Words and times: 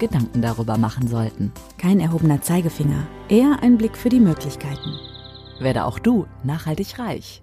Gedanken 0.00 0.42
darüber 0.42 0.78
machen 0.78 1.06
sollten. 1.06 1.52
Kein 1.78 2.00
erhobener 2.00 2.42
Zeigefinger, 2.42 3.06
eher 3.28 3.62
ein 3.62 3.78
Blick 3.78 3.96
für 3.96 4.08
die 4.08 4.18
Möglichkeiten. 4.18 4.96
Werde 5.60 5.84
auch 5.84 6.00
du 6.00 6.26
nachhaltig 6.42 6.98
reich. 6.98 7.42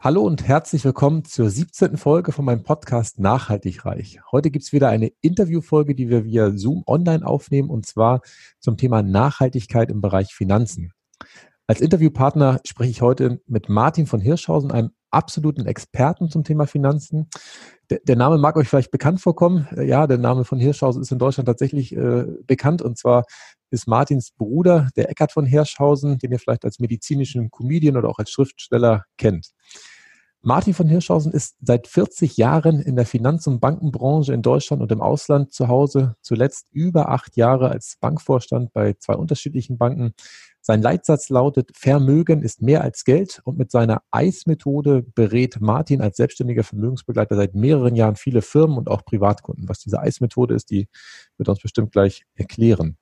Hallo 0.00 0.22
und 0.22 0.48
herzlich 0.48 0.84
willkommen 0.84 1.24
zur 1.24 1.50
17. 1.50 1.98
Folge 1.98 2.32
von 2.32 2.44
meinem 2.44 2.62
Podcast 2.62 3.18
Nachhaltig 3.18 3.84
Reich. 3.84 4.18
Heute 4.32 4.50
gibt 4.50 4.64
es 4.64 4.72
wieder 4.72 4.88
eine 4.88 5.12
Interviewfolge, 5.20 5.94
die 5.94 6.08
wir 6.08 6.24
via 6.24 6.52
Zoom 6.56 6.82
online 6.86 7.26
aufnehmen 7.26 7.70
und 7.70 7.86
zwar 7.86 8.22
zum 8.58 8.76
Thema 8.76 9.02
Nachhaltigkeit 9.02 9.90
im 9.90 10.00
Bereich 10.00 10.34
Finanzen. 10.34 10.92
Als 11.66 11.80
Interviewpartner 11.80 12.60
spreche 12.64 12.90
ich 12.90 13.02
heute 13.02 13.40
mit 13.46 13.68
Martin 13.68 14.06
von 14.06 14.20
Hirschhausen, 14.20 14.70
einem 14.70 14.90
absoluten 15.16 15.66
Experten 15.66 16.30
zum 16.30 16.44
Thema 16.44 16.66
Finanzen. 16.66 17.28
Der, 17.90 18.00
der, 18.04 18.16
Name 18.16 18.38
mag 18.38 18.56
euch 18.56 18.68
vielleicht 18.68 18.90
bekannt 18.90 19.20
vorkommen. 19.20 19.66
Äh, 19.76 19.88
ja, 19.88 20.06
der 20.06 20.18
Name 20.18 20.44
von 20.44 20.58
Hirschhausen 20.58 21.02
ist 21.02 21.10
in 21.10 21.18
Deutschland 21.18 21.46
tatsächlich 21.46 21.96
äh, 21.96 22.26
bekannt 22.46 22.82
und 22.82 22.98
zwar 22.98 23.24
ist 23.70 23.88
Martins 23.88 24.30
Bruder, 24.30 24.90
der 24.96 25.10
Eckart 25.10 25.32
von 25.32 25.44
Hirschhausen, 25.44 26.18
den 26.18 26.30
ihr 26.32 26.38
vielleicht 26.38 26.64
als 26.64 26.78
medizinischen 26.78 27.50
Comedian 27.50 27.96
oder 27.96 28.08
auch 28.08 28.18
als 28.18 28.30
Schriftsteller 28.30 29.04
kennt. 29.16 29.50
Martin 30.42 30.74
von 30.74 30.86
Hirschhausen 30.86 31.32
ist 31.32 31.56
seit 31.60 31.88
40 31.88 32.36
Jahren 32.36 32.80
in 32.80 32.94
der 32.94 33.06
Finanz- 33.06 33.48
und 33.48 33.58
Bankenbranche 33.58 34.32
in 34.32 34.42
Deutschland 34.42 34.80
und 34.80 34.92
im 34.92 35.00
Ausland 35.00 35.52
zu 35.52 35.66
Hause, 35.66 36.14
zuletzt 36.20 36.68
über 36.70 37.08
acht 37.08 37.36
Jahre 37.36 37.68
als 37.70 37.96
Bankvorstand 38.00 38.72
bei 38.72 38.92
zwei 38.92 39.14
unterschiedlichen 39.14 39.76
Banken. 39.76 40.14
Sein 40.66 40.82
Leitsatz 40.82 41.28
lautet, 41.28 41.70
Vermögen 41.76 42.42
ist 42.42 42.60
mehr 42.60 42.82
als 42.82 43.04
Geld 43.04 43.40
und 43.44 43.56
mit 43.56 43.70
seiner 43.70 44.02
Eismethode 44.10 45.04
berät 45.14 45.60
Martin 45.60 46.00
als 46.00 46.16
selbstständiger 46.16 46.64
Vermögensbegleiter 46.64 47.36
seit 47.36 47.54
mehreren 47.54 47.94
Jahren 47.94 48.16
viele 48.16 48.42
Firmen 48.42 48.76
und 48.76 48.88
auch 48.88 49.04
Privatkunden. 49.04 49.68
Was 49.68 49.78
diese 49.78 50.00
Eismethode 50.00 50.56
ist, 50.56 50.72
die 50.72 50.88
wird 51.38 51.48
uns 51.48 51.60
bestimmt 51.60 51.92
gleich 51.92 52.24
erklären. 52.34 52.96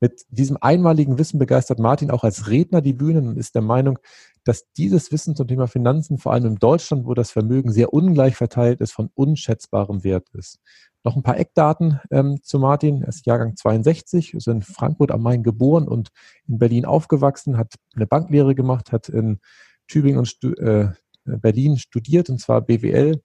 Mit 0.00 0.24
diesem 0.30 0.58
einmaligen 0.60 1.16
Wissen 1.16 1.38
begeistert 1.38 1.78
Martin 1.78 2.10
auch 2.10 2.24
als 2.24 2.50
Redner 2.50 2.80
die 2.80 2.92
Bühnen 2.92 3.28
und 3.28 3.38
ist 3.38 3.54
der 3.54 3.62
Meinung, 3.62 4.00
dass 4.42 4.64
dieses 4.76 5.12
Wissen 5.12 5.36
zum 5.36 5.46
Thema 5.46 5.68
Finanzen, 5.68 6.18
vor 6.18 6.32
allem 6.32 6.46
in 6.46 6.54
Deutschland, 6.56 7.06
wo 7.06 7.14
das 7.14 7.30
Vermögen 7.30 7.70
sehr 7.70 7.92
ungleich 7.92 8.34
verteilt 8.34 8.80
ist, 8.80 8.90
von 8.90 9.10
unschätzbarem 9.14 10.02
Wert 10.02 10.28
ist. 10.34 10.58
Noch 11.06 11.14
ein 11.14 11.22
paar 11.22 11.38
Eckdaten 11.38 12.00
ähm, 12.10 12.42
zu 12.42 12.58
Martin. 12.58 13.02
Er 13.02 13.10
ist 13.10 13.26
Jahrgang 13.26 13.54
62, 13.54 14.34
ist 14.34 14.48
in 14.48 14.60
Frankfurt 14.60 15.12
am 15.12 15.22
Main 15.22 15.44
geboren 15.44 15.86
und 15.86 16.08
in 16.48 16.58
Berlin 16.58 16.84
aufgewachsen, 16.84 17.56
hat 17.56 17.74
eine 17.94 18.08
Banklehre 18.08 18.56
gemacht, 18.56 18.90
hat 18.90 19.08
in 19.08 19.38
Tübingen 19.86 20.18
und 20.18 20.26
Stu 20.26 20.50
äh, 20.54 20.88
Berlin 21.24 21.78
studiert, 21.78 22.28
und 22.28 22.40
zwar 22.40 22.60
BWL 22.60 23.22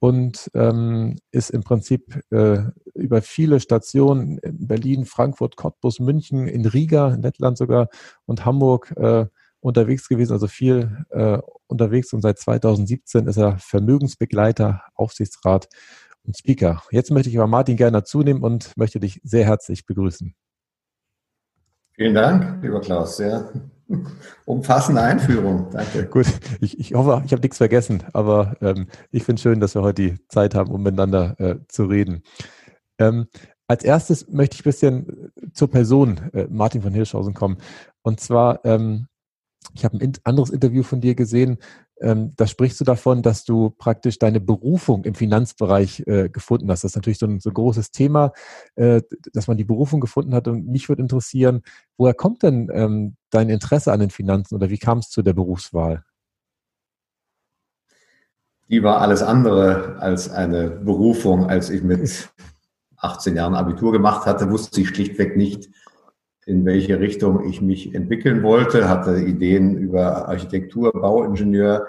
und 0.00 0.50
ähm, 0.54 1.14
ist 1.30 1.50
im 1.50 1.62
Prinzip 1.62 2.20
äh, 2.30 2.64
über 2.94 3.22
viele 3.22 3.60
Stationen 3.60 4.38
in 4.38 4.66
Berlin, 4.66 5.04
Frankfurt, 5.04 5.54
Cottbus, 5.54 6.00
München, 6.00 6.48
in 6.48 6.66
Riga, 6.66 7.14
in 7.14 7.22
Lettland 7.22 7.58
sogar 7.58 7.90
und 8.26 8.44
Hamburg 8.44 8.92
äh, 8.96 9.26
unterwegs 9.60 10.08
gewesen, 10.08 10.32
also 10.32 10.48
viel 10.48 11.04
äh, 11.10 11.38
unterwegs 11.68 12.12
und 12.12 12.22
seit 12.22 12.40
2017 12.40 13.28
ist 13.28 13.36
er 13.36 13.56
Vermögensbegleiter, 13.58 14.82
Aufsichtsrat 14.96 15.68
Speaker. 16.32 16.82
Jetzt 16.90 17.10
möchte 17.10 17.28
ich 17.28 17.38
aber 17.38 17.46
Martin 17.46 17.76
gerne 17.76 17.98
dazu 17.98 18.20
nehmen 18.20 18.42
und 18.42 18.76
möchte 18.76 19.00
dich 19.00 19.20
sehr 19.24 19.44
herzlich 19.44 19.84
begrüßen. 19.84 20.34
Vielen 21.92 22.14
Dank, 22.14 22.62
lieber 22.62 22.80
Klaus. 22.80 23.16
Sehr 23.16 23.52
umfassende 24.44 25.02
Einführung. 25.02 25.68
Danke. 25.70 26.06
Gut, 26.06 26.26
ich, 26.60 26.78
ich 26.78 26.94
hoffe, 26.94 27.22
ich 27.24 27.32
habe 27.32 27.42
nichts 27.42 27.58
vergessen, 27.58 28.02
aber 28.12 28.56
ähm, 28.60 28.88
ich 29.10 29.24
finde 29.24 29.42
schön, 29.42 29.60
dass 29.60 29.74
wir 29.74 29.82
heute 29.82 30.02
die 30.02 30.28
Zeit 30.28 30.54
haben, 30.54 30.70
um 30.70 30.82
miteinander 30.82 31.38
äh, 31.38 31.56
zu 31.68 31.84
reden. 31.84 32.22
Ähm, 32.98 33.26
als 33.66 33.84
erstes 33.84 34.28
möchte 34.28 34.54
ich 34.54 34.60
ein 34.60 34.64
bisschen 34.64 35.32
zur 35.52 35.70
Person 35.70 36.18
äh, 36.32 36.46
Martin 36.50 36.82
von 36.82 36.92
Hirschhausen 36.92 37.34
kommen. 37.34 37.58
Und 38.02 38.20
zwar, 38.20 38.64
ähm, 38.64 39.06
ich 39.74 39.84
habe 39.84 39.98
ein 39.98 40.12
anderes 40.24 40.50
Interview 40.50 40.82
von 40.82 41.00
dir 41.00 41.14
gesehen, 41.14 41.58
ähm, 42.00 42.32
da 42.36 42.46
sprichst 42.46 42.80
du 42.80 42.84
davon, 42.84 43.22
dass 43.22 43.44
du 43.44 43.70
praktisch 43.70 44.18
deine 44.18 44.40
Berufung 44.40 45.04
im 45.04 45.14
Finanzbereich 45.14 46.02
äh, 46.06 46.28
gefunden 46.28 46.70
hast. 46.70 46.82
Das 46.82 46.92
ist 46.92 46.96
natürlich 46.96 47.18
so 47.18 47.26
ein, 47.26 47.40
so 47.40 47.50
ein 47.50 47.54
großes 47.54 47.92
Thema, 47.92 48.32
äh, 48.74 49.02
dass 49.32 49.46
man 49.46 49.56
die 49.56 49.64
Berufung 49.64 50.00
gefunden 50.00 50.34
hat. 50.34 50.48
Und 50.48 50.66
mich 50.66 50.88
würde 50.88 51.02
interessieren, 51.02 51.62
woher 51.96 52.14
kommt 52.14 52.42
denn 52.42 52.68
ähm, 52.72 53.16
dein 53.30 53.48
Interesse 53.48 53.92
an 53.92 54.00
den 54.00 54.10
Finanzen 54.10 54.56
oder 54.56 54.70
wie 54.70 54.78
kam 54.78 54.98
es 54.98 55.10
zu 55.10 55.22
der 55.22 55.34
Berufswahl? 55.34 56.04
Die 58.68 58.82
war 58.82 59.00
alles 59.00 59.22
andere 59.22 59.96
als 60.00 60.30
eine 60.30 60.70
Berufung. 60.70 61.48
Als 61.48 61.70
ich 61.70 61.82
mit 61.82 62.30
18 62.96 63.36
Jahren 63.36 63.54
Abitur 63.54 63.92
gemacht 63.92 64.26
hatte, 64.26 64.50
wusste 64.50 64.80
ich 64.80 64.88
schlichtweg 64.88 65.36
nicht, 65.36 65.68
in 66.46 66.64
welche 66.64 67.00
Richtung 67.00 67.44
ich 67.48 67.60
mich 67.60 67.94
entwickeln 67.94 68.42
wollte, 68.42 68.88
hatte 68.88 69.18
Ideen 69.18 69.76
über 69.76 70.28
Architektur, 70.28 70.92
Bauingenieur, 70.92 71.86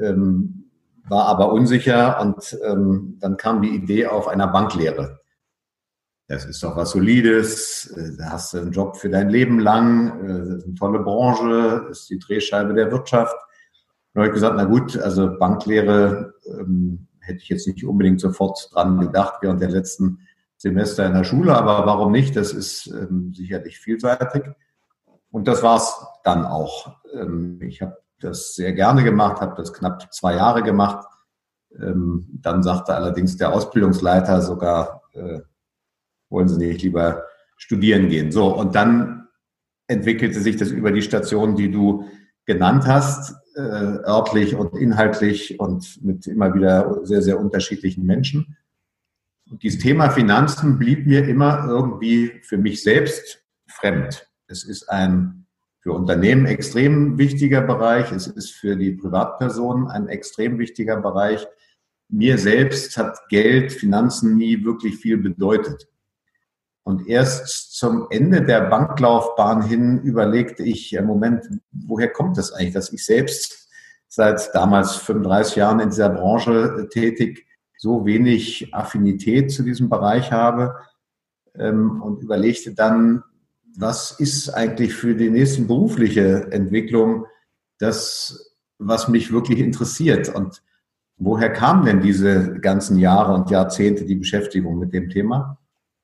ähm, 0.00 0.70
war 1.08 1.26
aber 1.26 1.52
unsicher 1.52 2.20
und 2.20 2.58
ähm, 2.64 3.18
dann 3.20 3.36
kam 3.36 3.62
die 3.62 3.74
Idee 3.74 4.06
auf 4.06 4.28
einer 4.28 4.46
Banklehre. 4.46 5.20
Das 6.28 6.44
ist 6.44 6.62
doch 6.62 6.76
was 6.76 6.92
Solides, 6.92 7.92
äh, 7.96 8.16
da 8.16 8.30
hast 8.30 8.54
du 8.54 8.58
einen 8.58 8.72
Job 8.72 8.96
für 8.96 9.10
dein 9.10 9.28
Leben 9.28 9.58
lang, 9.58 10.20
äh, 10.20 10.64
eine 10.64 10.74
tolle 10.78 11.00
Branche, 11.00 11.88
ist 11.90 12.08
die 12.08 12.18
Drehscheibe 12.18 12.74
der 12.74 12.90
Wirtschaft. 12.90 13.36
Und 14.14 14.20
habe 14.20 14.28
ich 14.28 14.34
gesagt, 14.34 14.54
na 14.56 14.64
gut, 14.64 14.96
also 14.96 15.36
Banklehre 15.38 16.34
ähm, 16.46 17.08
hätte 17.20 17.40
ich 17.40 17.48
jetzt 17.48 17.66
nicht 17.66 17.84
unbedingt 17.84 18.20
sofort 18.20 18.70
dran 18.72 19.00
gedacht 19.00 19.34
während 19.40 19.60
der 19.60 19.70
letzten 19.70 20.20
Semester 20.62 21.04
in 21.04 21.14
der 21.14 21.24
Schule, 21.24 21.56
aber 21.56 21.86
warum 21.86 22.12
nicht? 22.12 22.36
Das 22.36 22.52
ist 22.52 22.86
ähm, 22.86 23.32
sicherlich 23.34 23.80
vielseitig. 23.80 24.44
Und 25.32 25.48
das 25.48 25.60
war's 25.64 26.06
dann 26.22 26.44
auch. 26.44 26.98
Ähm, 27.12 27.60
ich 27.62 27.82
habe 27.82 27.96
das 28.20 28.54
sehr 28.54 28.72
gerne 28.72 29.02
gemacht, 29.02 29.40
habe 29.40 29.56
das 29.56 29.72
knapp 29.72 30.14
zwei 30.14 30.36
Jahre 30.36 30.62
gemacht. 30.62 31.04
Ähm, 31.76 32.28
dann 32.40 32.62
sagte 32.62 32.94
allerdings 32.94 33.36
der 33.36 33.52
Ausbildungsleiter 33.52 34.40
sogar, 34.40 35.02
äh, 35.14 35.40
wollen 36.30 36.48
Sie 36.48 36.58
nicht 36.58 36.82
lieber 36.82 37.24
studieren 37.56 38.08
gehen. 38.08 38.30
So, 38.30 38.56
und 38.56 38.76
dann 38.76 39.26
entwickelte 39.88 40.38
sich 40.38 40.58
das 40.58 40.68
über 40.68 40.92
die 40.92 41.02
Stationen, 41.02 41.56
die 41.56 41.72
du 41.72 42.04
genannt 42.44 42.86
hast, 42.86 43.34
äh, 43.56 43.60
örtlich 43.60 44.54
und 44.54 44.76
inhaltlich 44.76 45.58
und 45.58 46.04
mit 46.04 46.28
immer 46.28 46.54
wieder 46.54 47.04
sehr, 47.04 47.20
sehr 47.20 47.40
unterschiedlichen 47.40 48.06
Menschen. 48.06 48.56
Und 49.52 49.62
dieses 49.62 49.80
Thema 49.80 50.08
Finanzen 50.08 50.78
blieb 50.78 51.06
mir 51.06 51.28
immer 51.28 51.66
irgendwie 51.68 52.40
für 52.42 52.56
mich 52.56 52.82
selbst 52.82 53.44
fremd. 53.68 54.26
Es 54.46 54.64
ist 54.64 54.88
ein 54.88 55.46
für 55.80 55.92
Unternehmen 55.92 56.46
extrem 56.46 57.18
wichtiger 57.18 57.60
Bereich. 57.60 58.12
Es 58.12 58.26
ist 58.26 58.52
für 58.52 58.76
die 58.76 58.92
Privatpersonen 58.92 59.88
ein 59.88 60.08
extrem 60.08 60.58
wichtiger 60.58 60.96
Bereich. 60.96 61.46
Mir 62.08 62.38
selbst 62.38 62.96
hat 62.96 63.18
Geld, 63.28 63.72
Finanzen 63.72 64.38
nie 64.38 64.64
wirklich 64.64 64.96
viel 64.96 65.18
bedeutet. 65.18 65.86
Und 66.82 67.06
erst 67.06 67.76
zum 67.76 68.06
Ende 68.08 68.42
der 68.42 68.62
Banklaufbahn 68.62 69.60
hin 69.60 70.00
überlegte 70.00 70.62
ich, 70.62 70.94
im 70.94 71.04
Moment, 71.04 71.44
woher 71.72 72.08
kommt 72.08 72.38
das 72.38 72.52
eigentlich, 72.52 72.72
dass 72.72 72.90
ich 72.90 73.04
selbst 73.04 73.68
seit 74.08 74.48
damals 74.54 74.96
35 74.96 75.56
Jahren 75.56 75.80
in 75.80 75.90
dieser 75.90 76.08
Branche 76.08 76.88
tätig 76.90 77.46
so 77.82 78.06
wenig 78.06 78.72
Affinität 78.72 79.50
zu 79.50 79.64
diesem 79.64 79.88
Bereich 79.88 80.30
habe 80.30 80.76
ähm, 81.56 82.00
und 82.00 82.22
überlegte 82.22 82.74
dann, 82.74 83.24
was 83.76 84.12
ist 84.12 84.50
eigentlich 84.50 84.94
für 84.94 85.16
die 85.16 85.30
nächste 85.30 85.62
berufliche 85.62 86.52
Entwicklung 86.52 87.26
das, 87.80 88.56
was 88.78 89.08
mich 89.08 89.32
wirklich 89.32 89.58
interessiert 89.58 90.32
und 90.32 90.62
woher 91.16 91.52
kamen 91.52 91.84
denn 91.84 92.00
diese 92.00 92.54
ganzen 92.60 92.98
Jahre 92.98 93.34
und 93.34 93.50
Jahrzehnte 93.50 94.04
die 94.04 94.14
Beschäftigung 94.14 94.78
mit 94.78 94.92
dem 94.92 95.10
Thema? 95.10 95.58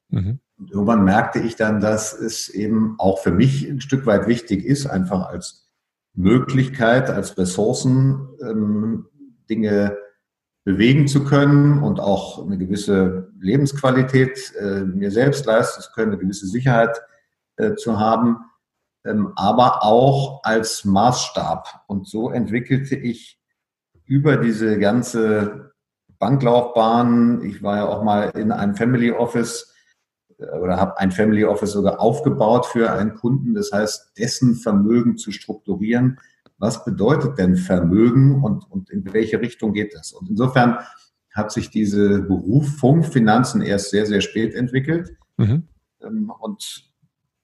Mhm. 0.09 0.41
Und 0.59 0.73
irgendwann 0.73 1.05
merkte 1.05 1.39
ich 1.39 1.55
dann, 1.55 1.79
dass 1.79 2.13
es 2.13 2.49
eben 2.49 2.97
auch 2.99 3.21
für 3.21 3.31
mich 3.31 3.69
ein 3.69 3.81
Stück 3.81 4.05
weit 4.05 4.27
wichtig 4.27 4.65
ist, 4.65 4.87
einfach 4.87 5.29
als 5.29 5.69
Möglichkeit, 6.13 7.09
als 7.09 7.39
Ressourcen 7.39 8.31
ähm, 8.43 9.07
Dinge 9.49 9.97
bewegen 10.69 11.09
zu 11.09 11.25
können 11.25 11.83
und 11.83 11.99
auch 11.99 12.45
eine 12.45 12.59
gewisse 12.59 13.33
Lebensqualität 13.41 14.53
äh, 14.61 14.83
mir 14.83 15.11
selbst 15.11 15.47
leisten 15.47 15.81
zu 15.81 15.91
können, 15.93 16.13
eine 16.13 16.21
gewisse 16.21 16.47
Sicherheit 16.47 17.01
äh, 17.57 17.75
zu 17.75 17.99
haben, 17.99 18.37
ähm, 19.07 19.33
aber 19.35 19.83
auch 19.83 20.45
als 20.45 20.85
Maßstab. 20.85 21.85
Und 21.87 22.07
so 22.07 22.29
entwickelte 22.29 22.97
ich 22.97 23.41
über 24.05 24.37
diese 24.37 24.79
ganze 24.79 25.73
Banklaufbahn, 26.19 27.41
ich 27.47 27.63
war 27.63 27.79
ja 27.79 27.87
auch 27.87 28.03
mal 28.03 28.29
in 28.37 28.53
einem 28.53 28.75
Family 28.75 29.11
Office 29.11 29.75
äh, 30.37 30.51
oder 30.59 30.77
habe 30.77 30.99
ein 30.99 31.13
Family 31.13 31.47
Office 31.47 31.73
sogar 31.73 31.99
aufgebaut 31.99 32.67
für 32.67 32.93
einen 32.93 33.15
Kunden, 33.15 33.55
das 33.55 33.73
heißt, 33.73 34.19
dessen 34.19 34.55
Vermögen 34.55 35.17
zu 35.17 35.33
strukturieren, 35.33 36.21
was 36.59 36.85
bedeutet 36.85 37.39
denn 37.39 37.57
Vermögen 37.57 38.43
und, 38.43 38.71
und 38.71 38.91
in 38.91 39.13
welche 39.13 39.41
Richtung 39.41 39.73
geht 39.73 39.95
das? 39.95 40.13
Und 40.13 40.29
insofern 40.29 40.79
hat 41.33 41.53
sich 41.53 41.71
diese 41.71 42.21
Berufung 42.23 43.05
Finanzen 43.05 43.63
erst 43.63 43.91
sehr, 43.91 44.07
sehr 44.07 44.21
spät 44.21 44.55
entwickelt 44.55 45.17
mhm. 45.37 45.69
Ähm, 46.01 46.31
und 46.39 46.93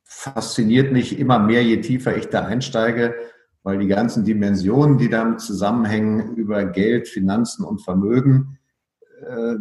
fasziniert 0.05 0.93
mich 0.93 1.19
immer 1.19 1.41
mehr, 1.41 1.65
je 1.65 1.81
tiefer 1.81 2.17
ich 2.17 2.29
da 2.29 2.45
einsteige, 2.45 3.17
weil 3.65 3.81
die 3.81 3.89
ganzen 3.89 4.25
Dimensionen, 4.25 4.97
die 4.97 5.09
damit 5.09 5.41
zusammenhängen 5.41 6.37
über 6.37 6.65
Geld, 6.65 7.09
Finanzen 7.09 7.65
und 7.65 7.83
Vermögen, 7.83 8.59
äh, 9.27 9.57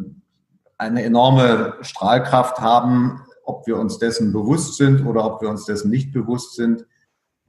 eine 0.77 1.03
enorme 1.03 1.77
Strahlkraft 1.81 2.59
haben, 2.59 3.21
ob 3.45 3.65
wir 3.65 3.77
uns 3.77 3.97
dessen 3.97 4.31
bewusst 4.31 4.77
sind 4.77 5.05
oder 5.07 5.25
ob 5.25 5.41
wir 5.41 5.49
uns 5.49 5.65
dessen 5.65 5.89
nicht 5.89 6.13
bewusst 6.13 6.55
sind 6.55 6.85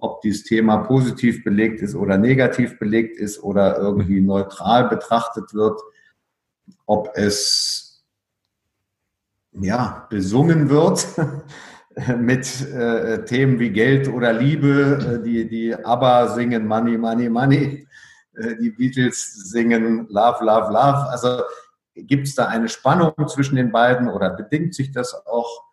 ob 0.05 0.21
dieses 0.21 0.45
Thema 0.45 0.79
positiv 0.79 1.43
belegt 1.45 1.81
ist 1.81 1.95
oder 1.95 2.19
negativ 2.19 2.79
belegt 2.79 3.17
ist 3.17 3.43
oder 3.43 3.79
irgendwie 3.79 4.21
mhm. 4.21 4.27
neutral 4.27 4.89
betrachtet 4.89 5.55
wird, 5.55 5.81
ob 6.85 7.11
es 7.15 8.05
ja 9.53 10.07
besungen 10.11 10.69
wird 10.69 11.07
mit 12.19 12.61
äh, 12.71 13.25
Themen 13.25 13.59
wie 13.59 13.71
Geld 13.71 14.09
oder 14.09 14.35
Liebe, 14.35 15.21
äh, 15.21 15.25
die 15.25 15.49
die 15.49 15.75
ABBA 15.75 16.35
singen 16.35 16.67
Money, 16.67 16.99
Money, 16.99 17.31
Money, 17.31 17.89
äh, 18.35 18.57
die 18.61 18.71
Beatles 18.71 19.49
singen 19.51 20.07
Love, 20.11 20.45
Love, 20.45 20.71
Love. 20.71 21.09
Also 21.09 21.45
gibt 21.95 22.27
es 22.27 22.35
da 22.35 22.49
eine 22.49 22.69
Spannung 22.69 23.15
zwischen 23.29 23.57
den 23.57 23.73
beiden 23.73 24.09
oder 24.09 24.31
bedingt 24.31 24.75
sich 24.75 24.93
das 24.93 25.15
auch? 25.27 25.65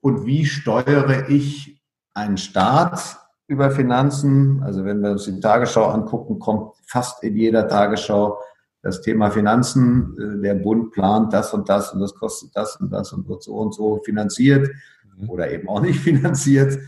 Und 0.00 0.24
wie 0.24 0.46
steuere 0.46 1.28
ich 1.28 1.77
ein 2.18 2.36
Staat 2.36 3.18
über 3.46 3.70
Finanzen. 3.70 4.62
Also 4.62 4.84
wenn 4.84 5.00
wir 5.00 5.12
uns 5.12 5.24
die 5.24 5.40
Tagesschau 5.40 5.86
angucken, 5.86 6.38
kommt 6.38 6.72
fast 6.86 7.22
in 7.22 7.36
jeder 7.36 7.68
Tagesschau 7.68 8.38
das 8.82 9.00
Thema 9.02 9.30
Finanzen. 9.30 10.16
Äh, 10.18 10.42
der 10.42 10.54
Bund 10.54 10.92
plant 10.92 11.32
das 11.32 11.54
und 11.54 11.68
das 11.68 11.92
und 11.92 12.00
das 12.00 12.14
kostet 12.14 12.50
das 12.54 12.76
und 12.76 12.90
das 12.90 13.12
und 13.12 13.28
wird 13.28 13.42
so 13.42 13.54
und 13.54 13.74
so 13.74 14.00
finanziert 14.04 14.68
mhm. 15.16 15.30
oder 15.30 15.50
eben 15.50 15.68
auch 15.68 15.80
nicht 15.80 16.00
finanziert. 16.08 16.78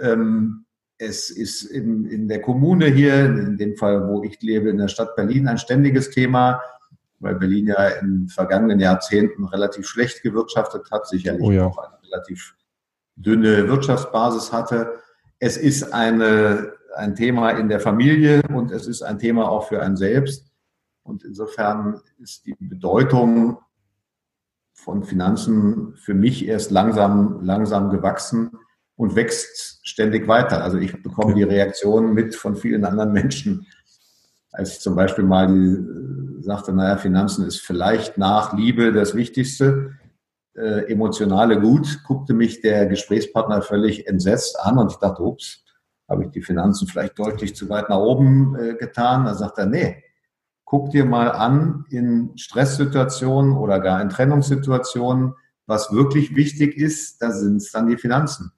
Ähm, 0.00 0.64
es 0.98 1.30
ist 1.30 1.64
in, 1.64 2.28
der 2.28 2.40
Kommune 2.40 2.86
hier, 2.86 3.24
in 3.24 3.56
dem 3.56 3.76
Fall, 3.76 4.06
wo 4.08 4.22
ich 4.22 4.40
lebe, 4.40 4.70
in 4.70 4.78
der 4.78 4.86
Stadt 4.86 5.16
Berlin, 5.16 5.48
ein 5.48 5.58
ständiges 5.58 6.10
Thema, 6.10 6.62
weil 7.18 7.34
Berlin 7.34 7.66
ja 7.66 7.88
in 7.88 8.28
vergangenen 8.28 8.78
Jahrzehnten 8.78 9.44
relativ 9.46 9.88
schlecht 9.88 10.22
gewirtschaftet 10.22 10.88
hat, 10.92 11.08
sicherlich 11.08 11.42
oh 11.42 11.50
ja. 11.50 11.66
auch 11.66 11.78
eine 11.78 12.00
relativ 12.04 12.54
dünne 13.16 13.68
Wirtschaftsbasis 13.68 14.52
hatte. 14.52 15.00
Es 15.38 15.56
ist 15.56 15.92
eine, 15.92 16.72
ein 16.96 17.14
Thema 17.14 17.50
in 17.50 17.68
der 17.68 17.80
Familie 17.80 18.42
und 18.54 18.70
es 18.70 18.86
ist 18.86 19.02
ein 19.02 19.18
Thema 19.18 19.48
auch 19.48 19.68
für 19.68 19.82
einen 19.82 19.96
selbst. 19.96 20.52
Und 21.02 21.24
insofern 21.24 22.00
ist 22.18 22.46
die 22.46 22.56
Bedeutung 22.60 23.58
von 24.72 25.02
Finanzen 25.04 25.94
für 25.96 26.14
mich 26.14 26.46
erst 26.46 26.70
langsam, 26.70 27.44
langsam 27.44 27.90
gewachsen 27.90 28.52
und 28.96 29.16
wächst 29.16 29.80
ständig 29.86 30.28
weiter. 30.28 30.62
Also 30.62 30.78
ich 30.78 31.02
bekomme 31.02 31.34
die 31.34 31.42
Reaktionen 31.42 32.14
mit 32.14 32.34
von 32.34 32.56
vielen 32.56 32.84
anderen 32.84 33.12
Menschen. 33.12 33.66
Als 34.50 34.74
ich 34.74 34.80
zum 34.80 34.94
Beispiel 34.94 35.24
mal 35.24 35.46
die, 35.46 36.42
sagte, 36.42 36.72
naja, 36.72 36.96
Finanzen 36.96 37.46
ist 37.46 37.60
vielleicht 37.60 38.18
nach 38.18 38.52
Liebe 38.52 38.92
das 38.92 39.14
Wichtigste, 39.14 39.92
äh, 40.54 40.90
emotionale 40.90 41.60
Gut, 41.60 42.02
guckte 42.04 42.34
mich 42.34 42.60
der 42.60 42.86
Gesprächspartner 42.86 43.62
völlig 43.62 44.06
entsetzt 44.06 44.58
an 44.60 44.78
und 44.78 44.92
ich 44.92 44.98
dachte, 44.98 45.22
ups, 45.22 45.64
habe 46.08 46.24
ich 46.24 46.30
die 46.30 46.42
Finanzen 46.42 46.86
vielleicht 46.86 47.18
deutlich 47.18 47.54
zu 47.54 47.68
weit 47.68 47.88
nach 47.88 47.98
oben 47.98 48.56
äh, 48.56 48.74
getan? 48.74 49.24
Da 49.24 49.34
sagt 49.34 49.58
er, 49.58 49.66
nee, 49.66 50.04
guck 50.64 50.90
dir 50.90 51.04
mal 51.04 51.30
an 51.30 51.84
in 51.90 52.32
Stresssituationen 52.36 53.56
oder 53.56 53.80
gar 53.80 54.00
in 54.00 54.08
Trennungssituationen, 54.08 55.34
was 55.66 55.92
wirklich 55.92 56.34
wichtig 56.34 56.76
ist, 56.76 57.22
da 57.22 57.30
sind 57.30 57.56
es 57.56 57.70
dann 57.72 57.86
die 57.86 57.96
Finanzen. 57.96 58.52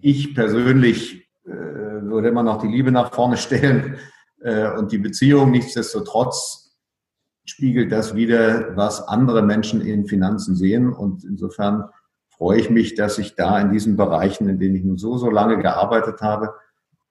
Ich 0.00 0.34
persönlich 0.34 1.28
äh, 1.44 1.50
würde 1.50 2.28
immer 2.28 2.42
noch 2.42 2.60
die 2.60 2.68
Liebe 2.68 2.92
nach 2.92 3.12
vorne 3.12 3.36
stellen 3.38 3.96
äh, 4.40 4.70
und 4.70 4.92
die 4.92 4.98
Beziehung. 4.98 5.50
Nichtsdestotrotz 5.50 6.67
spiegelt 7.50 7.92
das 7.92 8.14
wieder, 8.14 8.76
was 8.76 9.06
andere 9.06 9.42
Menschen 9.42 9.80
in 9.80 10.06
Finanzen 10.06 10.54
sehen. 10.54 10.92
Und 10.92 11.24
insofern 11.24 11.84
freue 12.28 12.60
ich 12.60 12.70
mich, 12.70 12.94
dass 12.94 13.18
ich 13.18 13.34
da 13.34 13.58
in 13.60 13.72
diesen 13.72 13.96
Bereichen, 13.96 14.48
in 14.48 14.58
denen 14.58 14.76
ich 14.76 14.84
nun 14.84 14.98
so, 14.98 15.16
so 15.18 15.30
lange 15.30 15.58
gearbeitet 15.58 16.20
habe, 16.20 16.54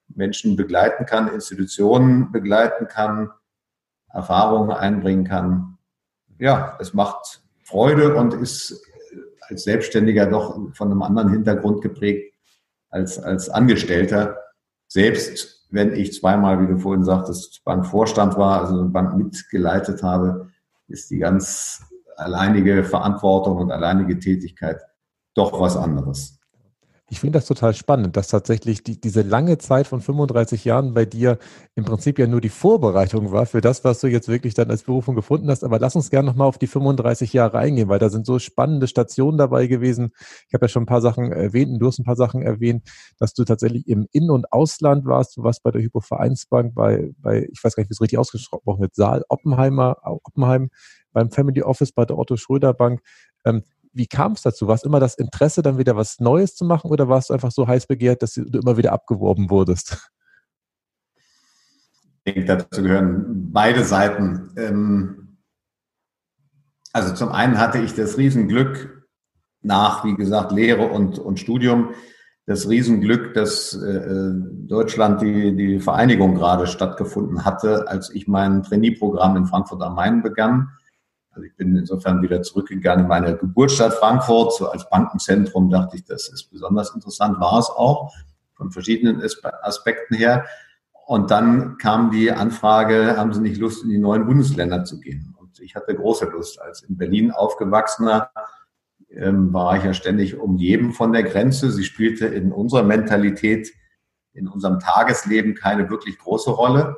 Menschen 0.08 0.56
begleiten 0.56 1.06
kann, 1.06 1.28
Institutionen 1.28 2.32
begleiten 2.32 2.88
kann, 2.88 3.30
Erfahrungen 4.10 4.70
einbringen 4.70 5.24
kann. 5.24 5.78
Ja, 6.38 6.78
es 6.80 6.94
macht 6.94 7.42
Freude 7.62 8.14
und 8.14 8.32
ist 8.34 8.82
als 9.48 9.64
Selbstständiger 9.64 10.26
doch 10.26 10.58
von 10.74 10.90
einem 10.90 11.02
anderen 11.02 11.30
Hintergrund 11.30 11.82
geprägt 11.82 12.34
als 12.90 13.18
als 13.18 13.50
Angestellter. 13.50 14.38
Selbst 14.86 15.57
wenn 15.70 15.92
ich 15.92 16.18
zweimal, 16.18 16.60
wie 16.60 16.72
du 16.72 16.78
vorhin 16.78 17.04
sagtest, 17.04 17.62
Bankvorstand 17.64 18.36
war, 18.36 18.60
also 18.60 18.80
eine 18.80 18.88
Bank 18.88 19.16
mitgeleitet 19.16 20.02
habe, 20.02 20.48
ist 20.88 21.10
die 21.10 21.18
ganz 21.18 21.82
alleinige 22.16 22.82
Verantwortung 22.84 23.58
und 23.58 23.70
alleinige 23.70 24.18
Tätigkeit 24.18 24.80
doch 25.34 25.60
was 25.60 25.76
anderes. 25.76 26.37
Ich 27.10 27.20
finde 27.20 27.38
das 27.38 27.46
total 27.46 27.72
spannend, 27.72 28.18
dass 28.18 28.28
tatsächlich 28.28 28.82
die, 28.84 29.00
diese 29.00 29.22
lange 29.22 29.56
Zeit 29.56 29.86
von 29.86 30.02
35 30.02 30.66
Jahren 30.66 30.92
bei 30.92 31.06
dir 31.06 31.38
im 31.74 31.84
Prinzip 31.86 32.18
ja 32.18 32.26
nur 32.26 32.42
die 32.42 32.50
Vorbereitung 32.50 33.32
war 33.32 33.46
für 33.46 33.62
das, 33.62 33.82
was 33.82 34.00
du 34.00 34.08
jetzt 34.08 34.28
wirklich 34.28 34.52
dann 34.52 34.70
als 34.70 34.82
Berufung 34.82 35.14
gefunden 35.14 35.48
hast. 35.48 35.64
Aber 35.64 35.78
lass 35.78 35.96
uns 35.96 36.10
gerne 36.10 36.28
nochmal 36.28 36.48
auf 36.48 36.58
die 36.58 36.66
35 36.66 37.32
Jahre 37.32 37.58
eingehen, 37.58 37.88
weil 37.88 37.98
da 37.98 38.10
sind 38.10 38.26
so 38.26 38.38
spannende 38.38 38.86
Stationen 38.88 39.38
dabei 39.38 39.68
gewesen. 39.68 40.10
Ich 40.48 40.54
habe 40.54 40.66
ja 40.66 40.68
schon 40.68 40.82
ein 40.82 40.86
paar 40.86 41.00
Sachen 41.00 41.32
erwähnt 41.32 41.72
und 41.72 41.78
du 41.78 41.86
hast 41.86 41.98
ein 41.98 42.04
paar 42.04 42.16
Sachen 42.16 42.42
erwähnt, 42.42 42.86
dass 43.18 43.32
du 43.32 43.44
tatsächlich 43.44 43.88
im 43.88 44.06
In- 44.12 44.30
und 44.30 44.52
Ausland 44.52 45.06
warst. 45.06 45.38
Du 45.38 45.42
warst 45.42 45.62
bei 45.62 45.70
der 45.70 45.80
Hypovereinsbank, 45.80 46.74
bei, 46.74 47.10
bei 47.16 47.48
ich 47.50 47.64
weiß 47.64 47.74
gar 47.74 47.82
nicht, 47.82 47.90
wie 47.90 47.94
es 47.94 48.02
richtig 48.02 48.18
ausgesprochen 48.18 48.82
wird, 48.82 48.94
Saal 48.94 49.24
Oppenheimer, 49.30 49.96
Oppenheim, 50.02 50.68
beim 51.12 51.30
Family 51.30 51.62
Office 51.62 51.92
bei 51.92 52.04
der 52.04 52.18
Otto 52.18 52.36
Schröder 52.36 52.74
Bank. 52.74 53.00
Wie 53.98 54.06
kam 54.06 54.32
es 54.32 54.42
dazu? 54.42 54.68
War 54.68 54.76
es 54.76 54.84
immer 54.84 55.00
das 55.00 55.16
Interesse, 55.16 55.60
dann 55.60 55.76
wieder 55.76 55.96
was 55.96 56.20
Neues 56.20 56.54
zu 56.54 56.64
machen 56.64 56.88
oder 56.88 57.08
warst 57.08 57.30
du 57.30 57.34
einfach 57.34 57.50
so 57.50 57.66
heiß 57.66 57.88
begehrt, 57.88 58.22
dass 58.22 58.34
du 58.34 58.42
immer 58.42 58.76
wieder 58.76 58.92
abgeworben 58.92 59.50
wurdest? 59.50 60.08
Ich 62.22 62.32
denke, 62.32 62.44
dazu 62.44 62.80
gehören 62.80 63.50
beide 63.52 63.82
Seiten. 63.82 64.52
Ähm, 64.56 65.38
also 66.92 67.12
zum 67.12 67.30
einen 67.30 67.58
hatte 67.58 67.78
ich 67.78 67.92
das 67.94 68.16
Riesenglück 68.16 69.04
nach, 69.62 70.04
wie 70.04 70.14
gesagt, 70.14 70.52
Lehre 70.52 70.86
und, 70.86 71.18
und 71.18 71.40
Studium, 71.40 71.90
das 72.46 72.68
Riesenglück, 72.68 73.34
dass 73.34 73.74
äh, 73.74 74.30
Deutschland 74.32 75.22
die, 75.22 75.56
die 75.56 75.80
Vereinigung 75.80 76.36
gerade 76.36 76.68
stattgefunden 76.68 77.44
hatte, 77.44 77.88
als 77.88 78.10
ich 78.10 78.28
mein 78.28 78.62
Trainee-Programm 78.62 79.36
in 79.36 79.46
Frankfurt 79.46 79.82
am 79.82 79.96
Main 79.96 80.22
begann 80.22 80.70
also 81.38 81.46
ich 81.46 81.54
bin 81.54 81.76
insofern 81.76 82.20
wieder 82.20 82.42
zurückgegangen 82.42 83.04
in 83.04 83.08
meine 83.08 83.36
Geburtsstadt 83.36 83.94
Frankfurt. 83.94 84.54
So 84.54 84.68
als 84.68 84.90
Bankenzentrum 84.90 85.70
dachte 85.70 85.96
ich, 85.96 86.04
das 86.04 86.28
ist 86.28 86.50
besonders 86.50 86.92
interessant, 86.92 87.38
war 87.38 87.60
es 87.60 87.70
auch 87.70 88.12
von 88.54 88.72
verschiedenen 88.72 89.22
Aspekten 89.62 90.16
her. 90.16 90.46
Und 91.06 91.30
dann 91.30 91.78
kam 91.78 92.10
die 92.10 92.32
Anfrage, 92.32 93.16
haben 93.16 93.32
Sie 93.32 93.40
nicht 93.40 93.60
Lust, 93.60 93.84
in 93.84 93.90
die 93.90 93.98
neuen 93.98 94.26
Bundesländer 94.26 94.82
zu 94.84 94.98
gehen? 94.98 95.36
Und 95.38 95.60
ich 95.60 95.76
hatte 95.76 95.94
große 95.94 96.24
Lust. 96.26 96.60
Als 96.60 96.82
in 96.82 96.96
Berlin 96.96 97.30
aufgewachsener 97.30 98.32
ähm, 99.08 99.52
war 99.52 99.76
ich 99.76 99.84
ja 99.84 99.94
ständig 99.94 100.40
umgeben 100.40 100.92
von 100.92 101.12
der 101.12 101.22
Grenze. 101.22 101.70
Sie 101.70 101.84
spielte 101.84 102.26
in 102.26 102.50
unserer 102.50 102.82
Mentalität, 102.82 103.72
in 104.32 104.48
unserem 104.48 104.80
Tagesleben 104.80 105.54
keine 105.54 105.88
wirklich 105.88 106.18
große 106.18 106.50
Rolle. 106.50 106.96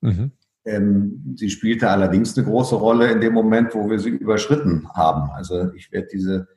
Mhm. 0.00 0.30
Ähm, 0.64 1.34
sie 1.36 1.50
spielte 1.50 1.90
allerdings 1.90 2.36
eine 2.36 2.46
große 2.46 2.76
Rolle 2.76 3.10
in 3.10 3.20
dem 3.20 3.32
Moment, 3.32 3.74
wo 3.74 3.90
wir 3.90 3.98
sie 3.98 4.10
überschritten 4.10 4.88
haben. 4.94 5.30
Also 5.32 5.72
ich 5.74 5.90
werde 5.90 6.08
diese 6.12 6.48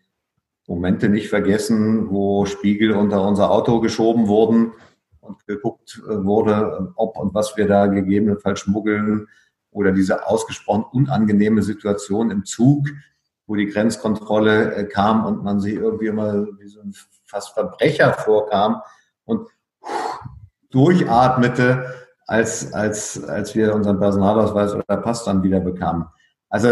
Momente 0.68 1.10
nicht 1.10 1.30
vergessen, 1.30 2.10
wo 2.10 2.46
Spiegel 2.46 2.92
unter 2.92 3.28
unser 3.28 3.52
Auto 3.52 3.80
geschoben 3.80 4.28
wurden 4.28 4.74
und 5.20 5.46
geguckt 5.48 6.02
äh, 6.08 6.24
wurde, 6.24 6.94
ob 6.96 7.18
und 7.18 7.34
was 7.34 7.58
wir 7.58 7.68
da 7.68 7.88
gegebenenfalls 7.88 8.60
schmuggeln 8.62 9.28
oder 9.72 9.92
diese 9.92 10.28
ausgesprochen 10.28 10.86
unangenehme 10.92 11.62
Situation 11.62 12.32
im 12.32 12.46
Zug, 12.46 12.88
wo 13.48 13.56
die 13.56 13.68
Grenzkontrolle 13.68 14.76
äh, 14.76 14.86
kam 14.86 15.26
und 15.26 15.44
man 15.44 15.60
sich 15.60 15.76
irgendwie 15.76 16.08
immer 16.08 16.46
wie 16.60 16.68
so 16.68 16.82
ein 16.82 16.94
fast 17.26 17.54
Verbrecher 17.54 18.14
vorkam 18.14 18.82
und 19.26 19.50
durchatmete, 20.70 22.05
als, 22.28 22.74
als, 22.74 23.24
als 23.24 23.56
wir 23.56 23.76
unseren 23.76 24.00
Personalausweis 24.00 24.74
oder 24.74 24.98
Pass 24.98 25.24
dann 25.26 25.44
wieder 25.44 25.60
bekamen. 25.60 26.06
Also 26.50 26.70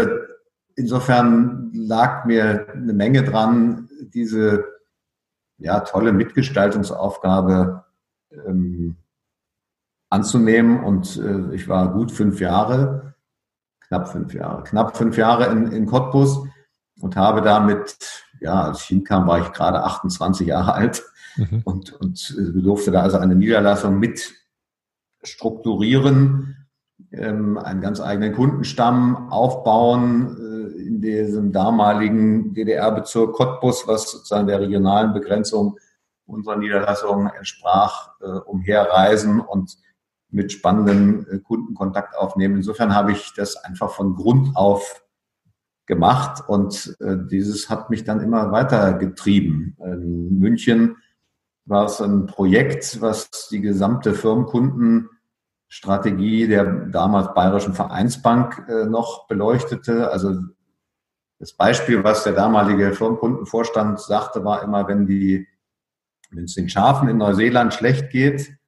insofern 0.76 1.70
lag 1.74 2.24
mir 2.24 2.66
eine 2.72 2.92
Menge 2.92 3.22
dran, 3.22 3.88
diese 4.12 4.64
ja, 5.58 5.80
tolle 5.80 6.12
Mitgestaltungsaufgabe 6.12 7.84
ähm, 8.46 8.96
anzunehmen. 10.10 10.82
Und 10.82 11.16
äh, 11.16 11.54
ich 11.54 11.68
war 11.68 11.92
gut 11.92 12.10
fünf 12.10 12.40
Jahre, 12.40 13.14
knapp 13.86 14.08
fünf 14.08 14.34
Jahre, 14.34 14.64
knapp 14.64 14.96
fünf 14.96 15.16
Jahre 15.16 15.46
in, 15.46 15.70
in 15.70 15.86
Cottbus 15.86 16.44
und 17.00 17.16
habe 17.16 17.42
damit, 17.42 17.96
ja, 18.40 18.64
als 18.64 18.82
ich 18.82 18.86
hinkam, 18.88 19.26
war 19.26 19.40
ich 19.40 19.52
gerade 19.52 19.82
28 19.84 20.48
Jahre 20.48 20.74
alt 20.74 21.04
mhm. 21.36 21.62
und, 21.64 21.92
und 21.92 22.36
äh, 22.38 22.62
durfte 22.62 22.90
da 22.90 23.02
also 23.02 23.18
eine 23.18 23.36
Niederlassung 23.36 23.98
mit 23.98 24.32
strukturieren, 25.24 26.64
ähm, 27.12 27.58
einen 27.58 27.80
ganz 27.80 28.00
eigenen 28.00 28.32
Kundenstamm 28.32 29.30
aufbauen 29.30 30.36
äh, 30.38 30.82
in 30.86 31.00
diesem 31.00 31.52
damaligen 31.52 32.54
DDR-Bezirk 32.54 33.34
Cottbus, 33.34 33.86
was 33.86 34.10
sozusagen 34.10 34.46
der 34.46 34.60
regionalen 34.60 35.12
Begrenzung 35.12 35.78
unserer 36.26 36.56
Niederlassung 36.56 37.30
entsprach, 37.36 38.10
äh, 38.20 38.26
umherreisen 38.26 39.40
und 39.40 39.76
mit 40.30 40.52
spannenden 40.52 41.26
äh, 41.28 41.38
Kunden 41.38 41.74
Kontakt 41.74 42.16
aufnehmen. 42.16 42.56
Insofern 42.56 42.94
habe 42.94 43.12
ich 43.12 43.32
das 43.34 43.56
einfach 43.56 43.90
von 43.90 44.14
Grund 44.14 44.56
auf 44.56 45.02
gemacht 45.86 46.42
und 46.48 46.96
dieses 46.98 47.68
hat 47.68 47.90
mich 47.90 48.04
dann 48.04 48.22
immer 48.22 48.50
weiter 48.50 48.94
getrieben. 48.94 49.76
In 49.84 50.38
München 50.38 50.96
war 51.66 51.84
es 51.84 52.00
ein 52.00 52.24
Projekt, 52.24 53.02
was 53.02 53.48
die 53.50 53.60
gesamte 53.60 54.14
Firmenkundenstrategie 55.74 56.48
der 56.48 56.64
damals 56.86 57.34
Bayerischen 57.34 57.74
Vereinsbank 57.74 58.66
äh, 58.68 58.84
noch 58.86 59.26
beleuchtete. 59.26 60.10
Also 60.10 60.34
das 61.38 61.52
Beispiel, 61.52 62.04
was 62.04 62.24
der 62.24 62.32
damalige 62.32 62.92
Firmenkundenvorstand 62.92 64.00
sagte, 64.00 64.44
war 64.44 64.62
immer, 64.62 64.86
wenn 64.88 65.06
die 65.06 65.46
wenn 66.30 66.44
es 66.44 66.54
den 66.54 66.68
Schafen 66.68 67.08
in 67.08 67.18
Neuseeland 67.18 67.74
schlecht 67.74 68.10
geht, 68.10 68.58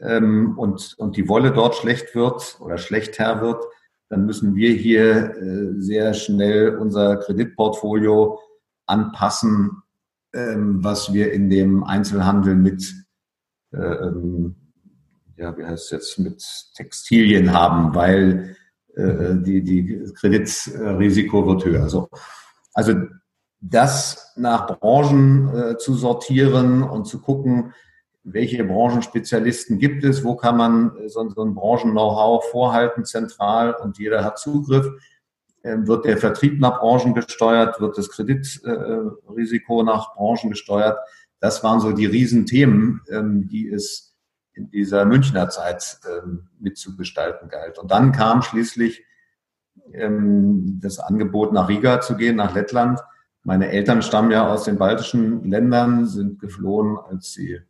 ähm, 0.00 0.56
und, 0.58 0.94
und 0.98 1.16
die 1.16 1.28
Wolle 1.28 1.52
dort 1.52 1.74
schlecht 1.76 2.14
wird 2.14 2.58
oder 2.60 2.78
schlechter 2.78 3.40
wird, 3.40 3.64
dann 4.08 4.26
müssen 4.26 4.54
wir 4.54 4.72
hier 4.72 5.34
äh, 5.36 5.80
sehr 5.80 6.12
schnell 6.14 6.76
unser 6.76 7.16
Kreditportfolio 7.16 8.38
anpassen, 8.86 9.82
ähm, 10.34 10.84
was 10.84 11.12
wir 11.12 11.32
in 11.32 11.50
dem 11.50 11.82
Einzelhandel 11.82 12.54
mit, 12.56 12.94
äh, 13.72 13.78
ähm, 13.78 14.61
ja, 15.36 15.56
wie 15.56 15.64
heißt 15.64 15.84
es 15.84 15.90
jetzt, 15.90 16.18
mit 16.18 16.44
Textilien 16.74 17.52
haben, 17.52 17.94
weil 17.94 18.56
äh, 18.94 19.34
die, 19.36 19.62
die 19.62 20.12
Kreditrisiko 20.14 21.46
wird 21.46 21.64
höher. 21.64 21.82
Also, 21.82 22.08
also 22.74 22.94
das 23.60 24.32
nach 24.36 24.78
Branchen 24.78 25.48
äh, 25.54 25.78
zu 25.78 25.94
sortieren 25.94 26.82
und 26.82 27.06
zu 27.06 27.20
gucken, 27.20 27.72
welche 28.24 28.62
Branchenspezialisten 28.64 29.78
gibt 29.78 30.04
es, 30.04 30.24
wo 30.24 30.36
kann 30.36 30.56
man 30.56 30.92
so, 31.06 31.28
so 31.30 31.42
ein 31.42 31.54
Branchen-Know-how 31.54 32.44
vorhalten 32.50 33.04
zentral 33.04 33.74
und 33.74 33.98
jeder 33.98 34.24
hat 34.24 34.38
Zugriff. 34.38 34.88
Ähm, 35.64 35.86
wird 35.86 36.04
der 36.04 36.18
Vertrieb 36.18 36.60
nach 36.60 36.80
Branchen 36.80 37.14
gesteuert? 37.14 37.80
Wird 37.80 37.96
das 37.96 38.10
Kreditrisiko 38.10 39.82
nach 39.82 40.14
Branchen 40.14 40.50
gesteuert? 40.50 40.98
Das 41.40 41.62
waren 41.62 41.80
so 41.80 41.92
die 41.92 42.06
Riesenthemen, 42.06 43.00
ähm, 43.10 43.48
die 43.48 43.68
es 43.68 44.11
in 44.54 44.70
dieser 44.70 45.04
Münchner 45.04 45.48
Zeit 45.48 45.98
ähm, 46.06 46.48
mitzugestalten 46.58 47.48
galt. 47.48 47.78
Und 47.78 47.90
dann 47.90 48.12
kam 48.12 48.42
schließlich 48.42 49.04
das 49.94 50.98
Angebot, 50.98 51.52
nach 51.52 51.68
Riga 51.68 52.00
zu 52.00 52.16
gehen, 52.16 52.36
nach 52.36 52.54
Lettland. 52.54 53.00
Meine 53.42 53.68
Eltern 53.68 54.00
stammen 54.02 54.30
ja 54.30 54.46
aus 54.46 54.64
den 54.64 54.78
baltischen 54.78 55.44
Ländern, 55.44 56.06
sind 56.06 56.40
geflohen, 56.40 56.98
als 56.98 57.32
sie 57.32 57.60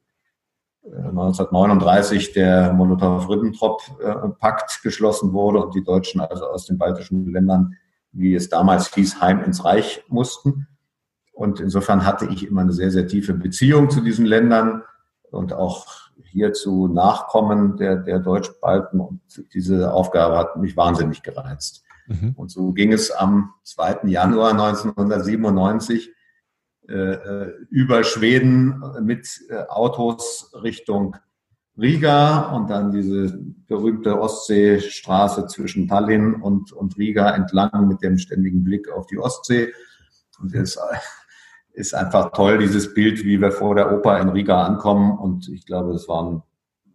1939 0.84 2.32
der 2.32 2.72
Molotow-Ribbentrop-Pakt 2.72 4.82
geschlossen 4.82 5.32
wurde 5.32 5.64
und 5.64 5.76
die 5.76 5.84
Deutschen 5.84 6.20
also 6.20 6.46
aus 6.46 6.66
den 6.66 6.76
baltischen 6.76 7.32
Ländern, 7.32 7.76
wie 8.10 8.34
es 8.34 8.48
damals 8.48 8.92
hieß, 8.92 9.20
heim 9.20 9.44
ins 9.44 9.64
Reich 9.64 10.02
mussten. 10.08 10.66
Und 11.32 11.60
insofern 11.60 12.04
hatte 12.04 12.26
ich 12.26 12.44
immer 12.46 12.62
eine 12.62 12.72
sehr, 12.72 12.90
sehr 12.90 13.06
tiefe 13.06 13.34
Beziehung 13.34 13.90
zu 13.90 14.00
diesen 14.00 14.26
Ländern 14.26 14.82
und 15.30 15.52
auch 15.52 16.01
hierzu 16.24 16.88
Nachkommen 16.88 17.76
der, 17.76 17.96
der 17.96 18.18
Deutschbalten. 18.18 19.00
Und 19.00 19.20
diese 19.54 19.92
Aufgabe 19.92 20.36
hat 20.36 20.56
mich 20.56 20.76
wahnsinnig 20.76 21.22
gereizt. 21.22 21.84
Mhm. 22.06 22.32
Und 22.36 22.50
so 22.50 22.72
ging 22.72 22.92
es 22.92 23.10
am 23.10 23.52
2. 23.64 24.08
Januar 24.08 24.50
1997 24.50 26.10
äh, 26.88 26.94
äh, 26.94 27.52
über 27.70 28.02
Schweden 28.02 28.82
mit 29.02 29.28
äh, 29.48 29.62
Autos 29.68 30.52
Richtung 30.62 31.16
Riga 31.78 32.52
und 32.54 32.68
dann 32.68 32.92
diese 32.92 33.38
berühmte 33.66 34.20
Ostseestraße 34.20 35.46
zwischen 35.46 35.88
Tallinn 35.88 36.34
und, 36.34 36.72
und 36.72 36.98
Riga 36.98 37.30
entlang 37.30 37.88
mit 37.88 38.02
dem 38.02 38.18
ständigen 38.18 38.62
Blick 38.62 38.90
auf 38.90 39.06
die 39.06 39.18
Ostsee. 39.18 39.72
Und 40.40 40.54
es 40.54 40.78
ist 41.72 41.94
einfach 41.94 42.32
toll, 42.32 42.58
dieses 42.58 42.94
Bild, 42.94 43.24
wie 43.24 43.40
wir 43.40 43.50
vor 43.50 43.74
der 43.74 43.92
Oper 43.92 44.20
in 44.20 44.28
Riga 44.28 44.64
ankommen. 44.64 45.18
Und 45.18 45.48
ich 45.48 45.66
glaube, 45.66 45.92
es 45.92 46.08
waren 46.08 46.42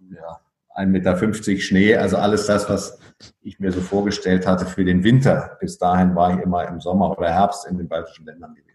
ja, 0.10 0.40
1,50 0.76 0.88
Meter 0.88 1.60
Schnee, 1.62 1.96
also 1.96 2.18
alles 2.18 2.46
das, 2.46 2.70
was 2.70 3.00
ich 3.42 3.60
mir 3.60 3.72
so 3.72 3.82
vorgestellt 3.82 4.46
hatte 4.46 4.66
für 4.66 4.86
den 4.86 5.04
Winter. 5.04 5.58
Bis 5.60 5.78
dahin 5.78 6.16
war 6.16 6.38
ich 6.38 6.44
immer 6.44 6.68
im 6.68 6.80
Sommer 6.80 7.18
oder 7.18 7.32
Herbst 7.32 7.66
in 7.68 7.78
den 7.78 7.88
baltischen 7.88 8.26
Ländern 8.26 8.54
gewesen. 8.54 8.68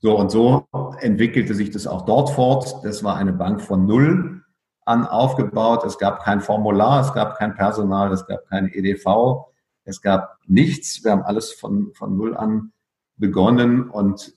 So 0.00 0.18
und 0.18 0.30
so 0.30 0.66
entwickelte 1.00 1.54
sich 1.54 1.70
das 1.70 1.86
auch 1.86 2.04
dort 2.04 2.30
fort. 2.30 2.84
Das 2.84 3.04
war 3.04 3.16
eine 3.16 3.32
Bank 3.32 3.62
von 3.62 3.86
Null 3.86 4.42
an 4.84 5.06
aufgebaut. 5.06 5.84
Es 5.84 5.98
gab 5.98 6.24
kein 6.24 6.40
Formular, 6.40 7.00
es 7.00 7.14
gab 7.14 7.38
kein 7.38 7.54
Personal, 7.54 8.12
es 8.12 8.26
gab 8.26 8.46
kein 8.48 8.68
EDV, 8.68 9.46
es 9.84 10.02
gab 10.02 10.38
nichts. 10.46 11.04
Wir 11.04 11.12
haben 11.12 11.22
alles 11.22 11.52
von, 11.52 11.92
von 11.94 12.16
Null 12.16 12.36
an 12.36 12.72
begonnen 13.16 13.88
und 13.88 14.34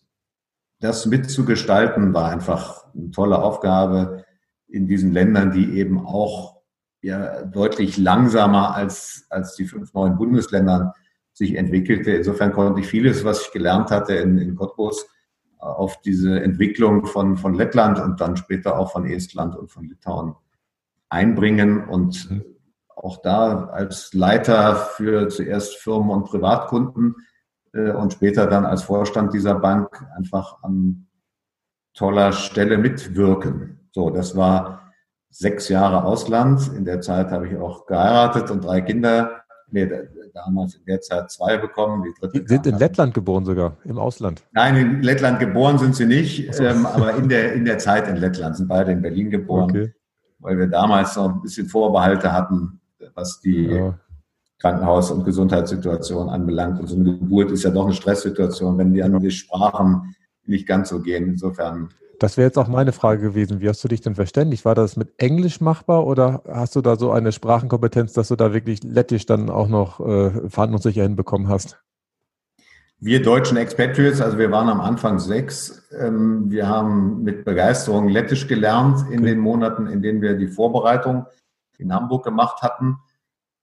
das 0.80 1.06
mitzugestalten 1.06 2.14
war 2.14 2.30
einfach 2.30 2.86
eine 2.94 3.12
tolle 3.12 3.42
Aufgabe 3.42 4.26
in 4.68 4.88
diesen 4.88 5.12
Ländern, 5.12 5.52
die 5.52 5.78
eben 5.78 6.06
auch 6.06 6.58
ja, 7.02 7.44
deutlich 7.44 7.98
langsamer 7.98 8.76
als, 8.76 9.26
als 9.30 9.56
die 9.56 9.66
fünf 9.66 9.94
neuen 9.94 10.18
Bundesländern 10.18 10.92
sich 11.34 11.56
entwickelte. 11.56 12.12
Insofern 12.12 12.52
konnte 12.52 12.82
ich 12.82 12.88
vieles, 12.88 13.24
was 13.24 13.42
ich 13.44 13.52
gelernt 13.52 13.92
hatte 13.92 14.16
in, 14.16 14.38
in 14.38 14.56
Cottbus, 14.56 15.08
auf 15.60 16.02
diese 16.02 16.40
Entwicklung 16.40 17.06
von, 17.06 17.38
von 17.38 17.56
Lettland 17.56 18.00
und 18.00 18.22
dann 18.22 18.38
später 18.38 18.78
auch 18.78 18.92
von 18.92 19.06
Estland 19.06 19.56
und 19.56 19.72
von 19.72 19.86
Litauen 19.86 20.36
einbringen 21.10 21.84
und 21.84 22.30
mhm. 22.30 22.44
auch 22.96 23.22
da 23.22 23.66
als 23.66 24.14
Leiter 24.14 24.76
für 24.76 25.30
zuerst 25.30 25.78
Firmen 25.78 26.12
und 26.12 26.26
Privatkunden 26.26 27.16
und 27.74 28.14
später 28.14 28.48
dann 28.48 28.66
als 28.66 28.84
Vorstand 28.84 29.34
dieser 29.34 29.56
Bank 29.56 30.06
einfach 30.16 30.64
an 30.64 31.08
toller 31.94 32.32
Stelle 32.32 32.78
mitwirken. 32.78 33.80
So, 33.92 34.10
das 34.10 34.36
war 34.36 34.92
sechs 35.30 35.70
Jahre 35.70 36.04
Ausland. 36.04 36.72
In 36.76 36.86
der 36.86 37.02
Zeit 37.02 37.32
habe 37.32 37.48
ich 37.48 37.58
auch 37.58 37.86
geheiratet 37.86 38.52
und 38.52 38.64
drei 38.64 38.82
Kinder 38.82 39.44
nee, 39.70 39.90
damals 40.34 40.76
in 40.76 40.86
der 40.86 41.02
Zeit 41.02 41.32
zwei 41.32 41.58
bekommen. 41.58 42.04
Die 42.04 42.14
dritte 42.20 42.48
sind 42.48 42.68
in 42.68 42.78
Lettland 42.78 43.14
geboren 43.14 43.46
sogar, 43.46 43.78
im 43.84 43.98
Ausland? 43.98 44.44
Nein, 44.52 44.76
in 44.76 45.02
Lettland 45.04 45.40
geboren 45.40 45.78
sind 45.78 45.96
sie 45.96 46.06
nicht, 46.06 46.54
so. 46.54 46.64
ähm, 46.64 46.86
aber 46.86 47.16
in 47.16 47.30
der, 47.30 47.54
in 47.54 47.66
der 47.66 47.78
Zeit 47.78 48.08
in 48.08 48.18
Lettland 48.18 48.58
sind 48.58 48.68
beide 48.68 48.92
in 48.92 49.02
Berlin 49.02 49.30
geboren, 49.30 49.70
okay. 49.70 49.94
weil 50.40 50.58
wir 50.58 50.68
damals 50.68 51.16
noch 51.16 51.34
ein 51.34 51.42
bisschen 51.42 51.68
Vorbehalte 51.68 52.32
hatten, 52.32 52.80
was 53.14 53.40
die 53.42 53.66
ja. 53.66 53.98
Krankenhaus- 54.60 55.12
und 55.12 55.24
Gesundheitssituation 55.24 56.30
anbelangt. 56.30 56.80
Und 56.80 56.88
so 56.88 56.96
eine 56.96 57.18
Geburt 57.18 57.52
ist 57.52 57.64
ja 57.64 57.70
doch 57.70 57.86
eine 57.86 57.94
Stresssituation, 57.94 58.78
wenn 58.78 58.94
die 58.94 59.04
an 59.04 59.20
die 59.20 59.32
Sprachen 59.32 60.16
nicht 60.46 60.68
ganz 60.68 60.90
so 60.90 61.02
gehen. 61.02 61.28
Insofern 61.28 61.90
das 62.20 62.36
wäre 62.36 62.48
jetzt 62.48 62.58
auch 62.58 62.68
meine 62.68 62.94
Frage 62.94 63.22
gewesen. 63.22 63.62
Wie 63.62 63.70
hast 63.70 63.84
du 63.84 63.88
dich 63.88 64.02
denn 64.02 64.16
verständigt? 64.16 64.66
War 64.66 64.74
das 64.74 64.96
mit 64.98 65.14
Englisch 65.18 65.62
machbar 65.62 66.08
oder 66.08 66.42
hast 66.48 66.76
du 66.76 66.82
da 66.82 66.96
so 66.96 67.12
eine 67.12 67.32
Sprachenkompetenz, 67.32 68.14
dass 68.14 68.30
du 68.30 68.36
da 68.36 68.54
wirklich 68.54 68.84
Lettisch 68.84 69.28
dann 69.28 69.52
auch 69.52 69.68
noch 69.68 70.00
äh, 70.00 70.50
verhandlungssicher 70.50 71.04
hinbekommen 71.04 71.48
hast? 71.48 71.80
Wir 73.00 73.22
deutschen 73.22 73.58
Expatriates, 73.58 74.22
also 74.22 74.40
wir 74.40 74.50
waren 74.50 74.70
am 74.70 74.82
Anfang 74.82 75.20
sechs. 75.20 75.88
Ähm, 75.96 76.50
wir 76.50 76.68
haben 76.68 77.22
mit 77.22 77.46
Begeisterung 77.46 78.10
Lettisch 78.10 78.48
gelernt 78.48 79.02
in 79.12 79.20
okay. 79.20 79.30
den 79.30 79.40
Monaten, 79.40 79.86
in 79.86 80.02
denen 80.02 80.24
wir 80.24 80.34
die 80.34 80.48
Vorbereitung 80.48 81.28
in 81.78 81.94
Hamburg 81.94 82.24
gemacht 82.26 82.64
hatten. 82.64 82.98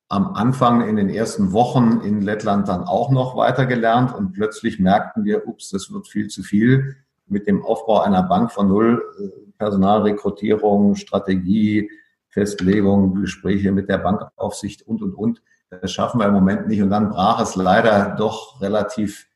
Am 0.08 0.34
Anfang 0.34 0.86
in 0.86 0.96
den 0.96 1.08
ersten 1.08 1.52
Wochen 1.52 2.00
in 2.02 2.20
Lettland 2.20 2.68
dann 2.68 2.84
auch 2.84 3.10
noch 3.10 3.36
weiter 3.36 3.66
gelernt 3.66 4.14
und 4.14 4.32
plötzlich 4.32 4.78
merkten 4.78 5.24
wir, 5.24 5.48
ups, 5.48 5.70
das 5.70 5.90
wird 5.92 6.08
viel 6.08 6.28
zu 6.28 6.42
viel 6.42 6.96
mit 7.26 7.46
dem 7.46 7.64
Aufbau 7.64 8.00
einer 8.00 8.22
Bank 8.22 8.52
von 8.52 8.68
Null, 8.68 9.02
äh, 9.18 9.50
Personalrekrutierung, 9.58 10.94
Strategie, 10.94 11.90
Festlegung, 12.28 13.14
Gespräche 13.14 13.72
mit 13.72 13.88
der 13.88 13.98
Bankaufsicht 13.98 14.82
und, 14.82 15.02
und, 15.02 15.14
und. 15.14 15.42
Das 15.70 15.92
schaffen 15.92 16.20
wir 16.20 16.26
im 16.26 16.34
Moment 16.34 16.68
nicht. 16.68 16.82
Und 16.82 16.90
dann 16.90 17.08
brach 17.10 17.40
es 17.40 17.56
leider 17.56 18.14
doch 18.16 18.60
relativ 18.60 19.26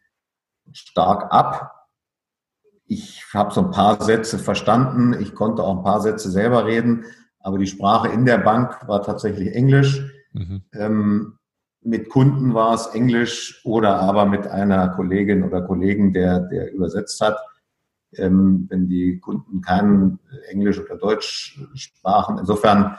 stark 0.72 1.32
ab. 1.32 1.88
Ich 2.86 3.24
habe 3.32 3.52
so 3.52 3.62
ein 3.62 3.70
paar 3.70 4.02
Sätze 4.02 4.38
verstanden. 4.38 5.16
Ich 5.20 5.34
konnte 5.34 5.62
auch 5.62 5.78
ein 5.78 5.84
paar 5.84 6.00
Sätze 6.00 6.30
selber 6.30 6.66
reden. 6.66 7.04
Aber 7.40 7.58
die 7.58 7.66
Sprache 7.66 8.08
in 8.08 8.24
der 8.24 8.38
Bank 8.38 8.86
war 8.88 9.02
tatsächlich 9.02 9.54
Englisch. 9.54 10.02
Mhm. 10.32 10.62
Ähm, 10.72 11.38
mit 11.80 12.08
Kunden 12.08 12.54
war 12.54 12.74
es 12.74 12.86
Englisch 12.88 13.60
oder 13.64 14.00
aber 14.00 14.26
mit 14.26 14.46
einer 14.46 14.88
Kollegin 14.88 15.44
oder 15.44 15.62
Kollegen, 15.62 16.12
der, 16.12 16.40
der 16.40 16.72
übersetzt 16.72 17.20
hat. 17.20 17.38
Ähm, 18.12 18.66
wenn 18.70 18.88
die 18.88 19.18
Kunden 19.20 19.60
kein 19.60 20.18
Englisch 20.48 20.78
oder 20.78 20.96
Deutsch 20.96 21.60
sprachen. 21.74 22.38
Insofern, 22.38 22.96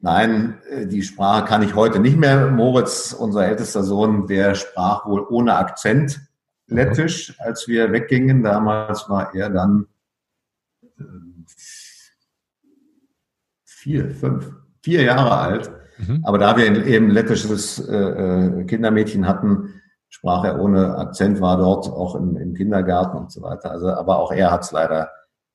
nein, 0.00 0.58
äh, 0.68 0.86
die 0.86 1.02
Sprache 1.02 1.44
kann 1.44 1.62
ich 1.62 1.74
heute 1.74 2.00
nicht 2.00 2.16
mehr. 2.16 2.50
Moritz, 2.50 3.12
unser 3.12 3.46
ältester 3.46 3.84
Sohn, 3.84 4.26
der 4.26 4.56
sprach 4.56 5.06
wohl 5.06 5.24
ohne 5.28 5.56
Akzent 5.56 6.20
Lettisch, 6.66 7.40
als 7.40 7.66
wir 7.66 7.92
weggingen. 7.92 8.42
Damals 8.42 9.08
war 9.08 9.34
er 9.34 9.48
dann 9.48 9.86
äh, 10.82 11.02
vier, 13.64 14.10
fünf, 14.10 14.52
vier 14.82 15.02
Jahre 15.02 15.38
alt. 15.38 15.70
Mhm. 15.98 16.22
Aber 16.24 16.38
da 16.38 16.56
wir 16.56 16.86
eben 16.86 17.10
lettisches 17.10 17.78
äh, 17.86 17.96
äh, 17.96 18.64
Kindermädchen 18.64 19.26
hatten, 19.26 19.74
sprach 20.08 20.44
er 20.44 20.60
ohne 20.60 20.96
Akzent, 20.96 21.40
war 21.40 21.58
dort 21.58 21.88
auch 21.88 22.14
im, 22.14 22.36
im 22.36 22.54
Kindergarten 22.54 23.16
und 23.18 23.32
so 23.32 23.42
weiter. 23.42 23.70
Also, 23.70 23.88
aber 23.88 24.18
auch 24.18 24.32
er 24.32 24.50
hat 24.50 24.62
es 24.62 24.72
leider, 24.72 25.10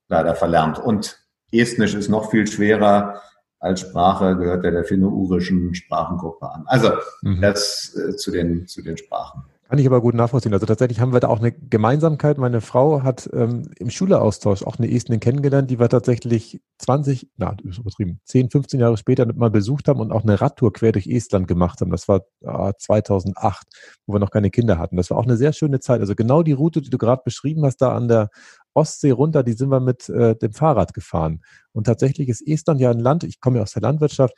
leider 0.10 0.36
verlernt. 0.36 0.80
Und 0.80 1.20
Estnisch 1.52 1.96
ist 1.96 2.10
noch 2.10 2.32
viel 2.32 2.48
schwerer 2.48 3.22
als 3.60 3.80
Sprache, 3.80 4.36
gehört 4.36 4.66
er 4.66 4.72
der 4.72 4.84
finno-urischen 4.84 5.74
Sprachengruppe 5.74 6.50
an. 6.50 6.64
Also 6.66 6.92
mhm. 7.22 7.42
das 7.42 7.96
äh, 7.96 8.16
zu, 8.16 8.32
den, 8.32 8.68
zu 8.68 8.82
den 8.82 8.98
Sprachen. 8.98 9.46
Kann 9.74 9.80
ich 9.80 9.88
aber 9.88 10.02
gut 10.02 10.14
nachvollziehen. 10.14 10.54
Also 10.54 10.68
tatsächlich 10.68 11.00
haben 11.00 11.14
wir 11.14 11.20
da 11.20 11.30
auch 11.30 11.40
eine 11.40 11.52
Gemeinsamkeit. 11.52 12.38
Meine 12.38 12.62
Frau 12.62 13.02
hat 13.02 13.28
ähm, 13.34 13.72
im 13.80 13.90
Schüleraustausch 13.90 14.62
auch 14.62 14.78
eine 14.78 14.88
Estnin 14.92 15.20
kennengelernt, 15.20 15.72
die 15.72 15.80
wir 15.80 15.90
tatsächlich 15.90 16.62
20, 16.78 17.32
na, 17.38 17.58
übertrieben, 17.64 18.20
10, 18.26 18.52
15 18.52 18.80
Jahre 18.80 18.98
später 18.98 19.26
mal 19.34 19.50
besucht 19.50 19.88
haben 19.88 20.00
und 20.00 20.12
auch 20.12 20.22
eine 20.22 20.40
Radtour 20.40 20.74
quer 20.74 20.92
durch 20.92 21.08
Estland 21.08 21.48
gemacht 21.48 21.82
haben. 21.82 21.90
Das 21.90 22.08
war 22.08 22.22
äh, 22.42 22.74
2008, 22.78 23.66
wo 24.06 24.14
wir 24.14 24.20
noch 24.20 24.30
keine 24.30 24.52
Kinder 24.52 24.78
hatten. 24.78 24.96
Das 24.96 25.10
war 25.10 25.18
auch 25.18 25.26
eine 25.26 25.38
sehr 25.38 25.54
schöne 25.54 25.80
Zeit. 25.80 26.02
Also 26.02 26.14
genau 26.14 26.44
die 26.44 26.52
Route, 26.52 26.80
die 26.80 26.92
du 26.92 27.00
gerade 27.00 27.24
beschrieben 27.26 27.66
hast, 27.66 27.78
da 27.78 27.96
an 27.96 28.08
der 28.08 28.30
Ostsee 28.76 29.10
runter, 29.10 29.42
die 29.42 29.54
sind 29.54 29.70
wir 29.70 29.80
mit 29.80 30.08
äh, 30.08 30.36
dem 30.36 30.54
Fahrrad 30.54 30.94
gefahren. 30.94 31.42
Und 31.72 31.86
tatsächlich 31.86 32.30
ist 32.30 32.48
Estland 32.48 32.80
ja 32.80 32.92
ein 32.92 33.00
Land, 33.00 33.24
ich 33.24 33.40
komme 33.40 33.58
ja 33.58 33.64
aus 33.64 33.74
der 33.74 33.82
Landwirtschaft, 33.82 34.36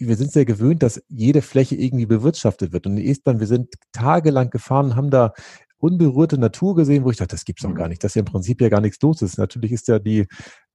wir 0.00 0.16
sind 0.16 0.32
sehr 0.32 0.44
gewöhnt, 0.44 0.82
dass 0.82 1.02
jede 1.08 1.42
Fläche 1.42 1.76
irgendwie 1.76 2.06
bewirtschaftet 2.06 2.72
wird. 2.72 2.86
Und 2.86 2.96
in 2.96 3.06
Estland, 3.06 3.40
wir 3.40 3.46
sind 3.46 3.74
tagelang 3.92 4.50
gefahren, 4.50 4.96
haben 4.96 5.10
da 5.10 5.32
unberührte 5.78 6.38
Natur 6.38 6.74
gesehen, 6.76 7.04
wo 7.04 7.10
ich 7.10 7.16
dachte, 7.16 7.34
das 7.34 7.44
gibt's 7.44 7.62
doch 7.62 7.74
gar 7.74 7.88
nicht, 7.88 8.04
dass 8.04 8.14
ja 8.14 8.20
im 8.20 8.26
Prinzip 8.26 8.60
ja 8.60 8.68
gar 8.68 8.80
nichts 8.80 9.00
los 9.02 9.22
ist. 9.22 9.38
Natürlich 9.38 9.72
ist 9.72 9.88
ja 9.88 9.98
die, 9.98 10.26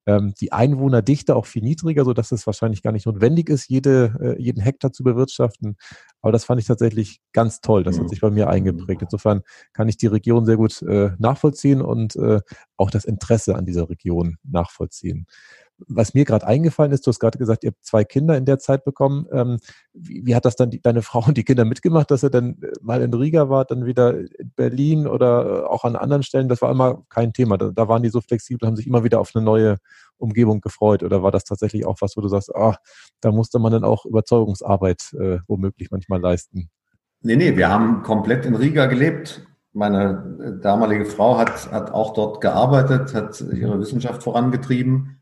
ähm, 0.07 0.33
die 0.39 0.51
Einwohnerdichte 0.51 1.35
auch 1.35 1.45
viel 1.45 1.63
niedriger, 1.63 2.05
so 2.05 2.13
dass 2.13 2.31
es 2.31 2.45
wahrscheinlich 2.45 2.81
gar 2.81 2.91
nicht 2.91 3.05
notwendig 3.05 3.49
ist, 3.49 3.69
jede, 3.69 4.15
äh, 4.19 4.41
jeden 4.41 4.61
Hektar 4.61 4.91
zu 4.91 5.03
bewirtschaften. 5.03 5.77
Aber 6.21 6.31
das 6.31 6.45
fand 6.45 6.59
ich 6.59 6.67
tatsächlich 6.67 7.19
ganz 7.33 7.61
toll. 7.61 7.83
Das 7.83 7.99
hat 7.99 8.09
sich 8.09 8.21
bei 8.21 8.31
mir 8.31 8.49
eingeprägt. 8.49 9.01
Insofern 9.03 9.41
kann 9.73 9.89
ich 9.89 9.97
die 9.97 10.07
Region 10.07 10.45
sehr 10.45 10.57
gut 10.57 10.81
äh, 10.81 11.11
nachvollziehen 11.19 11.81
und 11.81 12.15
äh, 12.15 12.41
auch 12.77 12.89
das 12.89 13.05
Interesse 13.05 13.55
an 13.55 13.65
dieser 13.65 13.89
Region 13.89 14.37
nachvollziehen 14.43 15.27
was 15.87 16.13
mir 16.13 16.23
gerade 16.25 16.47
eingefallen 16.47 16.91
ist, 16.91 17.05
du 17.05 17.09
hast 17.09 17.19
gerade 17.19 17.37
gesagt, 17.37 17.63
ihr 17.63 17.71
habt 17.71 17.83
zwei 17.83 18.03
Kinder 18.03 18.37
in 18.37 18.45
der 18.45 18.59
Zeit 18.59 18.85
bekommen. 18.85 19.27
Ähm, 19.31 19.57
wie, 19.93 20.25
wie, 20.25 20.35
hat 20.35 20.45
das 20.45 20.55
dann 20.55 20.69
die, 20.69 20.81
deine 20.81 21.01
Frau 21.01 21.23
und 21.27 21.37
die 21.37 21.43
Kinder 21.43 21.65
mitgemacht, 21.65 22.09
dass 22.11 22.23
ihr 22.23 22.29
dann 22.29 22.61
äh, 22.61 22.71
mal 22.81 23.01
in 23.01 23.13
Riga 23.13 23.49
wart, 23.49 23.71
dann 23.71 23.85
wieder 23.85 24.17
in 24.17 24.51
Berlin 24.55 25.07
oder 25.07 25.63
äh, 25.63 25.65
auch 25.65 25.83
an 25.83 25.95
anderen 25.95 26.23
Stellen? 26.23 26.47
Das 26.47 26.61
war 26.61 26.71
immer 26.71 27.03
kein 27.09 27.33
Thema. 27.33 27.57
Da, 27.57 27.71
da 27.71 27.87
waren 27.87 28.03
die 28.03 28.09
so 28.09 28.21
flexibel, 28.21 28.67
haben 28.67 28.77
sich 28.77 28.87
immer 28.87 29.03
wieder 29.03 29.19
auf 29.19 29.31
eine 29.35 29.43
neue 29.43 29.77
Umgebung 30.17 30.61
gefreut. 30.61 31.03
Oder 31.03 31.23
war 31.23 31.31
das 31.31 31.43
tatsächlich 31.43 31.85
auch 31.85 31.97
was, 31.99 32.15
wo 32.15 32.21
du 32.21 32.29
sagst, 32.29 32.55
ah, 32.55 32.77
da 33.19 33.31
musste 33.31 33.59
man 33.59 33.71
dann 33.71 33.83
auch 33.83 34.05
Überzeugungsarbeit 34.05 35.13
äh, 35.19 35.39
womöglich 35.47 35.91
manchmal 35.91 36.21
leisten? 36.21 36.69
Nee, 37.21 37.35
nee, 37.35 37.57
wir 37.57 37.69
haben 37.69 38.01
komplett 38.03 38.45
in 38.45 38.55
Riga 38.55 38.85
gelebt. 38.85 39.45
Meine 39.73 40.37
äh, 40.41 40.61
damalige 40.61 41.05
Frau 41.05 41.37
hat, 41.37 41.69
hat 41.69 41.91
auch 41.91 42.13
dort 42.13 42.39
gearbeitet, 42.39 43.13
hat 43.13 43.41
ihre 43.41 43.77
Wissenschaft 43.79 44.23
vorangetrieben 44.23 45.17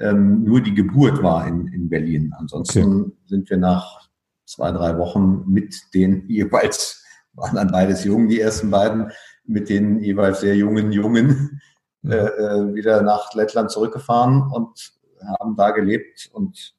ähm, 0.00 0.44
nur 0.44 0.60
die 0.60 0.74
Geburt 0.74 1.22
war 1.22 1.46
in, 1.46 1.68
in 1.68 1.88
Berlin. 1.88 2.34
Ansonsten 2.38 3.02
okay. 3.02 3.12
sind 3.26 3.50
wir 3.50 3.56
nach 3.56 4.08
zwei, 4.44 4.70
drei 4.72 4.96
Wochen 4.98 5.44
mit 5.46 5.74
den 5.94 6.24
jeweils, 6.28 7.04
waren 7.34 7.56
dann 7.56 7.70
beides 7.70 8.04
jung, 8.04 8.28
die 8.28 8.40
ersten 8.40 8.70
beiden, 8.70 9.10
mit 9.44 9.68
den 9.68 10.00
jeweils 10.00 10.40
sehr 10.40 10.56
jungen 10.56 10.92
Jungen 10.92 11.60
äh, 12.04 12.16
äh, 12.16 12.74
wieder 12.74 13.02
nach 13.02 13.34
Lettland 13.34 13.70
zurückgefahren 13.70 14.42
und 14.50 14.92
haben 15.40 15.56
da 15.56 15.70
gelebt 15.70 16.30
und 16.32 16.74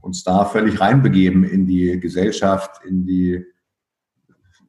uns 0.00 0.24
da 0.24 0.44
völlig 0.44 0.80
reinbegeben 0.80 1.44
in 1.44 1.66
die 1.66 1.98
Gesellschaft, 2.00 2.84
in 2.84 3.06
die, 3.06 3.44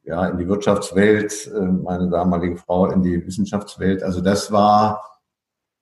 ja, 0.04 0.26
in 0.28 0.38
die 0.38 0.48
Wirtschaftswelt, 0.48 1.50
äh, 1.54 1.60
meine 1.60 2.08
damalige 2.08 2.56
Frau 2.56 2.90
in 2.90 3.02
die 3.02 3.26
Wissenschaftswelt. 3.26 4.02
Also 4.02 4.20
das 4.20 4.52
war 4.52 5.13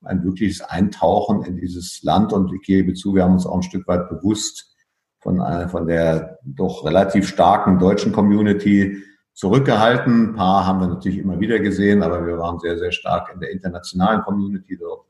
ein 0.05 0.25
wirkliches 0.25 0.61
Eintauchen 0.61 1.43
in 1.45 1.57
dieses 1.57 2.03
Land. 2.03 2.33
Und 2.33 2.53
ich 2.53 2.63
gebe 2.63 2.95
zu, 2.95 3.15
wir 3.15 3.25
haben 3.25 3.35
uns 3.35 3.47
auch 3.47 3.57
ein 3.57 3.63
Stück 3.63 3.87
weit 3.89 4.09
bewusst 4.09 4.77
von, 5.21 5.41
einer, 5.41 5.69
von 5.69 5.87
der 5.87 6.39
doch 6.45 6.85
relativ 6.85 7.29
starken 7.29 7.79
deutschen 7.79 8.13
Community 8.13 9.03
zurückgehalten. 9.35 10.31
Ein 10.31 10.35
paar 10.35 10.67
haben 10.67 10.81
wir 10.81 10.89
natürlich 10.89 11.19
immer 11.19 11.41
wieder 11.41 11.59
gesehen, 11.59 12.03
aber 12.03 12.27
wir 12.27 12.39
waren 12.39 12.59
sehr, 12.59 12.79
sehr 12.79 12.93
stark 12.93 13.31
in 13.33 13.41
der 13.41 13.51
internationalen 13.51 14.23
Community 14.23 14.77
dort 14.77 15.07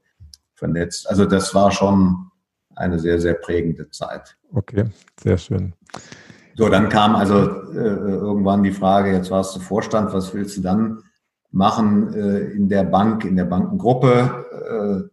vernetzt. 0.54 1.08
Also 1.08 1.24
das 1.24 1.54
war 1.54 1.70
schon 1.70 2.30
eine 2.76 2.98
sehr, 2.98 3.20
sehr 3.20 3.34
prägende 3.34 3.90
Zeit. 3.90 4.36
Okay, 4.52 4.84
sehr 5.20 5.38
schön. 5.38 5.74
So, 6.54 6.68
dann 6.68 6.88
kam 6.88 7.16
also 7.16 7.36
äh, 7.72 7.78
irgendwann 7.78 8.62
die 8.62 8.72
Frage, 8.72 9.12
jetzt 9.12 9.30
warst 9.30 9.56
du 9.56 9.60
Vorstand, 9.60 10.12
was 10.12 10.34
willst 10.34 10.56
du 10.58 10.60
dann 10.60 11.02
machen 11.52 12.12
äh, 12.14 12.38
in 12.52 12.68
der 12.68 12.84
Bank, 12.84 13.24
in 13.24 13.36
der 13.36 13.44
Bankengruppe. 13.44 15.08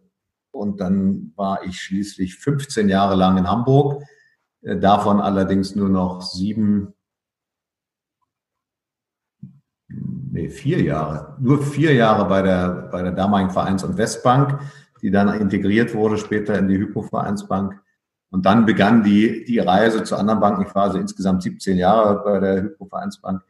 und 0.50 0.80
dann 0.80 1.32
war 1.36 1.62
ich 1.64 1.80
schließlich 1.80 2.36
15 2.36 2.88
Jahre 2.88 3.14
lang 3.14 3.38
in 3.38 3.48
Hamburg, 3.48 4.02
äh, 4.62 4.76
davon 4.76 5.20
allerdings 5.20 5.76
nur 5.76 5.88
noch 5.88 6.22
sieben, 6.22 6.94
nee, 9.88 10.48
vier 10.48 10.82
Jahre, 10.82 11.36
nur 11.40 11.62
vier 11.62 11.94
Jahre 11.94 12.28
bei 12.28 12.42
der, 12.42 12.88
bei 12.90 13.02
der 13.02 13.12
damaligen 13.12 13.50
Vereins- 13.50 13.84
und 13.84 13.96
Westbank, 13.96 14.58
die 15.02 15.10
dann 15.10 15.28
integriert 15.40 15.94
wurde 15.94 16.18
später 16.18 16.58
in 16.58 16.68
die 16.68 16.78
Hypo-Vereinsbank. 16.78 17.80
Und 18.32 18.46
dann 18.46 18.64
begann 18.64 19.02
die, 19.02 19.44
die 19.44 19.58
Reise 19.58 20.04
zu 20.04 20.16
anderen 20.16 20.40
Banken. 20.40 20.62
Ich 20.62 20.74
war 20.74 20.84
also 20.84 20.98
insgesamt 20.98 21.42
17 21.42 21.76
Jahre 21.76 22.22
bei 22.22 22.38
der 22.38 22.62
Hypo-Vereinsbank 22.62 23.42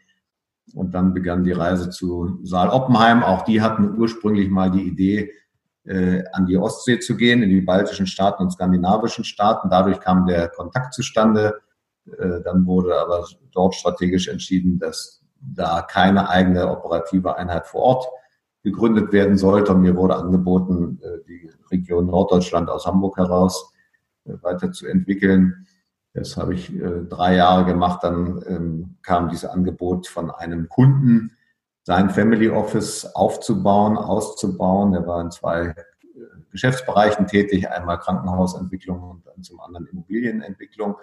und 0.74 0.94
dann 0.94 1.14
begann 1.14 1.44
die 1.44 1.52
Reise 1.52 1.90
zu 1.90 2.38
Saal 2.42 2.68
Oppenheim. 2.68 3.22
Auch 3.22 3.42
die 3.42 3.60
hatten 3.60 3.98
ursprünglich 3.98 4.48
mal 4.48 4.70
die 4.70 4.82
Idee, 4.82 5.32
äh, 5.84 6.22
an 6.32 6.46
die 6.46 6.56
Ostsee 6.56 6.98
zu 6.98 7.16
gehen, 7.16 7.42
in 7.42 7.50
die 7.50 7.60
baltischen 7.60 8.06
Staaten 8.06 8.42
und 8.42 8.50
skandinavischen 8.50 9.24
Staaten. 9.24 9.70
Dadurch 9.70 10.00
kam 10.00 10.26
der 10.26 10.48
Kontakt 10.48 10.94
zustande. 10.94 11.60
Äh, 12.06 12.40
dann 12.44 12.66
wurde 12.66 12.98
aber 12.98 13.26
dort 13.52 13.74
strategisch 13.74 14.28
entschieden, 14.28 14.78
dass 14.78 15.22
da 15.40 15.82
keine 15.82 16.28
eigene 16.28 16.68
operative 16.70 17.36
Einheit 17.36 17.66
vor 17.66 17.80
Ort 17.80 18.06
gegründet 18.62 19.12
werden 19.12 19.36
sollte. 19.36 19.72
Und 19.72 19.80
mir 19.80 19.96
wurde 19.96 20.16
angeboten, 20.16 21.00
äh, 21.02 21.24
die 21.26 21.50
Region 21.70 22.06
Norddeutschland 22.06 22.68
aus 22.68 22.86
Hamburg 22.86 23.16
heraus 23.16 23.72
äh, 24.24 24.32
weiterzuentwickeln. 24.42 25.66
Das 26.12 26.36
habe 26.36 26.54
ich 26.54 26.74
äh, 26.74 27.04
drei 27.08 27.36
Jahre 27.36 27.64
gemacht. 27.64 28.02
Dann 28.02 28.42
ähm, 28.46 28.96
kam 29.02 29.28
dieses 29.28 29.48
Angebot 29.48 30.08
von 30.08 30.30
einem 30.30 30.68
Kunden, 30.68 31.36
sein 31.84 32.10
Family 32.10 32.50
Office 32.50 33.06
aufzubauen, 33.14 33.96
auszubauen. 33.96 34.94
Er 34.94 35.06
war 35.06 35.20
in 35.20 35.30
zwei 35.30 35.66
äh, 35.66 35.74
Geschäftsbereichen 36.50 37.26
tätig, 37.26 37.70
einmal 37.70 37.98
Krankenhausentwicklung 37.98 39.02
und 39.02 39.26
dann 39.26 39.42
zum 39.42 39.60
anderen 39.60 39.86
Immobilienentwicklung. 39.86 40.96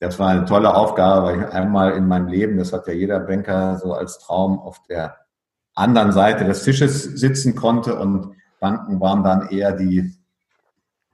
Das 0.00 0.18
war 0.18 0.28
eine 0.28 0.44
tolle 0.44 0.74
Aufgabe, 0.74 1.26
weil 1.26 1.40
ich 1.40 1.46
einmal 1.48 1.92
in 1.92 2.06
meinem 2.06 2.28
Leben, 2.28 2.58
das 2.58 2.72
hat 2.72 2.86
ja 2.86 2.92
jeder 2.92 3.18
Banker 3.20 3.78
so 3.78 3.94
als 3.94 4.18
Traum, 4.18 4.58
auf 4.58 4.82
der 4.84 5.16
anderen 5.74 6.12
Seite 6.12 6.44
des 6.44 6.62
Tisches 6.62 7.02
sitzen 7.02 7.54
konnte 7.54 7.98
und 7.98 8.36
Banken 8.60 9.00
waren 9.00 9.22
dann 9.22 9.48
eher 9.48 9.72
die 9.72 10.17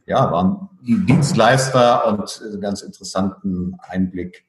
ja, 0.07 0.31
waren 0.31 0.69
die 0.83 1.05
Dienstleister 1.07 2.07
und 2.07 2.61
ganz 2.61 2.83
interessanten 2.83 3.77
Einblick 3.81 4.45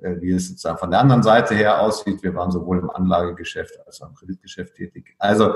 äh, 0.00 0.20
wie 0.20 0.30
es 0.30 0.48
sozusagen 0.48 0.78
von 0.78 0.92
der 0.92 1.00
anderen 1.00 1.24
Seite 1.24 1.56
her 1.56 1.80
aussieht. 1.80 2.22
Wir 2.22 2.32
waren 2.34 2.52
sowohl 2.52 2.78
im 2.78 2.90
Anlagegeschäft 2.90 3.80
als 3.84 4.00
auch 4.00 4.10
im 4.10 4.14
Kreditgeschäft 4.14 4.76
tätig. 4.76 5.16
Also 5.18 5.54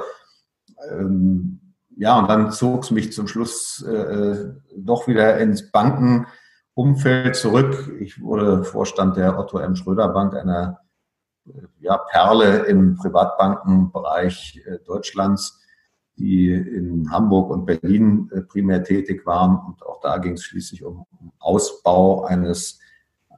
ähm, 0.90 1.60
ja, 1.96 2.18
und 2.18 2.28
dann 2.28 2.50
zog 2.50 2.82
es 2.82 2.90
mich 2.90 3.12
zum 3.12 3.28
Schluss 3.28 3.82
äh, 3.82 4.52
doch 4.76 5.06
wieder 5.06 5.38
ins 5.38 5.70
Bankenumfeld 5.70 7.36
zurück. 7.36 7.92
Ich 8.00 8.20
wurde 8.20 8.64
Vorstand 8.64 9.16
der 9.16 9.38
Otto 9.38 9.58
M. 9.58 9.76
Schröder 9.76 10.08
Bank, 10.08 10.34
einer 10.34 10.80
äh, 11.46 11.52
ja, 11.78 11.98
Perle 11.98 12.64
im 12.64 12.96
Privatbankenbereich 12.96 14.60
äh, 14.66 14.78
Deutschlands, 14.84 15.61
die 16.18 16.52
in 16.52 17.10
Hamburg 17.10 17.50
und 17.50 17.66
Berlin 17.66 18.30
äh, 18.32 18.42
primär 18.42 18.84
tätig 18.84 19.26
waren. 19.26 19.58
Und 19.66 19.82
auch 19.82 20.00
da 20.00 20.18
ging 20.18 20.34
es 20.34 20.44
schließlich 20.44 20.84
um, 20.84 21.06
um 21.18 21.32
Ausbau 21.38 22.24
eines, 22.24 22.78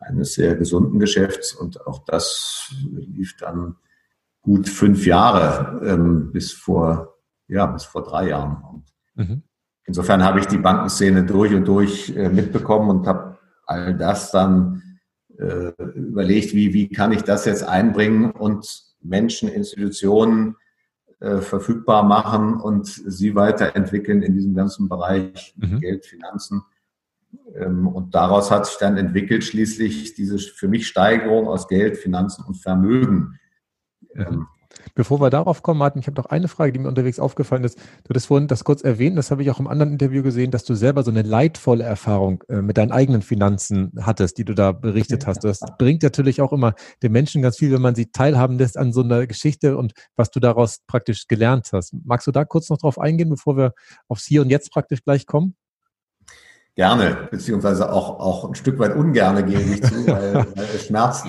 eines 0.01 0.35
sehr 0.35 0.57
gesunden 0.57 0.99
Geschäfts. 0.99 1.55
Und 1.55 1.87
auch 1.87 2.05
das 2.05 2.75
lief 2.91 3.37
dann 3.39 3.77
gut 4.43 4.69
fünf 4.69 5.07
Jahre 5.07 5.81
ähm, 5.85 6.33
bis 6.33 6.53
vor 6.53 7.15
ja, 7.49 7.67
bis 7.67 7.85
vor 7.85 8.03
drei 8.03 8.29
Jahren. 8.29 8.85
Mhm. 9.15 9.43
Insofern 9.87 10.25
habe 10.25 10.41
ich 10.41 10.47
die 10.47 10.59
Bankenszene 10.59 11.25
durch 11.25 11.55
und 11.55 11.67
durch 11.67 12.15
äh, 12.17 12.29
mitbekommen 12.29 12.91
und 12.91 13.07
habe 13.07 13.39
all 13.67 13.97
das 13.97 14.31
dann 14.31 14.83
äh, 15.39 15.73
überlegt, 15.95 16.55
wie, 16.55 16.73
wie 16.73 16.89
kann 16.89 17.13
ich 17.13 17.23
das 17.23 17.45
jetzt 17.45 17.65
einbringen 17.65 18.31
und 18.31 18.83
Menschen, 19.01 19.49
Institutionen 19.49 20.57
äh, 21.21 21.41
verfügbar 21.41 22.03
machen 22.03 22.55
und 22.61 22.87
sie 22.87 23.35
weiterentwickeln 23.35 24.23
in 24.23 24.35
diesem 24.35 24.55
ganzen 24.55 24.89
Bereich 24.89 25.55
mhm. 25.57 25.81
Geld, 25.81 26.07
Finanzen. 26.07 26.63
Ähm, 27.55 27.87
und 27.89 28.15
daraus 28.15 28.51
hat 28.51 28.67
sich 28.67 28.77
dann 28.79 28.97
entwickelt 28.97 29.45
schließlich 29.45 30.15
diese 30.15 30.39
für 30.39 30.69
mich 30.69 30.87
Steigerung 30.87 31.49
aus 31.49 31.69
Geld, 31.69 31.97
Finanzen 31.97 32.45
und 32.45 32.57
Vermögen. 32.57 33.39
Ähm, 34.15 34.47
Bevor 34.95 35.21
wir 35.21 35.31
darauf 35.31 35.63
kommen, 35.63 35.79
Martin, 35.79 36.01
ich 36.01 36.07
habe 36.07 36.17
noch 36.17 36.27
eine 36.27 36.49
Frage, 36.49 36.73
die 36.73 36.79
mir 36.79 36.89
unterwegs 36.89 37.19
aufgefallen 37.19 37.65
ist. 37.65 37.79
Du 37.79 38.15
hast 38.15 38.27
vorhin 38.27 38.49
das 38.49 38.65
kurz 38.65 38.83
erwähnt, 38.83 39.19
das 39.19 39.31
habe 39.31 39.43
ich 39.43 39.51
auch 39.51 39.61
im 39.61 39.67
anderen 39.67 39.93
Interview 39.93 40.23
gesehen, 40.23 40.51
dass 40.51 40.65
du 40.65 40.75
selber 40.75 41.03
so 41.03 41.11
eine 41.11 41.23
leidvolle 41.23 41.85
Erfahrung 41.85 42.45
äh, 42.49 42.63
mit 42.63 42.77
deinen 42.77 42.93
eigenen 42.93 43.23
Finanzen 43.23 43.93
hattest, 44.01 44.39
die 44.39 44.45
du 44.45 44.55
da 44.55 44.73
berichtet 44.73 45.27
hast. 45.27 45.45
Das 45.45 45.61
bringt 45.79 46.03
natürlich 46.03 46.41
auch 46.41 46.53
immer 46.53 46.75
den 47.03 47.13
Menschen 47.13 47.43
ganz 47.43 47.59
viel, 47.59 47.73
wenn 47.73 47.83
man 47.83 47.95
sie 47.95 48.07
teilhaben 48.07 48.59
lässt 48.59 48.79
an 48.79 48.93
so 48.93 49.03
einer 49.03 49.27
Geschichte 49.27 49.77
und 49.77 49.93
was 50.17 50.31
du 50.31 50.41
daraus 50.41 50.79
praktisch 50.87 51.27
gelernt 51.27 51.71
hast. 51.73 51.95
Magst 52.05 52.27
du 52.27 52.31
da 52.31 52.45
kurz 52.45 52.69
noch 52.71 52.79
drauf 52.79 52.99
eingehen, 52.99 53.31
bevor 53.31 53.57
wir 53.57 53.73
aufs 54.09 54.27
Hier 54.27 54.43
und 54.43 54.51
Jetzt 54.51 54.71
praktisch 54.71 55.03
gleich 55.03 55.27
kommen? 55.27 55.57
Gerne, 56.77 57.29
beziehungsweise 57.31 57.93
auch, 57.93 58.19
auch 58.19 58.49
ein 58.49 58.57
Stück 58.57 58.81
weit 58.81 58.97
ungerne 58.97 59.45
gebe 59.45 59.63
ich 59.63 59.83
zu, 59.83 60.07
weil, 60.09 60.35
weil 60.57 60.65
es 60.75 60.87
schmerzt, 60.87 61.27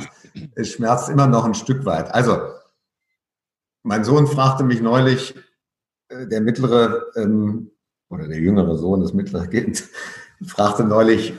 es 0.56 0.70
schmerzt 0.72 1.10
immer 1.10 1.28
noch 1.28 1.46
ein 1.46 1.54
Stück 1.54 1.86
weit. 1.86 2.12
Also, 2.14 2.40
mein 3.86 4.04
Sohn 4.04 4.28
fragte 4.28 4.63
mich 4.63 4.82
neulich, 4.82 5.36
äh, 6.10 6.28
der 6.28 6.41
mittlere 6.41 7.06
ähm, 7.15 7.71
oder 8.10 8.28
der 8.28 8.39
jüngere 8.39 8.78
Sohn, 8.78 9.02
das 9.02 9.13
mittlere 9.13 9.48
Kind, 9.48 9.84
fragte 10.45 10.84
neulich, 10.84 11.34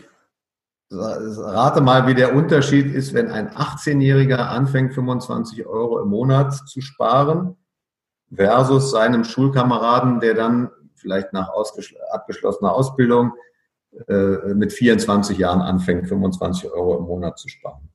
rate 0.91 1.81
mal, 1.81 2.07
wie 2.07 2.15
der 2.15 2.37
Unterschied 2.37 2.95
ist, 2.95 3.13
wenn 3.13 3.29
ein 3.29 3.51
18-Jähriger 3.51 4.39
anfängt, 4.39 4.95
25 4.95 5.67
Euro 5.67 6.01
im 6.01 6.09
Monat 6.09 6.55
zu 6.55 6.81
sparen 6.81 7.57
versus 8.33 8.93
seinem 8.93 9.25
Schulkameraden, 9.25 10.21
der 10.21 10.35
dann 10.35 10.71
vielleicht 10.95 11.33
nach 11.33 11.51
abgeschlossener 12.13 12.73
Ausbildung 12.73 13.33
äh, 14.07 14.55
mit 14.55 14.73
24 14.73 15.37
Jahren 15.39 15.61
anfängt, 15.61 16.09
25 16.09 16.71
Euro 16.71 16.99
im 16.99 17.05
Monat 17.05 17.39
zu 17.39 17.49
sparen. 17.49 17.89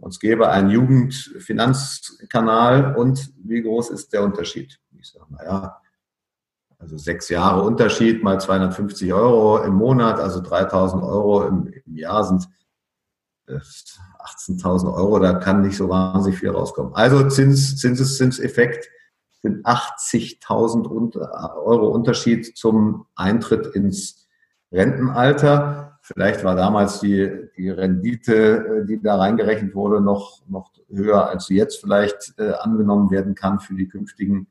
Und 0.00 0.10
es 0.10 0.18
gäbe 0.18 0.50
einen 0.50 0.70
Jugendfinanzkanal 0.70 2.96
und 2.96 3.32
wie 3.44 3.62
groß 3.62 3.90
ist 3.90 4.12
der 4.12 4.24
Unterschied? 4.24 4.80
Ich 4.98 5.10
sage, 5.10 5.26
naja, 5.30 5.80
also 6.78 6.96
sechs 6.96 7.28
Jahre 7.28 7.62
Unterschied 7.62 8.22
mal 8.22 8.40
250 8.40 9.12
Euro 9.12 9.62
im 9.62 9.74
Monat, 9.74 10.18
also 10.18 10.40
3000 10.40 11.02
Euro 11.02 11.46
im, 11.46 11.70
im 11.84 11.96
Jahr 11.96 12.24
sind 12.24 12.48
18.000 13.46 14.84
äh, 14.84 14.92
Euro, 14.92 15.18
da 15.18 15.34
kann 15.34 15.60
nicht 15.60 15.76
so 15.76 15.88
wahnsinnig 15.88 16.38
viel 16.38 16.50
rauskommen. 16.50 16.94
Also 16.94 17.28
Zins, 17.28 17.76
Zinseszinseffekt 17.76 18.88
sind 19.42 19.66
80.000 19.66 20.88
Euro 21.56 21.88
Unterschied 21.88 22.56
zum 22.56 23.06
Eintritt 23.14 23.74
ins 23.74 24.28
Rentenalter. 24.72 25.89
Vielleicht 26.12 26.42
war 26.42 26.56
damals 26.56 27.00
die, 27.00 27.48
die 27.56 27.70
Rendite, 27.70 28.82
äh, 28.82 28.86
die 28.86 29.00
da 29.00 29.16
reingerechnet 29.16 29.74
wurde, 29.74 30.00
noch, 30.00 30.42
noch 30.48 30.72
höher, 30.88 31.28
als 31.28 31.46
sie 31.46 31.56
jetzt 31.56 31.80
vielleicht 31.80 32.34
äh, 32.38 32.52
angenommen 32.52 33.10
werden 33.10 33.34
kann 33.34 33.60
für 33.60 33.74
die 33.74 33.86
künftigen 33.86 34.48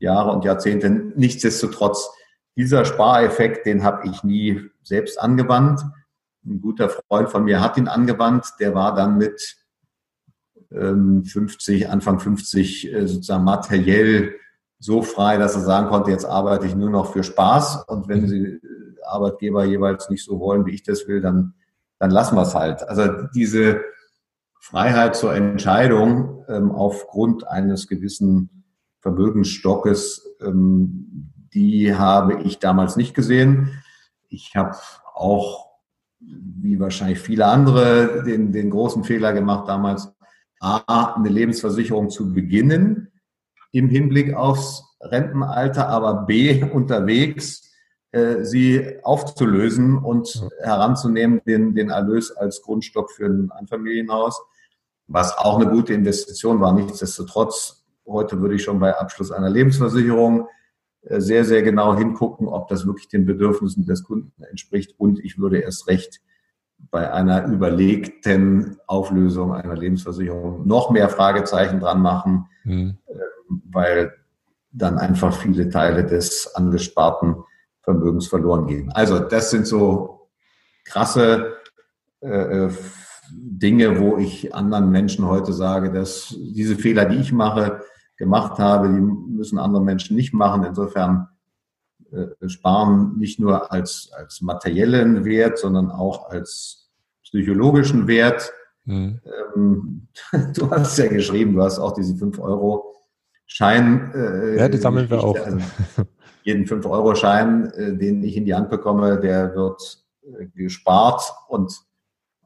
Jahre 0.00 0.32
und 0.32 0.44
Jahrzehnte. 0.44 0.90
Nichtsdestotrotz, 0.90 2.10
dieser 2.56 2.84
Spareffekt, 2.84 3.66
den 3.66 3.84
habe 3.84 4.08
ich 4.08 4.24
nie 4.24 4.70
selbst 4.82 5.20
angewandt. 5.20 5.82
Ein 6.44 6.60
guter 6.60 6.88
Freund 6.88 7.30
von 7.30 7.44
mir 7.44 7.60
hat 7.60 7.76
ihn 7.76 7.88
angewandt. 7.88 8.54
Der 8.58 8.74
war 8.74 8.94
dann 8.94 9.18
mit 9.18 9.56
ähm, 10.72 11.24
50, 11.24 11.88
Anfang 11.88 12.18
50 12.18 12.92
äh, 12.92 13.06
sozusagen 13.06 13.44
materiell 13.44 14.34
so 14.80 15.02
frei, 15.02 15.38
dass 15.38 15.54
er 15.54 15.62
sagen 15.62 15.88
konnte, 15.88 16.10
jetzt 16.10 16.24
arbeite 16.24 16.66
ich 16.66 16.74
nur 16.74 16.90
noch 16.90 17.12
für 17.12 17.22
Spaß. 17.22 17.84
Und 17.86 18.08
wenn 18.08 18.26
Sie 18.28 18.60
Arbeitgeber 19.08 19.64
jeweils 19.64 20.10
nicht 20.10 20.24
so 20.24 20.40
wollen, 20.40 20.66
wie 20.66 20.74
ich 20.74 20.82
das 20.82 21.08
will, 21.08 21.20
dann, 21.20 21.54
dann 21.98 22.10
lassen 22.10 22.36
wir 22.36 22.42
es 22.42 22.54
halt. 22.54 22.88
Also 22.88 23.26
diese 23.34 23.80
Freiheit 24.60 25.16
zur 25.16 25.34
Entscheidung 25.34 26.44
ähm, 26.48 26.70
aufgrund 26.70 27.46
eines 27.48 27.88
gewissen 27.88 28.64
Vermögensstockes, 29.00 30.26
ähm, 30.40 31.32
die 31.54 31.94
habe 31.94 32.42
ich 32.42 32.58
damals 32.58 32.96
nicht 32.96 33.14
gesehen. 33.14 33.82
Ich 34.28 34.56
habe 34.56 34.76
auch, 35.14 35.68
wie 36.20 36.78
wahrscheinlich 36.80 37.20
viele 37.20 37.46
andere, 37.46 38.24
den, 38.24 38.52
den 38.52 38.70
großen 38.70 39.04
Fehler 39.04 39.32
gemacht, 39.32 39.68
damals 39.68 40.12
A, 40.60 41.14
eine 41.14 41.28
Lebensversicherung 41.28 42.10
zu 42.10 42.32
beginnen 42.32 43.12
im 43.72 43.88
Hinblick 43.88 44.34
aufs 44.34 44.82
Rentenalter, 45.00 45.88
aber 45.88 46.26
B, 46.26 46.64
unterwegs 46.64 47.67
äh, 48.18 48.44
sie 48.44 48.98
aufzulösen 49.02 49.98
und 49.98 50.48
heranzunehmen, 50.60 51.40
den, 51.46 51.74
den 51.74 51.90
Erlös 51.90 52.30
als 52.30 52.62
Grundstock 52.62 53.10
für 53.12 53.26
ein 53.26 53.50
Einfamilienhaus, 53.50 54.40
was 55.06 55.36
auch 55.38 55.58
eine 55.58 55.70
gute 55.70 55.94
Investition 55.94 56.60
war. 56.60 56.72
Nichtsdestotrotz, 56.72 57.84
heute 58.06 58.40
würde 58.40 58.56
ich 58.56 58.62
schon 58.62 58.80
bei 58.80 58.96
Abschluss 58.96 59.30
einer 59.30 59.50
Lebensversicherung 59.50 60.48
äh, 61.02 61.20
sehr, 61.20 61.44
sehr 61.44 61.62
genau 61.62 61.96
hingucken, 61.96 62.48
ob 62.48 62.68
das 62.68 62.86
wirklich 62.86 63.08
den 63.08 63.24
Bedürfnissen 63.24 63.86
des 63.86 64.04
Kunden 64.04 64.42
entspricht. 64.42 64.94
Und 64.98 65.18
ich 65.20 65.38
würde 65.38 65.60
erst 65.60 65.86
recht 65.86 66.20
bei 66.90 67.12
einer 67.12 67.46
überlegten 67.46 68.78
Auflösung 68.86 69.52
einer 69.52 69.76
Lebensversicherung 69.76 70.66
noch 70.66 70.90
mehr 70.90 71.08
Fragezeichen 71.08 71.80
dran 71.80 72.00
machen, 72.00 72.46
mhm. 72.64 72.98
weil 73.48 74.14
dann 74.70 74.98
einfach 74.98 75.34
viele 75.34 75.70
Teile 75.70 76.04
des 76.04 76.54
angesparten 76.54 77.36
Vermögens 77.88 78.26
verloren 78.28 78.66
gehen. 78.66 78.92
Also 78.92 79.18
das 79.18 79.50
sind 79.50 79.66
so 79.66 80.28
krasse 80.84 81.56
äh, 82.20 82.66
äh, 82.66 82.70
Dinge, 83.30 83.98
wo 83.98 84.18
ich 84.18 84.54
anderen 84.54 84.90
Menschen 84.90 85.26
heute 85.26 85.54
sage, 85.54 85.90
dass 85.90 86.34
diese 86.38 86.76
Fehler, 86.76 87.06
die 87.06 87.16
ich 87.16 87.32
mache, 87.32 87.80
gemacht 88.18 88.58
habe, 88.58 88.88
die 88.88 89.00
müssen 89.00 89.58
andere 89.58 89.82
Menschen 89.82 90.16
nicht 90.16 90.34
machen. 90.34 90.64
Insofern 90.64 91.28
äh, 92.10 92.48
sparen 92.48 93.16
nicht 93.16 93.40
nur 93.40 93.72
als, 93.72 94.10
als 94.14 94.42
materiellen 94.42 95.24
Wert, 95.24 95.58
sondern 95.58 95.90
auch 95.90 96.28
als 96.28 96.90
psychologischen 97.22 98.06
Wert. 98.06 98.52
Mhm. 98.84 99.20
Ähm, 99.56 100.08
du 100.54 100.70
hast 100.70 100.98
ja 100.98 101.06
geschrieben, 101.06 101.54
du 101.54 101.62
hast 101.62 101.78
auch 101.78 101.92
diese 101.92 102.14
5 102.16 102.38
Euro 102.38 102.94
Schein. 103.46 104.12
Äh, 104.14 104.58
ja, 104.58 104.68
die 104.68 104.76
sammeln 104.76 105.08
wir 105.08 105.24
auch. 105.24 105.38
Also, 105.38 105.58
jeden 106.48 106.64
5-Euro-Schein, 106.64 107.70
äh, 107.72 107.94
den 107.94 108.22
ich 108.24 108.36
in 108.36 108.46
die 108.46 108.54
Hand 108.54 108.70
bekomme, 108.70 109.20
der 109.20 109.54
wird 109.54 110.02
äh, 110.22 110.46
gespart 110.54 111.22
und 111.48 111.72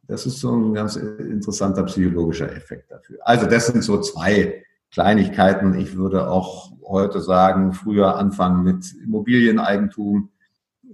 das 0.09 0.27
ist 0.27 0.41
so 0.41 0.53
ein 0.53 0.75
ganz 0.75 0.97
interessanter 0.97 1.85
psychologischer 1.85 2.51
Effekt 2.55 2.91
dafür. 2.91 3.19
Also 3.23 3.47
das 3.47 3.69
sind 3.69 3.83
so 3.85 4.01
zwei 4.01 4.65
Kleinigkeiten. 4.91 5.79
Ich 5.79 5.97
würde 5.97 6.29
auch 6.29 6.73
heute 6.85 7.21
sagen, 7.21 7.73
früher 7.73 8.17
anfangen 8.17 8.65
mit 8.65 8.93
Immobilieneigentum, 9.05 10.31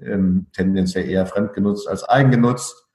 ähm, 0.02 0.46
tendenziell 0.52 1.08
eher 1.08 1.24
fremdgenutzt 1.24 1.88
als 1.88 2.04
eigengenutzt. 2.04 2.86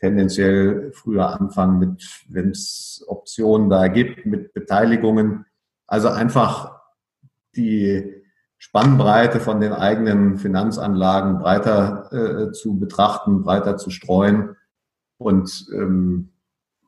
Tendenziell 0.00 0.92
früher 0.94 1.38
anfangen 1.38 1.80
mit, 1.80 2.08
wenn 2.28 2.50
es 2.50 3.04
Optionen 3.08 3.68
da 3.68 3.88
gibt, 3.88 4.24
mit 4.24 4.54
Beteiligungen. 4.54 5.44
Also 5.88 6.08
einfach 6.08 6.80
die 7.56 8.17
Spannbreite 8.58 9.40
von 9.40 9.60
den 9.60 9.72
eigenen 9.72 10.36
Finanzanlagen 10.36 11.38
breiter 11.38 12.12
äh, 12.12 12.52
zu 12.52 12.78
betrachten, 12.78 13.42
breiter 13.42 13.76
zu 13.76 13.90
streuen 13.90 14.56
und 15.16 15.66
ähm, 15.72 16.30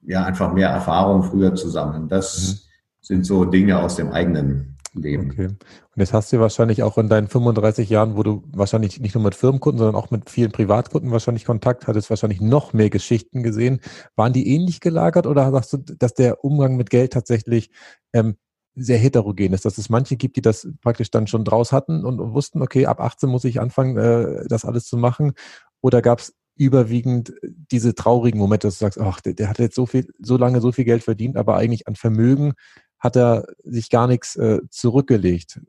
ja 0.02 0.24
einfach 0.24 0.52
mehr 0.52 0.68
Erfahrung 0.68 1.22
früher 1.22 1.54
zu 1.54 1.68
sammeln. 1.68 2.08
Das 2.08 2.38
mhm. 2.38 2.58
sind 3.00 3.26
so 3.26 3.44
Dinge 3.44 3.78
aus 3.78 3.96
dem 3.96 4.10
eigenen 4.10 4.78
Leben. 4.94 5.30
Okay. 5.30 5.46
Und 5.46 5.58
jetzt 5.96 6.12
hast 6.12 6.32
du 6.32 6.40
wahrscheinlich 6.40 6.82
auch 6.82 6.98
in 6.98 7.08
deinen 7.08 7.28
35 7.28 7.88
Jahren, 7.88 8.16
wo 8.16 8.22
du 8.22 8.42
wahrscheinlich 8.52 9.00
nicht 9.00 9.14
nur 9.14 9.22
mit 9.22 9.34
Firmenkunden, 9.34 9.78
sondern 9.78 9.94
auch 9.94 10.10
mit 10.10 10.28
vielen 10.28 10.50
Privatkunden 10.50 11.12
wahrscheinlich 11.12 11.44
Kontakt 11.44 11.86
hattest, 11.86 12.10
wahrscheinlich 12.10 12.40
noch 12.40 12.72
mehr 12.72 12.90
Geschichten 12.90 13.42
gesehen. 13.42 13.80
Waren 14.16 14.32
die 14.32 14.48
ähnlich 14.48 14.80
gelagert 14.80 15.26
oder 15.26 15.50
sagst 15.52 15.72
du, 15.72 15.76
dass 15.78 16.14
der 16.14 16.44
Umgang 16.44 16.76
mit 16.76 16.90
Geld 16.90 17.12
tatsächlich 17.12 17.70
ähm, 18.12 18.36
sehr 18.82 18.98
heterogen 18.98 19.52
ist, 19.52 19.64
dass 19.64 19.78
es 19.78 19.90
manche 19.90 20.16
gibt, 20.16 20.36
die 20.36 20.42
das 20.42 20.68
praktisch 20.80 21.10
dann 21.10 21.26
schon 21.26 21.44
draus 21.44 21.72
hatten 21.72 22.04
und, 22.04 22.18
wussten, 22.32 22.62
okay, 22.62 22.86
ab 22.86 23.00
18 23.00 23.28
muss 23.28 23.44
ich 23.44 23.60
anfangen, 23.60 23.96
äh, 23.96 24.46
das 24.48 24.64
alles 24.64 24.86
zu 24.86 24.96
machen? 24.96 25.32
Oder 25.80 26.02
gab 26.02 26.20
es 26.20 26.34
überwiegend 26.56 27.32
diese 27.42 27.94
traurigen 27.94 28.38
Momente, 28.38 28.66
dass 28.66 28.78
du 28.78 28.84
sagst, 28.84 29.00
ach, 29.00 29.20
der, 29.20 29.34
der 29.34 29.48
hat 29.48 29.58
jetzt 29.58 29.74
so 29.74 29.86
viel, 29.86 30.08
so 30.18 30.36
lange 30.36 30.60
so 30.60 30.72
viel 30.72 30.84
Geld 30.84 31.02
verdient, 31.02 31.36
aber 31.36 31.56
eigentlich 31.56 31.88
an 31.88 31.96
Vermögen 31.96 32.52
hat 32.98 33.16
er 33.16 33.46
sich 33.64 33.88
gar 33.90 34.06
nichts 34.06 34.36
äh, 34.36 34.60
zurückgelegt. 34.68 35.60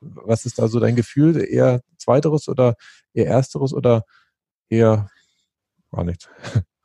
Was 0.00 0.46
ist 0.46 0.58
da 0.58 0.68
so 0.68 0.80
dein 0.80 0.96
Gefühl? 0.96 1.36
Eher 1.42 1.82
zweiteres 1.98 2.48
oder 2.48 2.76
eher 3.12 3.26
ersteres 3.26 3.72
oder 3.74 4.04
eher 4.68 5.10
gar 5.90 6.04
nichts? 6.04 6.28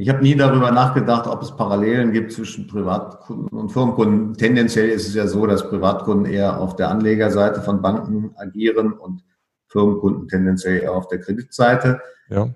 Ich 0.00 0.08
habe 0.08 0.22
nie 0.22 0.34
darüber 0.34 0.70
nachgedacht, 0.70 1.26
ob 1.26 1.42
es 1.42 1.54
Parallelen 1.54 2.12
gibt 2.12 2.32
zwischen 2.32 2.66
Privatkunden 2.66 3.58
und 3.58 3.68
Firmenkunden. 3.68 4.32
Tendenziell 4.32 4.88
ist 4.88 5.06
es 5.06 5.14
ja 5.14 5.26
so, 5.26 5.46
dass 5.46 5.68
Privatkunden 5.68 6.24
eher 6.24 6.58
auf 6.58 6.74
der 6.74 6.88
Anlegerseite 6.88 7.60
von 7.60 7.82
Banken 7.82 8.34
agieren 8.36 8.94
und 8.94 9.22
Firmenkunden 9.66 10.26
tendenziell 10.26 10.84
eher 10.84 10.94
auf 10.94 11.08
der 11.08 11.18
Kreditseite. 11.18 12.00
Ja. 12.30 12.48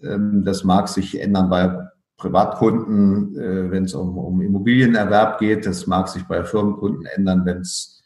Ähm, 0.00 0.42
das 0.46 0.64
mag 0.64 0.88
sich 0.88 1.20
ändern 1.20 1.50
bei 1.50 1.86
Privatkunden, 2.16 3.38
äh, 3.38 3.70
wenn 3.70 3.84
es 3.84 3.92
um, 3.92 4.16
um 4.16 4.40
Immobilienerwerb 4.40 5.38
geht. 5.38 5.66
Das 5.66 5.86
mag 5.86 6.08
sich 6.08 6.24
bei 6.24 6.44
Firmenkunden 6.44 7.04
ändern, 7.04 7.44
wenn 7.44 7.58
es 7.58 8.02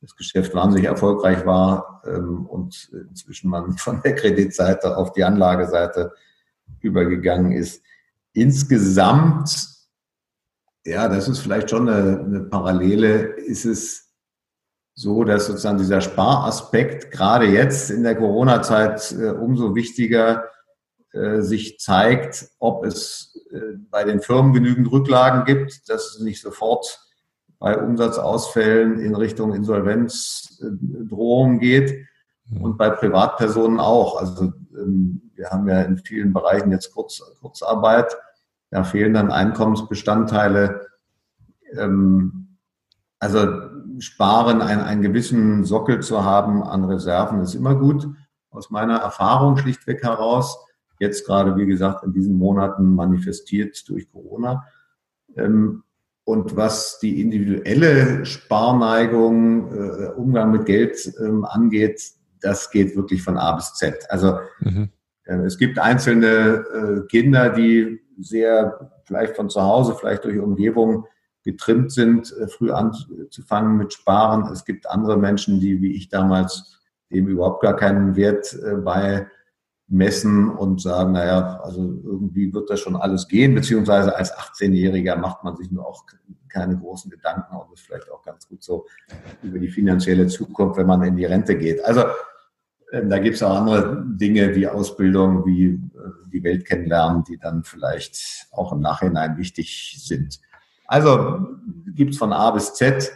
das 0.00 0.16
Geschäft 0.16 0.52
wahnsinnig 0.52 0.88
erfolgreich 0.88 1.46
war 1.46 2.02
ähm, 2.08 2.46
und 2.46 2.90
inzwischen 3.08 3.50
man 3.50 3.78
von 3.78 4.02
der 4.02 4.16
Kreditseite 4.16 4.96
auf 4.96 5.12
die 5.12 5.22
Anlageseite 5.22 6.10
übergegangen 6.80 7.52
ist 7.52 7.84
insgesamt, 8.32 9.68
ja, 10.84 11.08
das 11.08 11.28
ist 11.28 11.40
vielleicht 11.40 11.70
schon 11.70 11.88
eine, 11.88 12.20
eine 12.20 12.40
Parallele, 12.40 13.34
ist 13.36 13.64
es 13.64 14.12
so, 14.94 15.24
dass 15.24 15.46
sozusagen 15.46 15.78
dieser 15.78 16.00
Sparaspekt 16.00 17.10
gerade 17.10 17.46
jetzt 17.46 17.90
in 17.90 18.02
der 18.02 18.16
Corona-Zeit 18.16 19.12
äh, 19.12 19.30
umso 19.30 19.74
wichtiger 19.74 20.44
äh, 21.12 21.40
sich 21.40 21.78
zeigt, 21.78 22.50
ob 22.58 22.84
es 22.84 23.38
äh, 23.50 23.76
bei 23.90 24.04
den 24.04 24.20
Firmen 24.20 24.52
genügend 24.52 24.90
Rücklagen 24.92 25.44
gibt, 25.44 25.88
dass 25.88 26.14
es 26.14 26.20
nicht 26.20 26.42
sofort 26.42 27.00
bei 27.58 27.78
Umsatzausfällen 27.78 28.98
in 28.98 29.14
Richtung 29.14 29.54
Insolvenzdrohung 29.54 31.58
geht 31.58 32.06
und 32.60 32.76
bei 32.76 32.90
Privatpersonen 32.90 33.78
auch. 33.78 34.16
Also 34.16 34.52
wir 34.72 35.50
haben 35.50 35.68
ja 35.68 35.82
in 35.82 35.98
vielen 35.98 36.32
Bereichen 36.32 36.70
jetzt 36.70 36.92
Kurz, 36.92 37.22
Kurzarbeit. 37.40 38.16
Da 38.70 38.84
fehlen 38.84 39.14
dann 39.14 39.30
Einkommensbestandteile. 39.30 40.86
Ähm, 41.76 42.58
also 43.18 43.46
sparen, 43.98 44.62
einen, 44.62 44.80
einen 44.80 45.02
gewissen 45.02 45.64
Sockel 45.64 46.00
zu 46.00 46.24
haben 46.24 46.62
an 46.62 46.84
Reserven 46.84 47.40
ist 47.40 47.54
immer 47.54 47.74
gut. 47.74 48.08
Aus 48.50 48.70
meiner 48.70 48.96
Erfahrung 48.96 49.56
schlichtweg 49.56 50.02
heraus. 50.02 50.58
Jetzt 50.98 51.26
gerade, 51.26 51.56
wie 51.56 51.66
gesagt, 51.66 52.04
in 52.04 52.12
diesen 52.12 52.34
Monaten 52.34 52.94
manifestiert 52.94 53.88
durch 53.88 54.10
Corona. 54.10 54.64
Ähm, 55.36 55.84
und 56.24 56.56
was 56.56 56.98
die 57.00 57.20
individuelle 57.20 58.24
Sparneigung, 58.24 59.72
äh, 59.72 60.06
Umgang 60.16 60.52
mit 60.52 60.66
Geld 60.66 61.12
ähm, 61.20 61.44
angeht, 61.44 62.12
das 62.42 62.70
geht 62.70 62.96
wirklich 62.96 63.22
von 63.22 63.38
A 63.38 63.52
bis 63.52 63.74
Z. 63.74 64.04
Also 64.10 64.38
mhm. 64.60 64.90
äh, 65.24 65.36
es 65.44 65.58
gibt 65.58 65.78
einzelne 65.78 66.26
äh, 66.26 67.06
Kinder, 67.08 67.50
die 67.50 68.00
sehr 68.18 68.90
vielleicht 69.04 69.36
von 69.36 69.50
zu 69.50 69.62
Hause, 69.62 69.94
vielleicht 69.98 70.24
durch 70.24 70.38
Umgebung 70.38 71.06
getrimmt 71.44 71.92
sind, 71.92 72.32
äh, 72.38 72.48
früh 72.48 72.70
anzufangen 72.70 73.76
mit 73.76 73.92
Sparen. 73.92 74.50
Es 74.52 74.64
gibt 74.64 74.88
andere 74.88 75.16
Menschen, 75.16 75.60
die 75.60 75.80
wie 75.82 75.94
ich 75.96 76.08
damals 76.08 76.80
dem 77.10 77.26
überhaupt 77.28 77.62
gar 77.62 77.76
keinen 77.76 78.16
Wert 78.16 78.54
äh, 78.54 78.76
bei 78.76 79.26
messen 79.88 80.48
und 80.48 80.80
sagen, 80.80 81.12
naja, 81.12 81.60
also 81.62 81.80
irgendwie 81.80 82.52
wird 82.54 82.70
das 82.70 82.80
schon 82.80 82.96
alles 82.96 83.28
gehen, 83.28 83.54
beziehungsweise 83.54 84.16
als 84.16 84.32
18-Jähriger 84.32 85.16
macht 85.16 85.44
man 85.44 85.54
sich 85.56 85.70
nur 85.70 85.86
auch 85.86 86.04
keine 86.48 86.78
großen 86.78 87.10
Gedanken 87.10 87.56
und 87.56 87.72
ist 87.74 87.82
vielleicht 87.82 88.10
auch 88.10 88.22
ganz 88.22 88.48
gut 88.48 88.62
so 88.62 88.86
über 89.42 89.58
die 89.58 89.68
finanzielle 89.68 90.28
Zukunft, 90.28 90.78
wenn 90.78 90.86
man 90.86 91.02
in 91.02 91.16
die 91.16 91.26
Rente 91.26 91.56
geht. 91.56 91.84
Also 91.84 92.02
ähm, 92.02 92.08
da 92.92 93.18
gibt 93.18 93.36
es 93.36 93.42
auch 93.42 93.56
andere 93.56 94.04
Dinge 94.06 94.54
wie 94.54 94.68
Ausbildung, 94.68 95.46
wie 95.46 95.68
äh, 95.68 95.80
die 96.30 96.44
Welt 96.44 96.66
kennenlernen, 96.66 97.24
die 97.24 97.38
dann 97.38 97.64
vielleicht 97.64 98.46
auch 98.52 98.72
im 98.72 98.80
Nachhinein 98.80 99.38
wichtig 99.38 99.96
sind. 100.04 100.40
Also 100.86 101.46
gibt 101.86 102.12
es 102.12 102.18
von 102.18 102.34
A 102.34 102.50
bis 102.50 102.74
Z. 102.74 103.10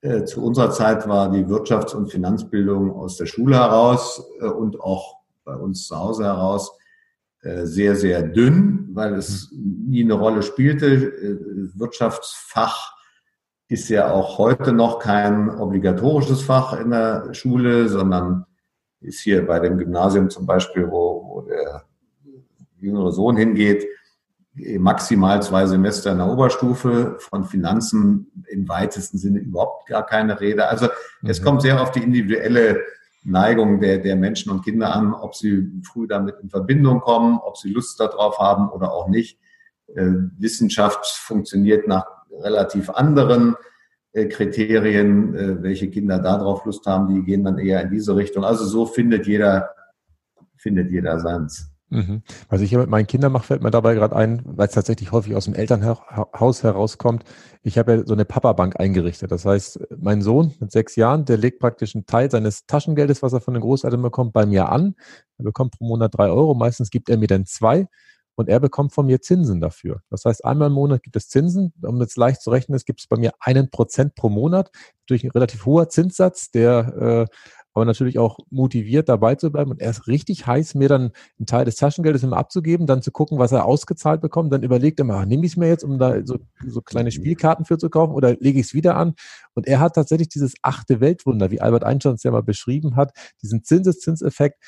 Äh, 0.00 0.24
zu 0.24 0.42
unserer 0.42 0.70
Zeit 0.70 1.06
war 1.06 1.30
die 1.30 1.44
Wirtschafts- 1.44 1.94
und 1.94 2.10
Finanzbildung 2.10 2.92
aus 2.92 3.18
der 3.18 3.26
Schule 3.26 3.56
heraus 3.56 4.24
äh, 4.40 4.46
und 4.46 4.80
auch 4.80 5.18
bei 5.44 5.54
uns 5.54 5.86
zu 5.86 5.96
Hause 5.96 6.24
heraus 6.24 6.76
sehr, 7.42 7.96
sehr 7.96 8.22
dünn, 8.22 8.90
weil 8.92 9.14
es 9.14 9.50
nie 9.50 10.04
eine 10.04 10.12
Rolle 10.12 10.42
spielte. 10.42 11.70
Wirtschaftsfach 11.74 12.92
ist 13.66 13.88
ja 13.88 14.12
auch 14.12 14.36
heute 14.36 14.74
noch 14.74 14.98
kein 14.98 15.48
obligatorisches 15.48 16.42
Fach 16.42 16.78
in 16.78 16.90
der 16.90 17.32
Schule, 17.32 17.88
sondern 17.88 18.44
ist 19.00 19.20
hier 19.20 19.46
bei 19.46 19.58
dem 19.58 19.78
Gymnasium 19.78 20.30
zum 20.30 20.46
Beispiel, 20.46 20.90
wo, 20.90 21.24
wo 21.26 21.40
der 21.42 21.84
jüngere 22.78 23.12
Sohn 23.12 23.36
hingeht, 23.36 23.86
maximal 24.78 25.42
zwei 25.42 25.66
Semester 25.66 26.12
in 26.12 26.18
der 26.18 26.26
Oberstufe, 26.26 27.16
von 27.18 27.44
Finanzen 27.44 28.44
im 28.48 28.68
weitesten 28.68 29.18
Sinne 29.18 29.38
überhaupt 29.38 29.86
gar 29.86 30.04
keine 30.04 30.40
Rede. 30.40 30.68
Also 30.68 30.88
es 31.22 31.40
mhm. 31.40 31.44
kommt 31.44 31.62
sehr 31.62 31.80
auf 31.80 31.92
die 31.92 32.02
individuelle 32.02 32.80
Neigung 33.22 33.80
der, 33.80 33.98
der 33.98 34.16
Menschen 34.16 34.50
und 34.50 34.64
Kinder 34.64 34.94
an, 34.94 35.12
ob 35.12 35.34
sie 35.34 35.70
früh 35.84 36.06
damit 36.06 36.36
in 36.42 36.50
Verbindung 36.50 37.00
kommen, 37.00 37.38
ob 37.38 37.56
sie 37.56 37.70
Lust 37.70 38.00
darauf 38.00 38.38
haben 38.38 38.70
oder 38.70 38.92
auch 38.92 39.08
nicht. 39.08 39.38
Äh, 39.94 40.12
Wissenschaft 40.38 41.06
funktioniert 41.06 41.86
nach 41.86 42.06
relativ 42.42 42.90
anderen 42.90 43.56
Kriterien, 44.12 45.34
äh, 45.34 45.62
welche 45.62 45.88
Kinder 45.88 46.18
darauf 46.18 46.64
Lust 46.64 46.86
haben, 46.86 47.14
die 47.14 47.22
gehen 47.22 47.44
dann 47.44 47.58
eher 47.58 47.82
in 47.82 47.90
diese 47.90 48.16
Richtung. 48.16 48.44
Also 48.44 48.64
so 48.64 48.86
findet 48.86 49.26
jeder, 49.26 49.70
findet 50.56 50.90
jeder 50.90 51.20
seins. 51.20 51.70
Mhm. 51.90 52.22
Was 52.48 52.60
ich 52.60 52.70
hier 52.70 52.78
mit 52.78 52.88
meinen 52.88 53.08
Kindern 53.08 53.32
mache, 53.32 53.46
fällt 53.46 53.62
mir 53.62 53.70
dabei 53.72 53.94
gerade 53.94 54.14
ein, 54.14 54.42
weil 54.44 54.68
es 54.68 54.74
tatsächlich 54.74 55.10
häufig 55.10 55.34
aus 55.34 55.46
dem 55.46 55.54
Elternhaus 55.54 56.62
herauskommt. 56.62 57.24
Ich 57.62 57.78
habe 57.78 57.92
ja 57.92 58.06
so 58.06 58.14
eine 58.14 58.24
Papa-Bank 58.24 58.78
eingerichtet. 58.78 59.32
Das 59.32 59.44
heißt, 59.44 59.80
mein 59.98 60.22
Sohn 60.22 60.54
mit 60.60 60.70
sechs 60.70 60.94
Jahren, 60.94 61.24
der 61.24 61.36
legt 61.36 61.58
praktisch 61.58 61.96
einen 61.96 62.06
Teil 62.06 62.30
seines 62.30 62.64
Taschengeldes, 62.66 63.22
was 63.22 63.32
er 63.32 63.40
von 63.40 63.54
den 63.54 63.62
Großeltern 63.62 64.02
bekommt, 64.02 64.32
bei 64.32 64.46
mir 64.46 64.70
an. 64.70 64.94
Er 65.38 65.44
bekommt 65.44 65.72
pro 65.76 65.84
Monat 65.84 66.16
drei 66.16 66.28
Euro. 66.30 66.54
Meistens 66.54 66.90
gibt 66.90 67.10
er 67.10 67.18
mir 67.18 67.26
dann 67.26 67.44
zwei 67.44 67.88
und 68.40 68.48
er 68.48 68.60
bekommt 68.60 68.92
von 68.92 69.06
mir 69.06 69.20
Zinsen 69.20 69.60
dafür. 69.60 70.00
Das 70.10 70.24
heißt, 70.24 70.44
einmal 70.44 70.68
im 70.68 70.74
Monat 70.74 71.02
gibt 71.02 71.16
es 71.16 71.28
Zinsen. 71.28 71.72
Um 71.82 72.00
jetzt 72.00 72.16
leicht 72.16 72.42
zu 72.42 72.50
rechnen 72.50 72.74
ist, 72.74 72.86
gibt 72.86 73.00
es 73.00 73.06
bei 73.06 73.16
mir 73.16 73.32
einen 73.40 73.70
Prozent 73.70 74.14
pro 74.14 74.28
Monat. 74.28 74.70
Durch 75.06 75.24
ein 75.24 75.30
relativ 75.30 75.66
hoher 75.66 75.88
Zinssatz, 75.88 76.50
der 76.50 77.26
äh, 77.28 77.34
aber 77.72 77.84
natürlich 77.84 78.18
auch 78.18 78.38
motiviert 78.50 79.08
dabei 79.08 79.36
zu 79.36 79.50
bleiben. 79.50 79.70
Und 79.70 79.80
er 79.80 79.90
ist 79.90 80.06
richtig 80.08 80.46
heiß, 80.46 80.74
mir 80.74 80.88
dann 80.88 81.12
einen 81.38 81.46
Teil 81.46 81.64
des 81.64 81.76
Taschengeldes 81.76 82.22
immer 82.22 82.36
abzugeben, 82.36 82.86
dann 82.86 83.02
zu 83.02 83.12
gucken, 83.12 83.38
was 83.38 83.52
er 83.52 83.64
ausgezahlt 83.64 84.20
bekommt. 84.20 84.52
Dann 84.52 84.62
überlegt 84.62 84.98
er 84.98 85.04
mal, 85.04 85.26
nehme 85.26 85.46
ich 85.46 85.52
es 85.52 85.56
mir 85.56 85.68
jetzt, 85.68 85.84
um 85.84 85.98
da 85.98 86.24
so, 86.24 86.38
so 86.66 86.80
kleine 86.80 87.12
Spielkarten 87.12 87.64
für 87.64 87.78
zu 87.78 87.88
kaufen 87.88 88.14
oder 88.14 88.36
lege 88.40 88.58
ich 88.58 88.66
es 88.66 88.74
wieder 88.74 88.96
an? 88.96 89.14
Und 89.54 89.66
er 89.66 89.80
hat 89.80 89.94
tatsächlich 89.94 90.28
dieses 90.28 90.54
achte 90.62 91.00
Weltwunder, 91.00 91.50
wie 91.50 91.60
Albert 91.60 91.84
Einstein 91.84 92.14
es 92.14 92.22
ja 92.22 92.30
mal 92.32 92.42
beschrieben 92.42 92.96
hat, 92.96 93.12
diesen 93.42 93.62
Zinseszinseffekt, 93.62 94.58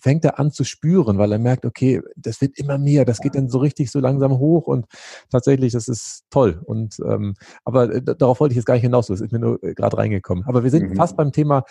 fängt 0.00 0.24
er 0.24 0.38
an 0.38 0.50
zu 0.50 0.64
spüren, 0.64 1.18
weil 1.18 1.32
er 1.32 1.38
merkt, 1.38 1.64
okay, 1.64 2.00
das 2.16 2.40
wird 2.40 2.58
immer 2.58 2.78
mehr, 2.78 3.04
das 3.04 3.20
geht 3.20 3.34
dann 3.34 3.48
so 3.48 3.58
richtig 3.58 3.90
so 3.90 4.00
langsam 4.00 4.38
hoch 4.38 4.66
und 4.66 4.86
tatsächlich, 5.30 5.72
das 5.72 5.88
ist 5.88 6.24
toll. 6.30 6.60
Und 6.64 6.98
ähm, 7.06 7.34
aber 7.64 7.94
äh, 7.94 8.02
darauf 8.02 8.40
wollte 8.40 8.52
ich 8.52 8.56
jetzt 8.56 8.66
gar 8.66 8.74
nicht 8.74 8.82
hinaus, 8.82 9.06
das 9.06 9.20
ist 9.20 9.32
mir 9.32 9.38
nur 9.38 9.62
äh, 9.62 9.74
gerade 9.74 9.96
reingekommen. 9.96 10.44
Aber 10.46 10.64
wir 10.64 10.70
sind 10.70 10.90
mhm. 10.90 10.96
fast 10.96 11.16
beim 11.16 11.32
Thema 11.32 11.64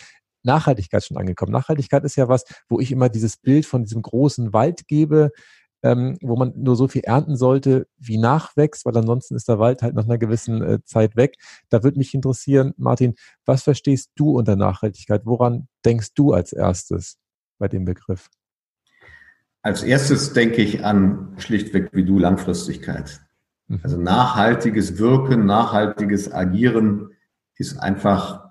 Nachhaltigkeit 0.43 1.03
schon 1.03 1.17
angekommen. 1.17 1.51
Nachhaltigkeit 1.51 2.03
ist 2.03 2.15
ja 2.15 2.27
was, 2.27 2.43
wo 2.69 2.79
ich 2.79 2.91
immer 2.91 3.09
dieses 3.09 3.38
Bild 3.38 3.65
von 3.65 3.83
diesem 3.83 4.01
großen 4.01 4.53
Wald 4.53 4.88
gebe, 4.88 5.31
ähm, 5.83 6.17
wo 6.21 6.36
man 6.36 6.53
nur 6.55 6.75
so 6.75 6.88
viel 6.88 7.03
ernten 7.03 7.36
sollte, 7.36 7.88
wie 7.97 8.17
nachwächst, 8.17 8.86
weil 8.86 8.95
ansonsten 8.97 9.36
ist 9.36 9.49
der 9.49 9.59
Wald 9.59 9.81
halt 9.81 9.95
nach 9.95 10.05
einer 10.05 10.17
gewissen 10.17 10.62
äh, 10.62 10.79
Zeit 10.86 11.15
weg. 11.15 11.36
Da 11.69 11.83
würde 11.83 11.97
mich 11.97 12.13
interessieren, 12.13 12.73
Martin, 12.77 13.15
was 13.45 13.63
verstehst 13.63 14.12
du 14.15 14.31
unter 14.38 14.55
Nachhaltigkeit? 14.55 15.25
Woran 15.25 15.67
denkst 15.86 16.13
du 16.15 16.31
als 16.33 16.53
erstes? 16.53 17.17
Bei 17.63 17.69
dem 17.69 17.86
Begriff? 17.86 18.30
Als 19.62 19.84
erstes 19.84 20.34
denke 20.34 20.62
ich 20.62 20.84
an 20.84 21.34
schlichtweg 21.38 21.91
wie 21.93 22.04
du 22.04 22.19
Langfristigkeit. 22.19 23.21
Mhm. 23.67 23.80
Also 23.84 23.95
nachhaltiges 23.95 24.97
Wirken, 24.97 25.45
nachhaltiges 25.45 26.30
Agieren 26.30 27.12
ist 27.56 27.78
einfach 27.78 28.49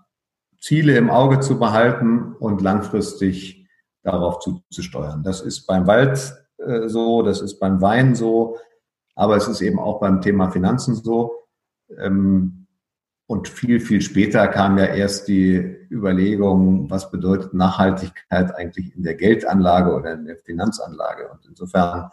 Ziele 0.58 0.96
im 0.96 1.10
Auge 1.10 1.40
zu 1.40 1.58
behalten 1.58 2.32
und 2.36 2.62
langfristig 2.62 3.68
darauf 4.02 4.38
zuzusteuern. 4.38 5.22
Das 5.22 5.42
ist 5.42 5.66
beim 5.66 5.86
Wald 5.86 6.34
äh, 6.56 6.88
so, 6.88 7.20
das 7.20 7.42
ist 7.42 7.60
beim 7.60 7.82
Wein 7.82 8.14
so, 8.14 8.56
aber 9.14 9.36
es 9.36 9.46
ist 9.46 9.60
eben 9.60 9.78
auch 9.78 10.00
beim 10.00 10.22
Thema 10.22 10.50
Finanzen 10.50 10.94
so. 10.94 11.34
Ähm, 11.98 12.61
und 13.32 13.48
viel, 13.48 13.80
viel 13.80 14.02
später 14.02 14.46
kam 14.46 14.76
ja 14.76 14.84
erst 14.84 15.26
die 15.26 15.56
Überlegung, 15.90 16.90
was 16.90 17.10
bedeutet 17.10 17.54
Nachhaltigkeit 17.54 18.54
eigentlich 18.54 18.94
in 18.94 19.02
der 19.02 19.14
Geldanlage 19.14 19.94
oder 19.94 20.12
in 20.12 20.26
der 20.26 20.36
Finanzanlage. 20.36 21.30
Und 21.30 21.46
insofern 21.48 22.10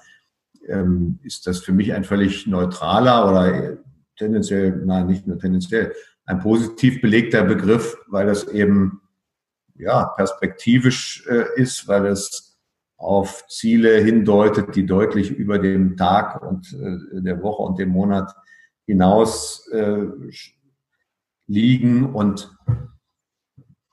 ähm, 0.69 1.19
ist 1.23 1.45
das 1.45 1.59
für 1.59 1.73
mich 1.73 1.91
ein 1.91 2.05
völlig 2.05 2.47
neutraler 2.47 3.29
oder 3.29 3.77
tendenziell, 4.17 4.71
nein, 4.85 5.07
nicht 5.07 5.27
nur 5.27 5.37
tendenziell, 5.37 5.91
ein 6.25 6.39
positiv 6.39 7.01
belegter 7.01 7.43
Begriff, 7.43 7.97
weil 8.07 8.27
das 8.27 8.47
eben 8.47 9.01
ja 9.75 10.05
perspektivisch 10.15 11.27
äh, 11.27 11.61
ist, 11.61 11.85
weil 11.89 12.05
es 12.05 12.57
auf 12.95 13.45
Ziele 13.49 13.97
hindeutet, 13.97 14.73
die 14.73 14.85
deutlich 14.85 15.31
über 15.31 15.59
dem 15.59 15.97
Tag 15.97 16.41
und 16.41 16.71
äh, 16.71 17.21
der 17.21 17.43
Woche 17.43 17.63
und 17.63 17.77
dem 17.77 17.89
Monat 17.89 18.33
hinaus 18.85 19.67
äh, 19.73 20.05
liegen 21.49 22.13
und 22.13 22.55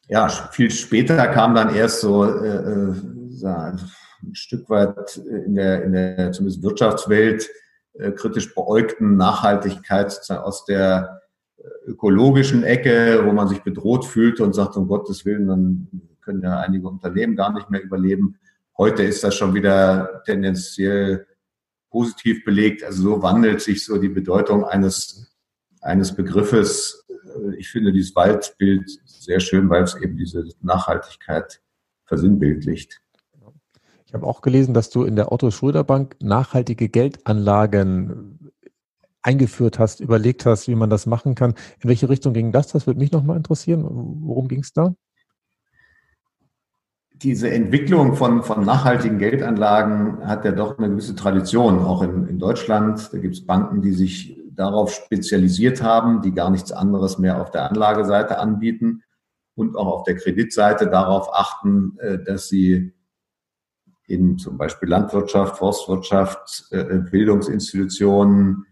ja, 0.09 0.29
viel 0.29 0.71
später 0.71 1.27
kam 1.29 1.57
dann 1.57 1.75
erst 1.75 2.01
so, 2.01 2.25
äh, 2.25 2.57
äh 2.57 2.95
ein 3.45 4.35
Stück 4.35 4.71
weit 4.71 5.19
in 5.19 5.57
der, 5.57 5.83
in 5.85 5.93
der 5.93 6.33
zumindest 6.33 6.63
Wirtschaftswelt 6.63 7.51
äh, 7.95 8.13
kritisch 8.13 8.55
beäugten 8.55 9.17
Nachhaltigkeit 9.17 10.19
aus 10.31 10.65
der 10.65 11.21
ökologischen 11.87 12.63
Ecke, 12.63 13.23
wo 13.25 13.33
man 13.33 13.49
sich 13.49 13.63
bedroht 13.63 14.05
fühlt 14.05 14.41
und 14.41 14.55
sagt, 14.55 14.77
um 14.77 14.89
Gottes 14.89 15.25
Willen, 15.25 15.49
dann 15.49 15.89
können 16.21 16.43
ja 16.43 16.59
einige 16.59 16.89
Unternehmen 16.89 17.37
gar 17.37 17.53
nicht 17.53 17.71
mehr 17.71 17.83
überleben. 17.83 18.39
Heute 18.77 19.03
ist 19.03 19.25
das 19.25 19.35
schon 19.35 19.55
wieder 19.55 20.23
tendenziell 20.25 21.27
positiv 21.91 22.45
belegt. 22.45 22.85
Also 22.85 23.03
so 23.03 23.23
wandelt 23.23 23.63
sich 23.63 23.85
so 23.85 23.99
die 23.99 24.09
Bedeutung 24.09 24.65
eines, 24.65 25.35
eines 25.81 26.15
Begriffes. 26.15 27.07
Ich 27.59 27.69
finde 27.69 27.93
dieses 27.93 28.15
Waldbild 28.15 28.89
sehr 29.05 29.41
schön, 29.41 29.69
weil 29.71 29.83
es 29.83 29.95
eben 29.95 30.17
diese 30.17 30.49
Nachhaltigkeit 30.63 31.61
versinnbildlicht. 32.05 33.01
Ich 34.07 34.15
habe 34.15 34.27
auch 34.27 34.41
gelesen, 34.41 34.73
dass 34.73 34.91
du 34.91 35.03
in 35.05 35.17
der 35.17 35.33
Otto 35.33 35.51
Schröder 35.51 35.83
Bank 35.83 36.17
nachhaltige 36.21 36.89
Geldanlagen 36.89 38.53
eingeführt 39.23 39.79
hast, 39.81 40.01
überlegt 40.01 40.47
hast, 40.47 40.69
wie 40.69 40.77
man 40.77 40.89
das 40.89 41.07
machen 41.07 41.35
kann. 41.35 41.55
In 41.81 41.89
welche 41.89 42.09
Richtung 42.09 42.33
ging 42.33 42.53
das? 42.53 42.69
Das 42.69 42.87
würde 42.87 43.01
mich 43.01 43.11
nochmal 43.11 43.37
interessieren. 43.37 43.85
Worum 43.85 44.47
ging 44.47 44.61
es 44.61 44.73
da? 44.73 44.95
Diese 47.15 47.51
Entwicklung 47.51 48.15
von, 48.15 48.43
von 48.43 48.65
nachhaltigen 48.65 49.19
Geldanlagen 49.19 50.25
hat 50.25 50.45
ja 50.45 50.53
doch 50.53 50.79
eine 50.79 50.91
gewisse 50.91 51.17
Tradition, 51.17 51.81
auch 51.81 52.03
in, 52.03 52.29
in 52.29 52.39
Deutschland. 52.39 53.13
Da 53.13 53.19
gibt 53.19 53.35
es 53.35 53.45
Banken, 53.45 53.83
die 53.83 53.93
sich 53.93 54.36
darauf 54.57 54.93
spezialisiert 54.93 55.83
haben, 55.83 56.23
die 56.23 56.33
gar 56.33 56.51
nichts 56.51 56.73
anderes 56.73 57.19
mehr 57.19 57.41
auf 57.41 57.51
der 57.51 57.71
Anlageseite 57.71 58.39
anbieten 58.39 59.03
und 59.55 59.77
auch 59.77 59.87
auf 59.87 60.03
der 60.05 60.17
Kreditseite 60.17 60.89
darauf 60.89 61.33
achten, 61.33 61.99
äh, 61.99 62.19
dass 62.23 62.49
sie 62.49 62.93
in 64.09 64.39
zum 64.39 64.57
Beispiel 64.57 64.89
Landwirtschaft, 64.89 65.59
Forstwirtschaft, 65.59 66.67
äh, 66.71 67.01
Bildungsinstitutionen, 67.11 68.67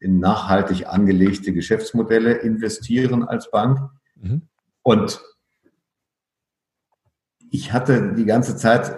in 0.00 0.18
nachhaltig 0.18 0.86
angelegte 0.88 1.52
Geschäftsmodelle 1.52 2.32
investieren 2.32 3.22
als 3.22 3.50
Bank. 3.50 3.78
Mhm. 4.16 4.42
Und 4.82 5.20
ich 7.50 7.72
hatte 7.72 8.14
die 8.14 8.24
ganze 8.24 8.56
Zeit 8.56 8.96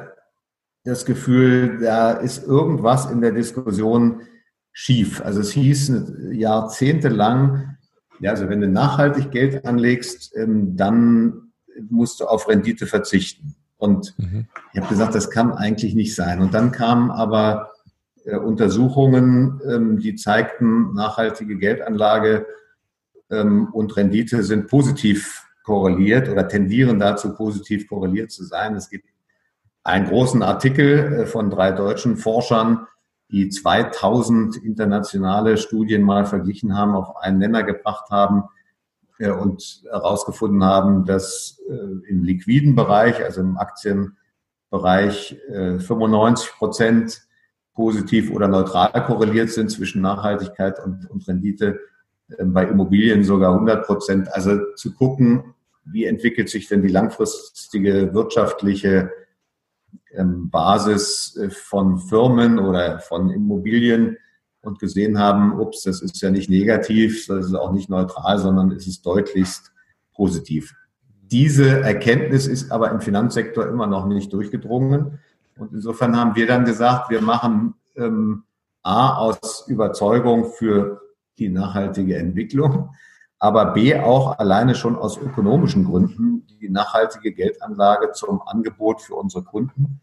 das 0.84 1.04
Gefühl, 1.04 1.78
da 1.80 2.12
ist 2.12 2.46
irgendwas 2.46 3.10
in 3.10 3.20
der 3.20 3.32
Diskussion 3.32 4.22
schief. 4.72 5.20
Also 5.22 5.40
es 5.40 5.52
hieß 5.52 5.92
jahrzehntelang, 6.32 7.76
ja, 8.20 8.30
also 8.30 8.48
wenn 8.48 8.60
du 8.60 8.68
nachhaltig 8.68 9.30
Geld 9.30 9.64
anlegst, 9.64 10.34
ähm, 10.36 10.76
dann 10.76 11.52
musst 11.90 12.20
du 12.20 12.26
auf 12.26 12.48
Rendite 12.48 12.86
verzichten. 12.86 13.56
Und 13.76 14.14
mhm. 14.18 14.46
ich 14.72 14.80
habe 14.80 14.88
gesagt, 14.88 15.14
das 15.14 15.30
kann 15.30 15.52
eigentlich 15.52 15.94
nicht 15.94 16.14
sein. 16.14 16.40
Und 16.40 16.54
dann 16.54 16.70
kamen 16.70 17.10
aber 17.10 17.72
äh, 18.24 18.36
Untersuchungen, 18.36 19.60
ähm, 19.68 19.98
die 19.98 20.14
zeigten, 20.14 20.94
nachhaltige 20.94 21.56
Geldanlage 21.56 22.46
ähm, 23.30 23.68
und 23.72 23.96
Rendite 23.96 24.44
sind 24.44 24.68
positiv 24.68 25.44
korreliert 25.64 26.28
oder 26.28 26.46
tendieren 26.46 26.98
dazu, 26.98 27.34
positiv 27.34 27.88
korreliert 27.88 28.30
zu 28.30 28.44
sein. 28.44 28.76
Es 28.76 28.88
gibt 28.88 29.08
einen 29.82 30.06
großen 30.06 30.42
Artikel 30.42 31.22
äh, 31.22 31.26
von 31.26 31.50
drei 31.50 31.72
deutschen 31.72 32.16
Forschern, 32.16 32.86
die 33.32 33.48
2000 33.48 34.56
internationale 34.58 35.56
Studien 35.56 36.02
mal 36.02 36.26
verglichen 36.26 36.76
haben, 36.76 36.94
auf 36.94 37.16
einen 37.16 37.38
Nenner 37.38 37.64
gebracht 37.64 38.10
haben 38.10 38.44
äh, 39.18 39.30
und 39.30 39.82
herausgefunden 39.90 40.62
haben, 40.62 41.04
dass 41.04 41.58
im 42.08 42.22
liquiden 42.22 42.74
Bereich, 42.74 43.24
also 43.24 43.40
im 43.40 43.56
Aktienbereich, 43.56 45.38
95 45.48 46.52
Prozent 46.52 47.22
positiv 47.74 48.30
oder 48.30 48.48
neutral 48.48 49.04
korreliert 49.06 49.50
sind 49.50 49.70
zwischen 49.70 50.02
Nachhaltigkeit 50.02 50.78
und, 50.84 51.10
und 51.10 51.26
Rendite, 51.26 51.80
ähm, 52.38 52.52
bei 52.52 52.64
Immobilien 52.64 53.24
sogar 53.24 53.52
100 53.52 53.86
Prozent. 53.86 54.32
Also 54.32 54.72
zu 54.74 54.94
gucken, 54.94 55.54
wie 55.84 56.04
entwickelt 56.04 56.48
sich 56.48 56.68
denn 56.68 56.82
die 56.82 56.88
langfristige 56.88 58.14
wirtschaftliche 58.14 59.10
Basis 60.50 61.36
äh, 61.36 61.50
von 61.50 61.98
Firmen 61.98 62.58
oder 62.58 63.00
von 63.00 63.30
Immobilien 63.30 64.16
und 64.60 64.78
gesehen 64.78 65.18
haben, 65.18 65.58
ups, 65.58 65.82
das 65.82 66.00
ist 66.02 66.20
ja 66.20 66.30
nicht 66.30 66.48
negativ, 66.48 67.26
das 67.26 67.46
ist 67.46 67.54
auch 67.54 67.72
nicht 67.72 67.90
neutral, 67.90 68.38
sondern 68.38 68.70
es 68.70 68.86
ist 68.86 69.04
deutlichst 69.04 69.72
positiv. 70.14 70.74
Diese 71.22 71.80
Erkenntnis 71.80 72.46
ist 72.46 72.70
aber 72.70 72.90
im 72.90 73.00
Finanzsektor 73.00 73.66
immer 73.66 73.86
noch 73.86 74.06
nicht 74.06 74.32
durchgedrungen. 74.32 75.18
Und 75.58 75.72
insofern 75.72 76.16
haben 76.16 76.36
wir 76.36 76.46
dann 76.46 76.64
gesagt, 76.64 77.10
wir 77.10 77.22
machen 77.22 77.74
ähm, 77.96 78.44
A 78.82 79.16
aus 79.16 79.64
Überzeugung 79.68 80.44
für 80.44 81.00
die 81.38 81.48
nachhaltige 81.48 82.16
Entwicklung, 82.16 82.90
aber 83.42 83.72
B 83.72 83.98
auch 83.98 84.38
alleine 84.38 84.76
schon 84.76 84.94
aus 84.94 85.18
ökonomischen 85.18 85.84
Gründen 85.84 86.46
die 86.60 86.68
nachhaltige 86.68 87.32
Geldanlage 87.32 88.12
zum 88.12 88.40
Angebot 88.40 89.02
für 89.02 89.16
unsere 89.16 89.42
Kunden. 89.42 90.00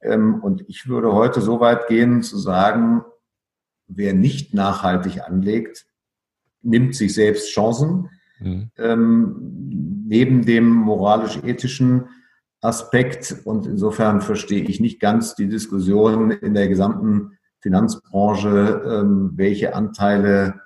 Ähm, 0.00 0.40
und 0.40 0.64
ich 0.68 0.86
würde 0.86 1.12
heute 1.12 1.40
so 1.40 1.58
weit 1.58 1.88
gehen 1.88 2.22
zu 2.22 2.38
sagen, 2.38 3.02
wer 3.88 4.14
nicht 4.14 4.54
nachhaltig 4.54 5.20
anlegt, 5.26 5.84
nimmt 6.62 6.94
sich 6.94 7.12
selbst 7.12 7.50
Chancen. 7.50 8.08
Mhm. 8.38 8.70
Ähm, 8.78 10.04
neben 10.06 10.46
dem 10.46 10.68
moralisch-ethischen 10.68 12.08
Aspekt. 12.60 13.34
Und 13.44 13.66
insofern 13.66 14.20
verstehe 14.20 14.62
ich 14.62 14.78
nicht 14.78 15.00
ganz 15.00 15.34
die 15.34 15.48
Diskussion 15.48 16.30
in 16.30 16.54
der 16.54 16.68
gesamten 16.68 17.36
Finanzbranche, 17.58 18.80
ähm, 18.86 19.32
welche 19.34 19.74
Anteile 19.74 20.60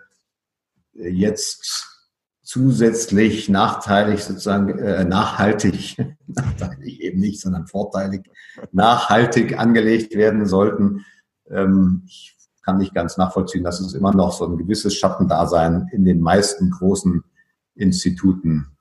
jetzt 0.98 1.98
zusätzlich 2.42 3.48
nachteilig 3.48 4.24
sozusagen 4.24 4.78
äh, 4.78 5.04
nachhaltig, 5.04 5.98
nachteilig 6.26 7.00
eben 7.02 7.20
nicht, 7.20 7.40
sondern 7.40 7.66
vorteilig, 7.66 8.30
nachhaltig 8.72 9.58
angelegt 9.58 10.14
werden 10.14 10.46
sollten. 10.46 11.04
Ähm, 11.50 12.04
ich 12.06 12.37
kann 12.62 12.78
nicht 12.78 12.94
ganz 12.94 13.16
nachvollziehen, 13.16 13.64
dass 13.64 13.80
es 13.80 13.94
immer 13.94 14.14
noch 14.14 14.32
so 14.32 14.46
ein 14.46 14.56
gewisses 14.56 14.94
Schattendasein 14.94 15.88
in 15.92 16.04
den 16.04 16.20
meisten 16.20 16.70
großen 16.70 17.23
Instituten 17.75 18.77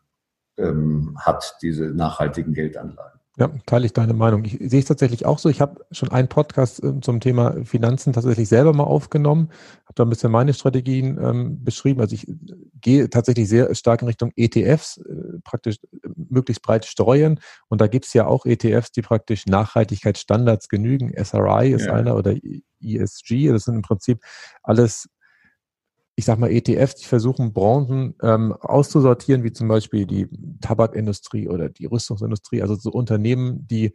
ähm, 0.57 1.17
hat, 1.19 1.57
diese 1.61 1.85
nachhaltigen 1.85 2.53
Geldanlagen. 2.53 3.16
Ja, 3.39 3.51
teile 3.67 3.85
ich 3.85 3.93
deine 3.93 4.15
Meinung. 4.15 4.43
Ich 4.45 4.57
sehe 4.59 4.79
es 4.79 4.85
tatsächlich 4.85 5.27
auch 5.27 5.37
so. 5.37 5.47
Ich 5.47 5.61
habe 5.61 5.85
schon 5.91 6.09
einen 6.09 6.27
Podcast 6.27 6.83
äh, 6.83 6.99
zum 7.01 7.19
Thema 7.19 7.63
Finanzen 7.65 8.11
tatsächlich 8.11 8.49
selber 8.49 8.73
mal 8.73 8.85
aufgenommen, 8.85 9.49
habe 9.85 9.93
da 9.93 10.03
ein 10.03 10.09
bisschen 10.09 10.31
meine 10.31 10.55
Strategien 10.55 11.19
ähm, 11.21 11.63
beschrieben. 11.63 12.01
Also 12.01 12.15
ich 12.15 12.27
äh, 12.27 12.33
gehe 12.81 13.11
tatsächlich 13.11 13.47
sehr 13.47 13.75
stark 13.75 14.01
in 14.01 14.07
Richtung 14.07 14.31
ETFs, 14.35 14.97
äh, 14.97 15.39
praktisch 15.43 15.77
äh, 15.83 16.09
möglichst 16.15 16.63
breit 16.63 16.85
streuen. 16.85 17.39
Und 17.67 17.79
da 17.79 17.85
gibt 17.85 18.05
es 18.05 18.13
ja 18.13 18.25
auch 18.25 18.47
ETFs, 18.47 18.91
die 18.91 19.03
praktisch 19.03 19.45
Nachhaltigkeitsstandards 19.45 20.67
genügen. 20.67 21.13
SRI 21.23 21.73
ist 21.73 21.85
ja. 21.85 21.93
einer 21.93 22.15
oder 22.15 22.33
ESG. 22.81 23.49
Das 23.49 23.65
sind 23.65 23.75
im 23.75 23.81
Prinzip 23.83 24.19
alles 24.63 25.09
ich 26.19 26.25
sag 26.25 26.39
mal, 26.39 26.51
ETFs, 26.51 26.95
die 26.95 27.05
versuchen, 27.05 27.53
Branchen 27.53 28.15
ähm, 28.23 28.51
auszusortieren, 28.51 29.43
wie 29.43 29.51
zum 29.51 29.67
Beispiel 29.67 30.07
die 30.07 30.27
Tabakindustrie 30.61 31.47
oder 31.47 31.69
die 31.69 31.85
Rüstungsindustrie, 31.85 32.63
also 32.63 32.73
so 32.73 32.89
Unternehmen, 32.89 33.67
die 33.67 33.93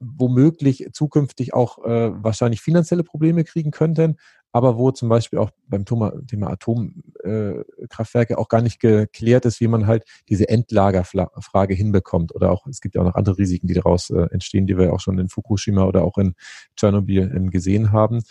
womöglich 0.00 0.88
zukünftig 0.92 1.54
auch 1.54 1.78
äh, 1.84 2.10
wahrscheinlich 2.22 2.60
finanzielle 2.60 3.04
Probleme 3.04 3.44
kriegen 3.44 3.70
könnten, 3.70 4.16
aber 4.50 4.78
wo 4.78 4.90
zum 4.90 5.08
Beispiel 5.08 5.38
auch 5.38 5.50
beim 5.68 5.84
Thema 5.84 6.50
Atomkraftwerke 6.50 8.34
äh, 8.34 8.36
auch 8.36 8.48
gar 8.48 8.62
nicht 8.62 8.80
geklärt 8.80 9.44
ist, 9.44 9.60
wie 9.60 9.68
man 9.68 9.86
halt 9.86 10.04
diese 10.28 10.48
Endlagerfrage 10.48 11.74
hinbekommt. 11.74 12.34
Oder 12.34 12.50
auch, 12.50 12.66
es 12.66 12.80
gibt 12.80 12.96
ja 12.96 13.02
auch 13.02 13.06
noch 13.06 13.14
andere 13.14 13.38
Risiken, 13.38 13.68
die 13.68 13.74
daraus 13.74 14.10
äh, 14.10 14.26
entstehen, 14.32 14.66
die 14.66 14.76
wir 14.76 14.92
auch 14.92 15.00
schon 15.00 15.20
in 15.20 15.28
Fukushima 15.28 15.84
oder 15.84 16.02
auch 16.02 16.18
in 16.18 16.34
Tschernobyl 16.74 17.32
ähm, 17.32 17.50
gesehen 17.50 17.92
haben. 17.92 18.22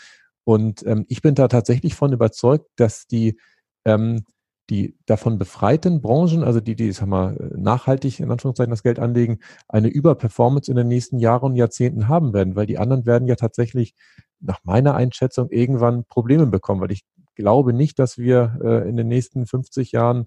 Und 0.45 0.85
ähm, 0.85 1.05
ich 1.09 1.21
bin 1.21 1.35
da 1.35 1.49
tatsächlich 1.49 1.95
von 1.95 2.13
überzeugt, 2.13 2.67
dass 2.77 3.07
die 3.07 3.37
ähm, 3.83 4.23
die 4.69 4.97
davon 5.05 5.37
befreiten 5.37 6.01
Branchen, 6.01 6.43
also 6.43 6.59
die, 6.59 6.75
die 6.75 6.91
sag 6.91 7.07
mal, 7.07 7.51
nachhaltig 7.55 8.19
in 8.19 8.31
Anführungszeichen 8.31 8.71
das 8.71 8.83
Geld 8.83 8.99
anlegen, 8.99 9.39
eine 9.67 9.89
Überperformance 9.89 10.71
in 10.71 10.77
den 10.77 10.87
nächsten 10.87 11.19
Jahren 11.19 11.51
und 11.51 11.55
Jahrzehnten 11.55 12.07
haben 12.07 12.33
werden, 12.33 12.55
weil 12.55 12.65
die 12.65 12.79
anderen 12.79 13.05
werden 13.05 13.27
ja 13.27 13.35
tatsächlich 13.35 13.93
nach 14.39 14.59
meiner 14.63 14.95
Einschätzung 14.95 15.49
irgendwann 15.51 16.05
Probleme 16.05 16.47
bekommen, 16.47 16.81
weil 16.81 16.91
ich 16.91 17.03
glaube 17.35 17.73
nicht, 17.73 17.99
dass 17.99 18.17
wir 18.17 18.57
äh, 18.63 18.89
in 18.89 18.97
den 18.97 19.07
nächsten 19.07 19.45
50 19.45 19.91
Jahren 19.91 20.25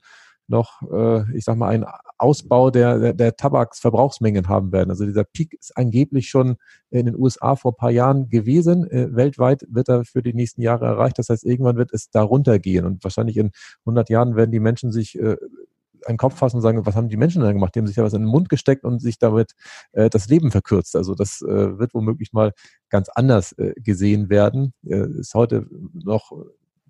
noch, 0.49 0.83
äh, 0.91 1.37
ich 1.37 1.45
sag 1.45 1.57
mal, 1.57 1.69
einen 1.69 1.87
Ausbau 2.19 2.71
der, 2.71 2.99
der, 2.99 3.13
der 3.13 3.37
Tabaksverbrauchsmengen 3.37 4.49
haben 4.49 4.73
werden. 4.73 4.91
Also 4.91 5.05
dieser 5.05 5.25
Peak 5.25 5.55
ist 5.55 5.77
angeblich 5.77 6.29
schon 6.29 6.57
in 6.91 7.07
den 7.07 7.17
USA 7.17 7.55
vor 7.57 7.73
ein 7.73 7.77
paar 7.77 7.91
Jahren 7.91 8.29
gewesen. 8.29 8.91
Äh, 8.91 9.15
weltweit 9.15 9.65
wird 9.69 9.89
er 9.89 10.05
für 10.05 10.23
die 10.23 10.35
nächsten 10.35 10.63
Jahre 10.63 10.87
erreicht. 10.87 11.19
Das 11.19 11.29
heißt, 11.29 11.45
irgendwann 11.45 11.77
wird 11.77 11.93
es 11.93 12.11
darunter 12.11 12.59
gehen. 12.59 12.85
Und 12.85 13.05
wahrscheinlich 13.05 13.37
in 13.37 13.51
100 13.81 14.11
Jahren 14.11 14.37
werden 14.37 14.51
die 14.51 14.61
Menschen 14.61 14.91
sich 14.91 15.19
äh, 15.19 15.37
einen 16.07 16.19
Kopf 16.19 16.37
fassen 16.37 16.57
und 16.57 16.63
sagen, 16.63 16.85
was 16.87 16.97
haben 16.97 17.09
die 17.09 17.17
Menschen 17.17 17.43
dann 17.43 17.55
gemacht? 17.55 17.75
Die 17.75 17.81
haben 17.81 17.87
sich 17.87 17.97
ja 17.97 18.05
was 18.05 18.13
in 18.13 18.23
den 18.23 18.31
Mund 18.31 18.49
gesteckt 18.49 18.85
und 18.85 19.01
sich 19.01 19.19
damit 19.19 19.53
äh, 19.93 20.09
das 20.11 20.29
Leben 20.29 20.51
verkürzt. 20.51 20.97
Also 20.97 21.15
das 21.15 21.43
äh, 21.43 21.79
wird 21.79 21.95
womöglich 21.95 22.33
mal 22.33 22.53
ganz 22.89 23.09
anders 23.09 23.53
äh, 23.53 23.75
gesehen 23.77 24.31
werden. 24.31 24.73
Äh, 24.87 25.09
ist 25.19 25.35
heute 25.35 25.67
noch 25.93 26.33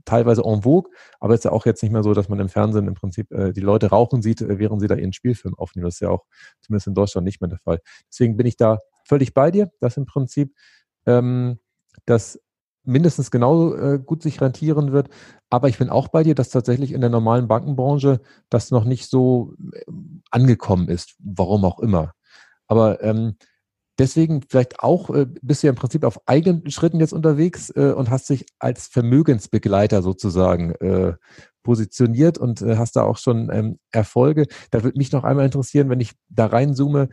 teilweise 0.08 0.42
en 0.42 0.62
vogue, 0.62 0.90
aber 1.20 1.34
es 1.34 1.40
ist 1.40 1.44
ja 1.44 1.52
auch 1.52 1.66
jetzt 1.66 1.82
nicht 1.82 1.92
mehr 1.92 2.02
so, 2.02 2.14
dass 2.14 2.28
man 2.28 2.40
im 2.40 2.48
Fernsehen 2.48 2.88
im 2.88 2.94
Prinzip 2.94 3.30
äh, 3.30 3.52
die 3.52 3.60
Leute 3.60 3.88
rauchen 3.88 4.22
sieht, 4.22 4.40
äh, 4.40 4.58
während 4.58 4.80
sie 4.80 4.88
da 4.88 4.94
ihren 4.94 5.12
Spielfilm 5.12 5.54
aufnehmen. 5.54 5.84
Das 5.84 5.94
ist 5.94 6.00
ja 6.00 6.10
auch 6.10 6.24
zumindest 6.60 6.86
in 6.86 6.94
Deutschland 6.94 7.24
nicht 7.24 7.40
mehr 7.40 7.48
der 7.48 7.58
Fall. 7.58 7.80
Deswegen 8.10 8.36
bin 8.36 8.46
ich 8.46 8.56
da 8.56 8.78
völlig 9.04 9.34
bei 9.34 9.50
dir, 9.50 9.70
dass 9.80 9.96
im 9.96 10.06
Prinzip 10.06 10.54
ähm, 11.06 11.58
das 12.06 12.40
mindestens 12.84 13.30
genauso 13.30 13.76
äh, 13.76 13.98
gut 13.98 14.22
sich 14.22 14.40
rentieren 14.40 14.92
wird. 14.92 15.10
Aber 15.50 15.68
ich 15.68 15.78
bin 15.78 15.90
auch 15.90 16.08
bei 16.08 16.22
dir, 16.22 16.34
dass 16.34 16.48
tatsächlich 16.48 16.92
in 16.92 17.00
der 17.02 17.10
normalen 17.10 17.46
Bankenbranche 17.46 18.20
das 18.48 18.70
noch 18.70 18.84
nicht 18.84 19.08
so 19.10 19.54
äh, 19.72 19.82
angekommen 20.30 20.88
ist, 20.88 21.16
warum 21.18 21.64
auch 21.64 21.80
immer. 21.80 22.14
Aber 22.66 23.02
ähm, 23.02 23.36
deswegen 23.98 24.42
vielleicht 24.48 24.80
auch 24.80 25.10
äh, 25.10 25.26
bist 25.42 25.62
du 25.62 25.66
ja 25.66 25.72
im 25.72 25.76
Prinzip 25.76 26.04
auf 26.04 26.20
eigenen 26.26 26.70
Schritten 26.70 27.00
jetzt 27.00 27.12
unterwegs 27.12 27.70
äh, 27.70 27.92
und 27.92 28.10
hast 28.10 28.30
dich 28.30 28.46
als 28.58 28.86
Vermögensbegleiter 28.86 30.02
sozusagen 30.02 30.72
äh, 30.76 31.14
positioniert 31.62 32.38
und 32.38 32.62
äh, 32.62 32.76
hast 32.76 32.96
da 32.96 33.02
auch 33.02 33.18
schon 33.18 33.50
ähm, 33.52 33.78
Erfolge. 33.92 34.46
Da 34.70 34.82
würde 34.84 34.98
mich 34.98 35.12
noch 35.12 35.24
einmal 35.24 35.44
interessieren, 35.44 35.90
wenn 35.90 36.00
ich 36.00 36.12
da 36.28 36.46
reinzoome, 36.46 37.08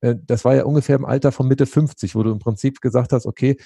äh, 0.00 0.16
das 0.24 0.44
war 0.44 0.54
ja 0.54 0.64
ungefähr 0.64 0.96
im 0.96 1.04
Alter 1.04 1.32
von 1.32 1.46
Mitte 1.46 1.66
50, 1.66 2.14
wo 2.14 2.22
du 2.22 2.32
im 2.32 2.38
Prinzip 2.38 2.80
gesagt 2.80 3.12
hast, 3.12 3.26
okay, 3.26 3.56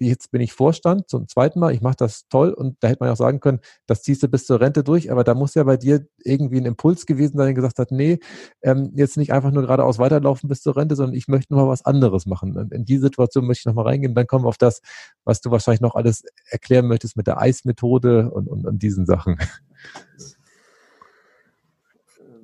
jetzt 0.00 0.30
bin 0.30 0.40
ich 0.40 0.52
Vorstand 0.52 1.08
zum 1.08 1.28
zweiten 1.28 1.60
Mal, 1.60 1.72
ich 1.72 1.82
mache 1.82 1.96
das 1.98 2.26
toll 2.28 2.52
und 2.52 2.76
da 2.80 2.88
hätte 2.88 3.04
man 3.04 3.10
auch 3.10 3.16
sagen 3.16 3.40
können, 3.40 3.60
das 3.86 4.02
ziehst 4.02 4.22
du 4.22 4.28
bis 4.28 4.46
zur 4.46 4.60
Rente 4.60 4.82
durch, 4.82 5.12
aber 5.12 5.24
da 5.24 5.34
muss 5.34 5.54
ja 5.54 5.64
bei 5.64 5.76
dir 5.76 6.06
irgendwie 6.24 6.58
ein 6.58 6.66
Impuls 6.66 7.06
gewesen 7.06 7.36
sein, 7.36 7.46
der 7.46 7.54
gesagt 7.54 7.78
hat, 7.78 7.90
nee, 7.90 8.18
ähm, 8.62 8.92
jetzt 8.94 9.16
nicht 9.16 9.32
einfach 9.32 9.50
nur 9.50 9.62
geradeaus 9.62 9.98
weiterlaufen 9.98 10.48
bis 10.48 10.62
zur 10.62 10.76
Rente, 10.76 10.96
sondern 10.96 11.14
ich 11.14 11.28
möchte 11.28 11.54
mal 11.54 11.68
was 11.68 11.84
anderes 11.84 12.26
machen. 12.26 12.56
Und 12.56 12.72
in 12.72 12.84
die 12.84 12.98
Situation 12.98 13.46
möchte 13.46 13.60
ich 13.60 13.66
noch 13.66 13.74
mal 13.74 13.88
reingehen, 13.88 14.14
dann 14.14 14.26
kommen 14.26 14.44
wir 14.44 14.48
auf 14.48 14.58
das, 14.58 14.80
was 15.24 15.40
du 15.40 15.50
wahrscheinlich 15.50 15.82
noch 15.82 15.94
alles 15.94 16.24
erklären 16.46 16.88
möchtest 16.88 17.16
mit 17.16 17.26
der 17.26 17.40
Eismethode 17.40 18.30
und, 18.30 18.48
und, 18.48 18.66
und 18.66 18.82
diesen 18.82 19.06
Sachen. 19.06 19.38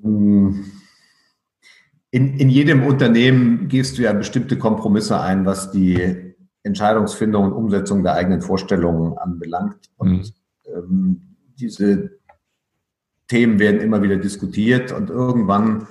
In, 0.02 0.64
in 2.38 2.48
jedem 2.48 2.86
Unternehmen 2.86 3.68
gehst 3.68 3.98
du 3.98 4.02
ja 4.02 4.12
bestimmte 4.12 4.58
Kompromisse 4.58 5.20
ein, 5.20 5.44
was 5.44 5.70
die 5.70 6.25
Entscheidungsfindung 6.66 7.44
und 7.44 7.52
Umsetzung 7.52 8.02
der 8.02 8.14
eigenen 8.14 8.42
Vorstellungen 8.42 9.16
anbelangt. 9.16 9.90
Und 9.96 10.34
mhm. 10.66 10.74
ähm, 10.74 11.36
diese 11.58 12.18
Themen 13.28 13.58
werden 13.58 13.80
immer 13.80 14.02
wieder 14.02 14.16
diskutiert 14.16 14.92
und 14.92 15.10
irgendwann 15.10 15.88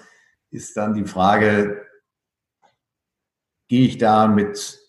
ist 0.51 0.78
dann 0.78 0.93
die 0.93 1.05
Frage, 1.05 1.82
gehe 3.67 3.88
ich 3.88 3.97
da 3.97 4.28
mit 4.28 4.80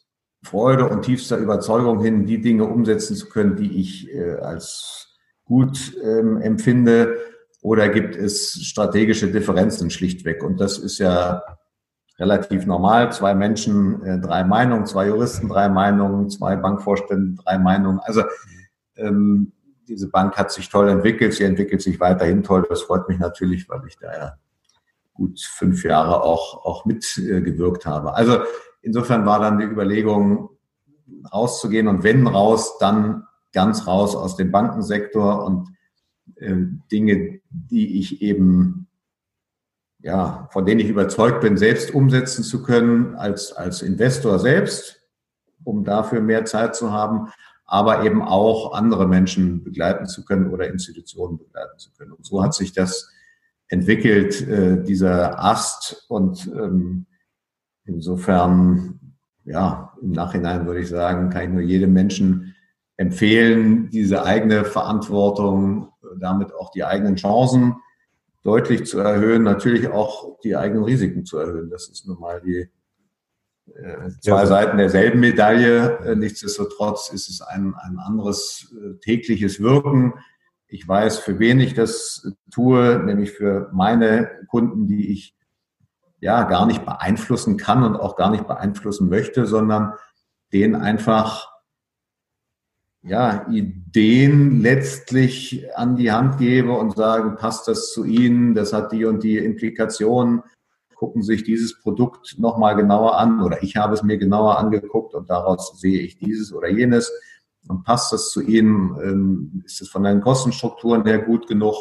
Freude 0.43 0.89
und 0.89 1.03
tiefster 1.03 1.39
Überzeugung 1.39 2.03
hin, 2.03 2.27
die 2.27 2.41
Dinge 2.41 2.65
umsetzen 2.65 3.17
zu 3.17 3.29
können, 3.29 3.57
die 3.57 3.81
ich 3.81 4.13
äh, 4.15 4.35
als 4.35 5.19
gut 5.45 5.97
ähm, 6.03 6.41
empfinde, 6.41 7.17
oder 7.63 7.89
gibt 7.89 8.15
es 8.15 8.53
strategische 8.63 9.33
Differenzen 9.33 9.91
schlichtweg? 9.91 10.45
Und 10.45 10.61
das 10.61 10.79
ist 10.79 10.99
ja 10.99 11.43
relativ 12.19 12.67
normal. 12.67 13.13
Zwei 13.13 13.35
Menschen, 13.35 14.03
äh, 14.05 14.21
drei 14.21 14.45
Meinungen, 14.45 14.87
zwei 14.87 15.09
Juristen, 15.09 15.49
drei 15.49 15.69
Meinungen, 15.69 16.31
zwei 16.31 16.57
Bankvorstände, 16.57 17.43
drei 17.43 17.59
Meinungen. 17.59 18.01
Also 18.01 18.23
ähm, 18.97 19.53
diese 19.89 20.09
Bank 20.09 20.37
hat 20.37 20.51
sich 20.51 20.69
toll 20.69 20.89
entwickelt, 20.89 21.35
sie 21.35 21.45
entwickelt 21.45 21.83
sich 21.83 22.01
weiterhin 22.01 22.43
toll. 22.43 22.67
Das 22.69 22.83
freut 22.83 23.09
mich 23.09 23.19
natürlich, 23.19 23.69
weil 23.69 23.83
ich 23.87 23.97
da 23.99 24.13
ja 24.13 24.33
gut 25.15 25.41
fünf 25.41 25.85
Jahre 25.85 26.23
auch, 26.23 26.65
auch 26.65 26.85
mitgewirkt 26.85 27.87
äh, 27.87 27.89
habe. 27.89 28.15
Also 28.15 28.41
insofern 28.83 29.27
war 29.27 29.41
dann 29.41 29.59
die 29.59 29.65
Überlegung, 29.65 30.51
rauszugehen 31.33 31.89
und 31.89 32.03
wenn 32.03 32.27
raus, 32.27 32.79
dann 32.79 33.25
ganz 33.53 33.87
raus 33.87 34.17
aus 34.17 34.37
dem 34.37 34.51
Bankensektor 34.51 35.45
und 35.45 35.69
äh, 36.37 36.57
Dinge, 36.91 37.41
die 37.51 37.99
ich 37.99 38.23
eben 38.23 38.86
ja, 40.07 40.49
von 40.53 40.65
denen 40.65 40.81
ich 40.81 40.89
überzeugt 40.89 41.41
bin, 41.41 41.57
selbst 41.57 41.93
umsetzen 41.93 42.45
zu 42.45 42.63
können 42.63 43.17
als, 43.17 43.53
als 43.53 43.83
Investor 43.83 44.39
selbst, 44.39 45.03
um 45.65 45.83
dafür 45.83 46.21
mehr 46.21 46.45
Zeit 46.45 46.77
zu 46.77 46.93
haben, 46.93 47.33
aber 47.65 48.05
eben 48.05 48.23
auch 48.23 48.73
andere 48.73 49.09
Menschen 49.09 49.65
begleiten 49.65 50.07
zu 50.07 50.25
können 50.25 50.53
oder 50.53 50.69
Institutionen 50.69 51.39
begleiten 51.39 51.77
zu 51.79 51.91
können. 51.93 52.13
Und 52.13 52.25
so 52.25 52.41
hat 52.41 52.55
sich 52.55 52.73
das 52.73 53.11
entwickelt, 53.67 54.47
äh, 54.47 54.81
dieser 54.81 55.43
Ast. 55.43 56.05
Und 56.09 56.47
ähm, 56.55 57.07
insofern, 57.85 59.17
ja, 59.45 59.93
im 60.01 60.13
Nachhinein 60.13 60.67
würde 60.67 60.83
ich 60.83 60.89
sagen, 60.89 61.31
kann 61.31 61.43
ich 61.43 61.51
nur 61.51 61.63
jedem 61.63 61.93
Menschen 61.93 62.55
empfehlen, 62.97 63.91
diese 63.91 64.23
eigene 64.25 64.65
Verantwortung, 64.65 65.89
damit 66.21 66.55
auch 66.55 66.71
die 66.71 66.85
eigenen 66.85 67.17
Chancen 67.17 67.75
deutlich 68.47 68.87
zu 68.87 69.01
erhöhen, 69.01 69.43
natürlich 69.43 69.89
auch 69.89 70.39
die 70.41 70.57
eigenen 70.57 70.85
Risiken 70.85 71.25
zu 71.27 71.39
erhöhen. 71.39 71.69
Das 71.69 71.89
ist 71.89 72.07
nun 72.07 72.21
mal 72.21 72.41
die 72.41 72.71
äh, 73.75 74.11
zwei 74.21 74.41
ja. 74.41 74.47
Seiten 74.47 74.79
derselben 74.79 75.19
Medaille. 75.19 75.99
Äh, 75.99 76.15
nichtsdestotrotz 76.15 77.11
ist 77.13 77.29
es 77.29 77.41
ein, 77.41 77.75
ein 77.75 77.99
anderes 77.99 78.73
äh, 78.73 78.99
tägliches 79.01 79.61
Wirken. 79.61 80.15
Ich 80.69 80.87
weiß, 80.87 81.19
für 81.19 81.41
wen 81.41 81.59
ich 81.59 81.75
das 81.75 82.33
tue, 82.53 83.03
nämlich 83.05 83.33
für 83.33 83.69
meine 83.73 84.31
Kunden, 84.49 84.87
die 84.87 85.11
ich 85.13 85.37
ja 86.21 86.45
gar 86.45 86.67
nicht 86.67 86.85
beeinflussen 86.85 87.57
kann 87.57 87.83
und 87.83 87.97
auch 87.97 88.15
gar 88.15 88.31
nicht 88.31 88.47
beeinflussen 88.47 89.09
möchte, 89.09 89.47
sondern 89.47 89.95
denen 90.53 90.77
einfach 90.77 91.51
ja, 93.07 93.47
Ideen 93.51 94.61
letztlich 94.61 95.67
an 95.77 95.97
die 95.97 96.11
Hand 96.11 96.39
gebe 96.39 96.73
und 96.73 96.97
sagen, 96.97 97.37
passt 97.37 97.69
das 97.69 97.93
zu 97.93 98.05
Ihnen, 98.05 98.55
das 98.55 98.73
hat 98.73 98.93
die 98.93 99.05
und 99.05 99.23
die 99.23 99.39
Implikationen, 99.39 100.43
gucken 100.97 101.23
Sie 101.23 101.35
sich 101.35 101.45
dieses 101.45 101.79
Produkt 101.79 102.37
nochmal 102.39 102.75
genauer 102.75 103.19
an. 103.19 103.43
Oder 103.43 103.63
ich 103.63 103.77
habe 103.77 103.95
es 103.95 104.03
mir 104.03 104.19
genauer 104.19 104.59
angeguckt 104.59 105.15
und 105.15 105.31
daraus 105.31 105.79
sehe 105.79 106.01
ich 106.01 106.19
dieses 106.19 106.53
oder 106.53 106.69
jenes. 106.69 107.13
Und 107.69 107.85
passt 107.85 108.13
das 108.13 108.31
zu 108.31 108.41
Ihnen, 108.43 108.97
ähm, 109.03 109.63
ist 109.65 109.83
es 109.83 109.89
von 109.89 110.05
den 110.05 110.21
Kostenstrukturen 110.21 111.05
her 111.05 111.19
gut 111.19 111.47
genug, 111.47 111.77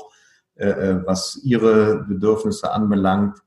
äh, 0.56 0.70
äh, 0.70 1.06
was 1.06 1.40
Ihre 1.44 2.06
Bedürfnisse 2.08 2.72
anbelangt, 2.72 3.40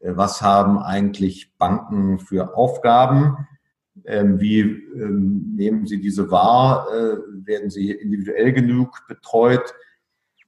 äh, 0.00 0.12
was 0.14 0.42
haben 0.42 0.78
eigentlich 0.78 1.56
Banken 1.56 2.18
für 2.18 2.56
Aufgaben, 2.56 3.46
wie 4.04 4.60
ähm, 4.60 5.54
nehmen 5.56 5.86
Sie 5.86 6.00
diese 6.00 6.30
wahr? 6.30 6.88
Äh, 6.92 7.16
werden 7.46 7.70
Sie 7.70 7.90
individuell 7.90 8.52
genug 8.52 9.06
betreut? 9.08 9.74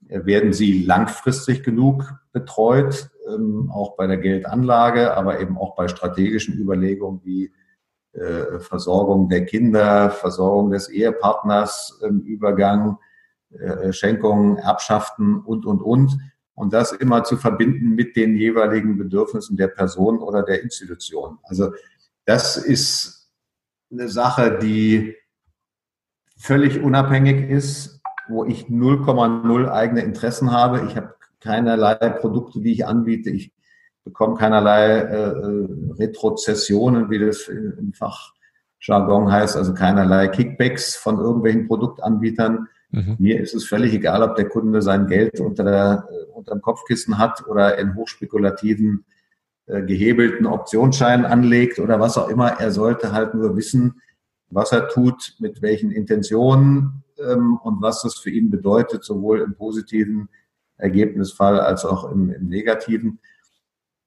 Äh, 0.07 0.25
werden 0.25 0.53
Sie 0.53 0.83
langfristig 0.83 1.63
genug 1.63 2.13
betreut? 2.31 3.09
Ähm, 3.27 3.71
auch 3.73 3.95
bei 3.95 4.05
der 4.05 4.17
Geldanlage, 4.17 5.15
aber 5.15 5.39
eben 5.39 5.57
auch 5.57 5.75
bei 5.75 5.87
strategischen 5.87 6.55
Überlegungen 6.59 7.21
wie 7.23 7.51
äh, 8.13 8.59
Versorgung 8.59 9.27
der 9.27 9.45
Kinder, 9.45 10.11
Versorgung 10.11 10.71
des 10.71 10.89
Ehepartners, 10.89 11.99
Übergang, 12.25 12.97
Schenkungen, 13.91 14.57
Erbschaften 14.57 15.39
und, 15.39 15.65
und, 15.65 15.81
und. 15.81 16.17
Und 16.53 16.73
das 16.73 16.91
immer 16.91 17.23
zu 17.23 17.37
verbinden 17.37 17.95
mit 17.95 18.17
den 18.17 18.35
jeweiligen 18.35 18.97
Bedürfnissen 18.97 19.55
der 19.55 19.69
Person 19.69 20.19
oder 20.19 20.43
der 20.43 20.61
Institution. 20.61 21.39
Also 21.43 21.71
das 22.25 22.57
ist 22.57 23.16
eine 23.91 24.09
Sache, 24.09 24.59
die 24.61 25.15
völlig 26.37 26.81
unabhängig 26.81 27.49
ist, 27.49 28.01
wo 28.27 28.45
ich 28.45 28.65
0,0 28.65 29.69
eigene 29.69 30.01
Interessen 30.01 30.51
habe. 30.51 30.85
Ich 30.87 30.95
habe 30.95 31.15
keinerlei 31.39 31.95
Produkte, 31.95 32.61
die 32.61 32.73
ich 32.73 32.85
anbiete. 32.85 33.29
Ich 33.29 33.53
bekomme 34.03 34.35
keinerlei 34.35 34.99
äh, 34.99 35.29
äh 35.29 35.67
Retrozessionen, 35.99 37.09
wie 37.09 37.19
das 37.19 37.47
im 37.47 37.93
Fachjargon 37.93 39.31
heißt, 39.31 39.55
also 39.55 39.73
keinerlei 39.73 40.27
Kickbacks 40.27 40.95
von 40.95 41.19
irgendwelchen 41.19 41.67
Produktanbietern. 41.67 42.67
Mhm. 42.91 43.15
Mir 43.19 43.41
ist 43.41 43.53
es 43.53 43.65
völlig 43.65 43.93
egal, 43.93 44.23
ob 44.23 44.35
der 44.35 44.47
Kunde 44.47 44.81
sein 44.81 45.07
Geld 45.07 45.39
unter, 45.39 45.63
der, 45.63 46.07
äh, 46.09 46.31
unter 46.33 46.53
dem 46.53 46.61
Kopfkissen 46.61 47.17
hat 47.17 47.45
oder 47.47 47.77
in 47.77 47.95
hochspekulativen, 47.95 49.05
gehebelten 49.67 50.45
Optionsscheinen 50.45 51.25
anlegt 51.25 51.79
oder 51.79 51.99
was 51.99 52.17
auch 52.17 52.29
immer. 52.29 52.59
Er 52.59 52.71
sollte 52.71 53.11
halt 53.11 53.33
nur 53.33 53.55
wissen, 53.57 54.01
was 54.49 54.71
er 54.71 54.87
tut, 54.87 55.35
mit 55.39 55.61
welchen 55.61 55.91
Intentionen 55.91 57.03
ähm, 57.19 57.57
und 57.63 57.81
was 57.81 58.01
das 58.01 58.15
für 58.15 58.29
ihn 58.29 58.49
bedeutet, 58.49 59.03
sowohl 59.03 59.41
im 59.41 59.55
positiven 59.55 60.29
Ergebnisfall 60.77 61.59
als 61.59 61.85
auch 61.85 62.09
im, 62.09 62.29
im 62.29 62.47
negativen. 62.47 63.19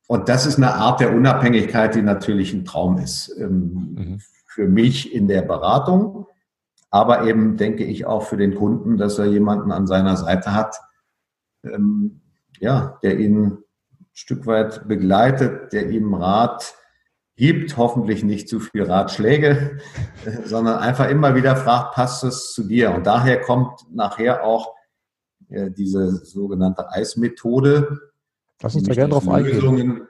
Und 0.06 0.28
das 0.28 0.46
ist 0.46 0.56
eine 0.56 0.74
Art 0.74 1.00
der 1.00 1.14
Unabhängigkeit, 1.14 1.94
die 1.94 2.02
natürlich 2.02 2.52
ein 2.52 2.64
Traum 2.64 2.98
ist. 2.98 3.34
Ähm, 3.38 3.94
mhm. 3.96 4.20
Für 4.46 4.66
mich 4.66 5.14
in 5.14 5.28
der 5.28 5.42
Beratung, 5.42 6.26
aber 6.90 7.24
eben 7.26 7.56
denke 7.56 7.84
ich 7.84 8.06
auch 8.06 8.24
für 8.24 8.36
den 8.36 8.54
Kunden, 8.54 8.96
dass 8.96 9.18
er 9.18 9.26
jemanden 9.26 9.70
an 9.70 9.86
seiner 9.86 10.16
Seite 10.16 10.52
hat, 10.52 10.76
ähm, 11.62 12.20
ja, 12.58 12.98
der 13.02 13.18
ihn 13.18 13.58
Stück 14.20 14.46
weit 14.46 14.86
begleitet, 14.86 15.72
der 15.72 15.88
ihm 15.88 16.12
Rat 16.12 16.74
gibt, 17.36 17.78
hoffentlich 17.78 18.22
nicht 18.22 18.50
zu 18.50 18.60
viel 18.60 18.82
Ratschläge, 18.82 19.78
sondern 20.44 20.78
einfach 20.78 21.08
immer 21.08 21.34
wieder 21.34 21.56
fragt, 21.56 21.94
passt 21.94 22.22
es 22.22 22.52
zu 22.52 22.64
dir? 22.64 22.94
Und 22.94 23.06
daher 23.06 23.40
kommt 23.40 23.80
nachher 23.90 24.44
auch 24.44 24.74
äh, 25.48 25.70
diese 25.70 26.22
sogenannte 26.22 26.90
Eismethode. 26.90 27.98
Lass 28.60 28.74
uns 28.74 28.86
da 28.86 28.92
gerne 28.92 29.14
drauf 29.14 29.26
eingehen. 29.26 29.54
Lösungen, 29.54 30.08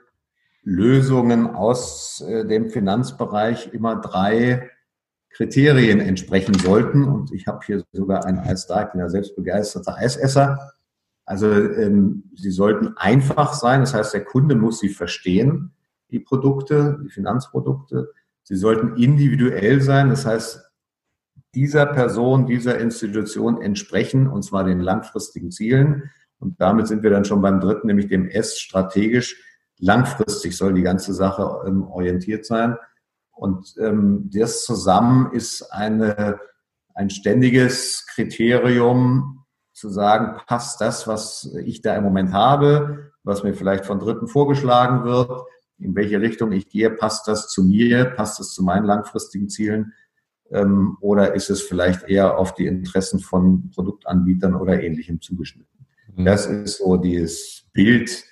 Lösungen 0.63 1.47
aus 1.55 2.19
äh, 2.19 2.45
dem 2.45 2.69
Finanzbereich 2.69 3.73
immer 3.73 4.01
drei 4.01 4.69
Kriterien 5.29 6.01
entsprechen 6.01 6.55
sollten. 6.55 7.05
Und 7.05 7.31
ich 7.31 7.47
habe 7.47 7.59
hier 7.65 7.85
sogar 7.93 8.25
einen 8.25 8.39
Eis 8.39 8.67
da, 8.67 8.83
ich 8.83 8.89
bin 8.89 8.99
ja 8.99 9.07
selbst 9.07 9.37
begeisterter 9.37 9.95
Eisesser. 9.95 10.73
Also 11.31 11.49
ähm, 11.49 12.23
sie 12.35 12.51
sollten 12.51 12.97
einfach 12.97 13.53
sein, 13.53 13.79
das 13.79 13.93
heißt, 13.93 14.13
der 14.13 14.25
Kunde 14.25 14.53
muss 14.53 14.79
sie 14.79 14.89
verstehen, 14.89 15.71
die 16.09 16.19
Produkte, 16.19 16.99
die 17.05 17.09
Finanzprodukte. 17.09 18.11
Sie 18.43 18.57
sollten 18.57 18.97
individuell 18.97 19.79
sein, 19.79 20.09
das 20.09 20.25
heißt, 20.25 20.59
dieser 21.55 21.85
Person, 21.85 22.47
dieser 22.47 22.79
Institution 22.79 23.61
entsprechen, 23.61 24.27
und 24.27 24.43
zwar 24.43 24.65
den 24.65 24.81
langfristigen 24.81 25.51
Zielen. 25.51 26.11
Und 26.39 26.59
damit 26.59 26.87
sind 26.87 27.01
wir 27.01 27.11
dann 27.11 27.23
schon 27.23 27.41
beim 27.41 27.61
dritten, 27.61 27.87
nämlich 27.87 28.09
dem 28.09 28.27
S, 28.27 28.59
strategisch. 28.59 29.41
Langfristig 29.77 30.57
soll 30.57 30.73
die 30.73 30.81
ganze 30.81 31.13
Sache 31.13 31.61
ähm, 31.65 31.83
orientiert 31.83 32.45
sein. 32.45 32.75
Und 33.31 33.73
ähm, 33.79 34.29
das 34.33 34.65
zusammen 34.65 35.31
ist 35.31 35.61
eine, 35.71 36.41
ein 36.93 37.09
ständiges 37.09 38.05
Kriterium 38.13 39.40
zu 39.81 39.89
sagen, 39.89 40.39
passt 40.47 40.79
das, 40.79 41.07
was 41.07 41.53
ich 41.65 41.81
da 41.81 41.95
im 41.95 42.03
Moment 42.03 42.31
habe, 42.31 43.11
was 43.23 43.43
mir 43.43 43.53
vielleicht 43.53 43.85
von 43.85 43.99
Dritten 43.99 44.27
vorgeschlagen 44.27 45.03
wird, 45.03 45.43
in 45.79 45.95
welche 45.95 46.21
Richtung 46.21 46.51
ich 46.51 46.69
gehe, 46.69 46.89
passt 46.89 47.27
das 47.27 47.49
zu 47.49 47.63
mir, 47.63 48.05
passt 48.05 48.39
das 48.39 48.53
zu 48.53 48.63
meinen 48.63 48.85
langfristigen 48.85 49.49
Zielen 49.49 49.93
ähm, 50.51 50.97
oder 50.99 51.33
ist 51.33 51.49
es 51.49 51.61
vielleicht 51.61 52.03
eher 52.03 52.37
auf 52.37 52.53
die 52.53 52.67
Interessen 52.67 53.19
von 53.19 53.71
Produktanbietern 53.71 54.55
oder 54.55 54.81
ähnlichem 54.81 55.21
zugeschnitten? 55.21 55.87
Mhm. 56.15 56.25
Das 56.25 56.45
ist 56.45 56.77
so 56.77 56.97
dieses 56.97 57.69
Bild. 57.73 58.23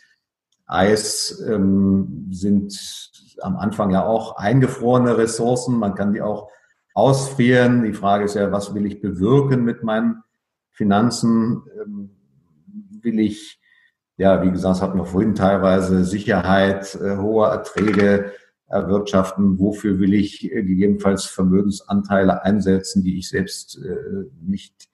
Eis 0.68 1.44
ähm, 1.48 2.28
sind 2.30 2.78
am 3.42 3.56
Anfang 3.56 3.92
ja 3.92 4.06
auch 4.06 4.38
eingefrorene 4.38 5.18
Ressourcen. 5.18 5.80
Man 5.80 5.96
kann 5.96 6.14
die 6.14 6.22
auch 6.22 6.50
ausfrieren. 6.94 7.84
Die 7.84 7.94
Frage 7.94 8.26
ist 8.26 8.36
ja, 8.36 8.52
was 8.52 8.76
will 8.76 8.86
ich 8.86 9.02
bewirken 9.02 9.64
mit 9.64 9.84
meinen 9.84 10.22
Finanzen? 10.80 11.64
Ähm, 11.78 12.10
will 13.02 13.20
ich, 13.20 13.60
ja, 14.16 14.42
wie 14.44 14.52
gesagt, 14.52 14.82
hatten 14.82 14.98
wir 14.98 15.06
vorhin 15.06 15.36
teilweise 15.36 16.06
Sicherheit, 16.06 16.96
äh, 16.96 17.18
hohe 17.18 17.48
Erträge, 17.48 18.32
erwirtschaften, 18.68 19.60
wofür 19.60 20.00
will 20.00 20.14
ich 20.14 20.46
äh, 20.46 20.64
gegebenenfalls 20.64 21.26
Vermögensanteile 21.26 22.44
einsetzen, 22.44 23.04
die 23.04 23.20
ich 23.20 23.28
selbst 23.28 23.78
äh, 23.84 24.30
nicht 24.42 24.88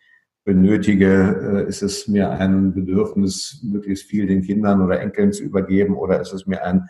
benötige. 0.44 1.66
Äh, 1.66 1.70
ist 1.70 1.84
es 1.84 2.08
mir 2.08 2.32
ein 2.32 2.74
Bedürfnis, 2.74 3.60
möglichst 3.64 4.06
viel 4.06 4.26
den 4.26 4.42
Kindern 4.42 4.82
oder 4.82 5.00
Enkeln 5.00 5.34
zu 5.34 5.44
übergeben 5.44 5.96
oder 5.96 6.20
ist 6.20 6.34
es 6.34 6.48
mir 6.48 6.64
ein 6.64 6.90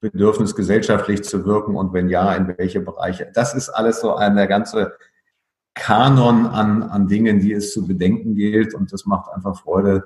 Bedürfnis, 0.00 0.54
gesellschaftlich 0.54 1.24
zu 1.24 1.44
wirken 1.44 1.76
und 1.76 1.92
wenn 1.92 2.08
ja, 2.08 2.34
in 2.34 2.48
welche 2.56 2.80
Bereiche? 2.80 3.30
Das 3.34 3.54
ist 3.54 3.68
alles 3.68 4.00
so 4.00 4.14
eine 4.14 4.48
ganze 4.48 4.92
Kanon 5.74 6.46
an, 6.46 6.82
an 6.82 7.06
Dingen, 7.06 7.40
die 7.40 7.52
es 7.52 7.72
zu 7.72 7.86
bedenken 7.86 8.34
gilt 8.34 8.74
und 8.74 8.92
das 8.92 9.06
macht 9.06 9.30
einfach 9.32 9.60
Freude, 9.60 10.04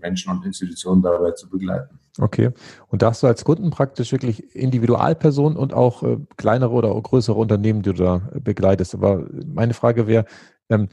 Menschen 0.00 0.32
und 0.32 0.44
Institutionen 0.44 1.02
dabei 1.02 1.32
zu 1.32 1.48
begleiten. 1.48 1.98
Okay. 2.18 2.50
Und 2.88 3.02
da 3.02 3.10
hast 3.10 3.22
du 3.22 3.26
als 3.26 3.44
Kunden 3.44 3.70
praktisch 3.70 4.12
wirklich 4.12 4.54
Individualpersonen 4.54 5.56
und 5.56 5.72
auch 5.72 6.02
äh, 6.02 6.18
kleinere 6.36 6.72
oder 6.72 6.88
größere 7.00 7.38
Unternehmen, 7.38 7.82
die 7.82 7.92
du 7.92 8.02
da 8.04 8.22
begleitest. 8.34 8.94
Aber 8.94 9.26
meine 9.46 9.74
Frage 9.74 10.06
wäre, 10.06 10.26
ähm, 10.68 10.88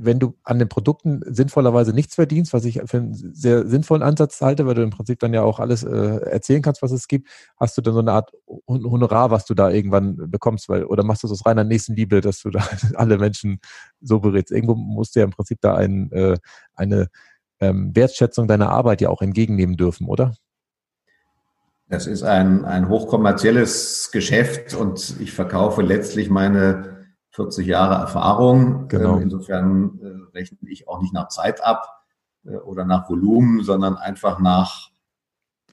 wenn 0.00 0.20
du 0.20 0.34
an 0.44 0.58
den 0.58 0.68
Produkten 0.68 1.20
sinnvollerweise 1.26 1.92
nichts 1.92 2.14
verdienst, 2.14 2.52
was 2.52 2.64
ich 2.64 2.80
für 2.86 2.98
einen 2.98 3.14
sehr 3.14 3.66
sinnvollen 3.66 4.02
Ansatz 4.02 4.40
halte, 4.40 4.64
weil 4.66 4.74
du 4.74 4.82
im 4.82 4.90
Prinzip 4.90 5.18
dann 5.18 5.34
ja 5.34 5.42
auch 5.42 5.58
alles 5.58 5.82
äh, 5.82 6.20
erzählen 6.20 6.62
kannst, 6.62 6.82
was 6.82 6.92
es 6.92 7.08
gibt, 7.08 7.28
hast 7.58 7.76
du 7.76 7.82
dann 7.82 7.94
so 7.94 8.00
eine 8.00 8.12
Art 8.12 8.30
Honorar, 8.68 9.30
was 9.30 9.44
du 9.44 9.54
da 9.54 9.70
irgendwann 9.70 10.30
bekommst, 10.30 10.68
weil, 10.68 10.84
oder 10.84 11.02
machst 11.04 11.24
du 11.24 11.26
das 11.26 11.40
aus 11.40 11.46
reiner 11.46 11.64
Nächstenliebe, 11.64 12.20
dass 12.20 12.40
du 12.40 12.50
da 12.50 12.60
alle 12.94 13.18
Menschen 13.18 13.58
so 14.00 14.20
berätst? 14.20 14.52
Irgendwo 14.52 14.76
musst 14.76 15.16
du 15.16 15.20
ja 15.20 15.24
im 15.24 15.32
Prinzip 15.32 15.58
da 15.60 15.74
ein, 15.74 16.12
äh, 16.12 16.38
eine 16.74 17.08
ähm, 17.60 17.94
Wertschätzung 17.94 18.46
deiner 18.46 18.70
Arbeit 18.70 19.00
ja 19.00 19.08
auch 19.08 19.20
entgegennehmen 19.20 19.76
dürfen, 19.76 20.06
oder? 20.06 20.34
Das 21.88 22.06
ist 22.06 22.22
ein, 22.22 22.64
ein 22.64 22.88
hochkommerzielles 22.88 24.10
Geschäft 24.12 24.74
und 24.74 25.16
ich 25.20 25.32
verkaufe 25.32 25.82
letztlich 25.82 26.30
meine 26.30 26.97
40 27.38 27.68
Jahre 27.68 27.94
Erfahrung. 27.94 28.88
Genau. 28.88 29.16
Ähm, 29.16 29.22
insofern 29.22 30.00
äh, 30.02 30.36
rechne 30.36 30.58
ich 30.68 30.88
auch 30.88 31.00
nicht 31.00 31.14
nach 31.14 31.28
Zeit 31.28 31.64
ab 31.64 32.02
äh, 32.44 32.56
oder 32.56 32.84
nach 32.84 33.08
Volumen, 33.08 33.62
sondern 33.62 33.96
einfach 33.96 34.40
nach 34.40 34.90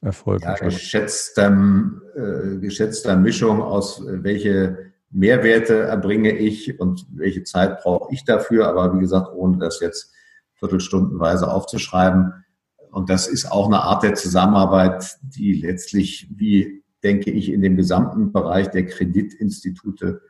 Erfolg. 0.00 0.42
Ja, 0.42 0.54
geschätztem, 0.54 2.02
äh, 2.14 2.58
geschätzter 2.58 3.16
Mischung 3.16 3.62
aus, 3.62 4.00
äh, 4.00 4.22
welche 4.22 4.92
Mehrwerte 5.10 5.74
erbringe 5.74 6.30
ich 6.36 6.78
und 6.78 7.04
welche 7.12 7.42
Zeit 7.42 7.82
brauche 7.82 8.14
ich 8.14 8.24
dafür. 8.24 8.68
Aber 8.68 8.94
wie 8.94 9.00
gesagt, 9.00 9.32
ohne 9.34 9.58
das 9.58 9.80
jetzt 9.80 10.12
viertelstundenweise 10.54 11.50
aufzuschreiben. 11.50 12.44
Und 12.92 13.10
das 13.10 13.26
ist 13.26 13.50
auch 13.50 13.66
eine 13.66 13.80
Art 13.80 14.04
der 14.04 14.14
Zusammenarbeit, 14.14 15.16
die 15.20 15.54
letztlich, 15.54 16.28
wie 16.30 16.84
denke 17.02 17.32
ich, 17.32 17.50
in 17.50 17.60
dem 17.60 17.76
gesamten 17.76 18.32
Bereich 18.32 18.70
der 18.70 18.86
Kreditinstitute 18.86 20.20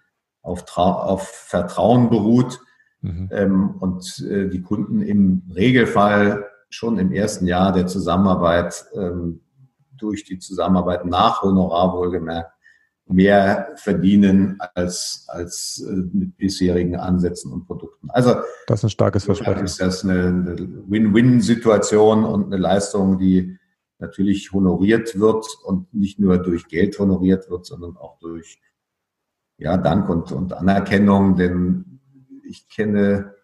auf, 0.47 0.65
auf 0.77 1.29
Vertrauen 1.29 2.09
beruht 2.09 2.61
mhm. 3.01 3.29
ähm, 3.33 3.71
und 3.81 4.25
äh, 4.31 4.49
die 4.49 4.63
Kunden 4.63 5.03
im 5.03 5.43
Regelfall 5.55 6.47
schon 6.69 6.99
im 6.99 7.13
ersten 7.13 7.47
Jahr 7.47 7.73
der 7.73 7.87
Zusammenarbeit 7.87 8.87
ähm, 8.95 9.41
durch 9.97 10.25
die 10.25 10.39
Zusammenarbeit 10.39 11.05
nach 11.07 11.43
Honorar 11.43 11.93
wohlgemerkt 11.95 12.53
mehr 13.09 13.69
verdienen 13.77 14.59
als, 14.75 15.27
als 15.29 15.85
äh, 15.89 15.93
mit 16.13 16.37
bisherigen 16.37 16.97
Ansätzen 16.97 17.53
und 17.53 17.67
Produkten. 17.67 18.11
Also 18.11 18.35
das 18.67 18.81
ist 18.81 18.85
ein 18.85 18.91
starkes 18.91 19.25
Versprechen. 19.25 19.65
Ist 19.65 19.81
das 19.81 20.03
eine, 20.05 20.27
eine 20.27 20.57
Win-Win-Situation 20.89 22.25
und 22.25 22.47
eine 22.47 22.57
Leistung, 22.57 23.19
die 23.19 23.59
natürlich 23.99 24.53
honoriert 24.53 25.19
wird 25.19 25.47
und 25.65 25.93
nicht 25.95 26.19
nur 26.19 26.39
durch 26.39 26.67
Geld 26.67 26.99
honoriert 26.99 27.49
wird, 27.49 27.65
sondern 27.65 27.97
auch 27.97 28.19
durch 28.19 28.61
ja, 29.59 29.77
Dank 29.77 30.09
und, 30.09 30.33
und 30.33 30.53
Anerkennung, 30.53 31.37
denn 31.37 32.01
ich 32.49 32.69
kenne 32.69 33.35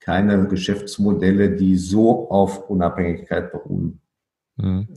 keine 0.00 0.46
Geschäftsmodelle, 0.48 1.56
die 1.56 1.76
so 1.76 2.30
auf 2.30 2.68
Unabhängigkeit 2.68 3.50
beruhen. 3.50 4.00
Mhm. 4.56 4.88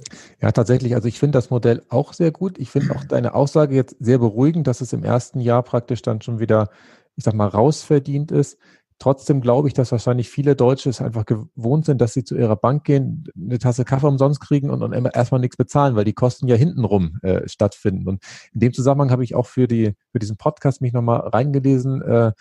Ja, 0.41 0.51
tatsächlich. 0.51 0.95
Also 0.95 1.07
ich 1.07 1.17
finde 1.17 1.37
das 1.37 1.49
Modell 1.49 1.83
auch 1.89 2.13
sehr 2.13 2.31
gut. 2.31 2.59
Ich 2.59 2.69
finde 2.69 2.95
auch 2.95 3.05
deine 3.05 3.33
Aussage 3.33 3.75
jetzt 3.75 3.95
sehr 3.99 4.19
beruhigend, 4.19 4.67
dass 4.67 4.81
es 4.81 4.93
im 4.93 5.03
ersten 5.03 5.39
Jahr 5.39 5.63
praktisch 5.63 6.01
dann 6.01 6.21
schon 6.21 6.39
wieder, 6.39 6.69
ich 7.15 7.23
sag 7.23 7.33
mal, 7.33 7.47
rausverdient 7.47 8.31
ist. 8.31 8.59
Trotzdem 8.99 9.41
glaube 9.41 9.67
ich, 9.67 9.73
dass 9.73 9.91
wahrscheinlich 9.91 10.29
viele 10.29 10.55
Deutsche 10.55 10.89
es 10.89 11.01
einfach 11.01 11.25
gewohnt 11.25 11.85
sind, 11.85 12.01
dass 12.01 12.13
sie 12.13 12.23
zu 12.23 12.35
ihrer 12.35 12.55
Bank 12.55 12.83
gehen, 12.83 13.25
eine 13.35 13.59
Tasse 13.59 13.85
Kaffee 13.85 14.07
umsonst 14.07 14.41
kriegen 14.41 14.69
und, 14.69 14.81
und 14.81 14.93
erstmal 14.93 15.39
nichts 15.39 15.57
bezahlen, 15.57 15.95
weil 15.95 16.05
die 16.05 16.13
Kosten 16.13 16.47
ja 16.47 16.55
hintenrum 16.55 17.19
äh, 17.21 17.47
stattfinden. 17.47 18.07
Und 18.07 18.23
in 18.53 18.61
dem 18.61 18.73
Zusammenhang 18.73 19.11
habe 19.11 19.23
ich 19.23 19.35
auch 19.35 19.45
für 19.45 19.67
die 19.67 19.93
für 20.11 20.19
diesen 20.19 20.37
Podcast 20.37 20.81
mich 20.81 20.93
nochmal 20.93 21.19
reingelesen. 21.19 22.01
Äh, 22.01 22.31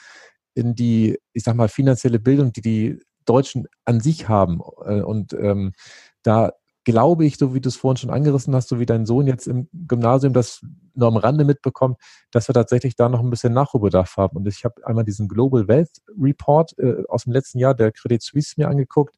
in 0.57 0.75
die, 0.75 1.19
ich 1.35 1.45
sag 1.45 1.55
mal, 1.55 1.69
finanzielle 1.69 2.19
Bildung, 2.19 2.53
die 2.53 2.63
die 2.63 2.99
Deutschen 3.27 3.67
an 3.85 4.01
sich 4.01 4.29
haben. 4.29 4.61
Äh, 4.85 5.03
und 5.03 5.35
ähm, 5.35 5.73
da 6.23 6.53
glaube 6.87 7.27
ich, 7.27 7.37
so 7.37 7.53
wie 7.53 7.61
du 7.61 7.69
es 7.69 7.75
vorhin 7.75 7.97
schon 7.97 8.11
angerissen 8.11 8.55
hast, 8.55 8.69
so 8.69 8.79
wie 8.79 8.87
dein 8.87 9.07
Sohn 9.07 9.27
jetzt 9.27 9.49
im 9.49 9.69
Gymnasium 9.73 10.33
das 10.33 10.65
nur 10.95 11.09
am 11.09 11.17
Rande 11.17 11.45
mitbekommt, 11.45 11.99
dass 12.31 12.49
wir 12.49 12.55
tatsächlich 12.55 12.95
da 12.95 13.09
noch 13.09 13.21
ein 13.21 13.29
bisschen 13.29 13.53
Nachholbedarf 13.53 14.17
haben. 14.17 14.37
Und 14.37 14.47
ich 14.47 14.65
habe 14.65 14.87
einmal 14.87 15.05
diesen 15.05 15.27
Global 15.27 15.67
Wealth 15.67 15.91
Report 16.17 16.79
äh, 16.79 17.03
aus 17.09 17.25
dem 17.25 17.33
letzten 17.33 17.59
Jahr 17.59 17.75
der 17.75 17.91
Credit 17.91 18.23
Suisse 18.23 18.55
mir 18.57 18.69
angeguckt. 18.69 19.17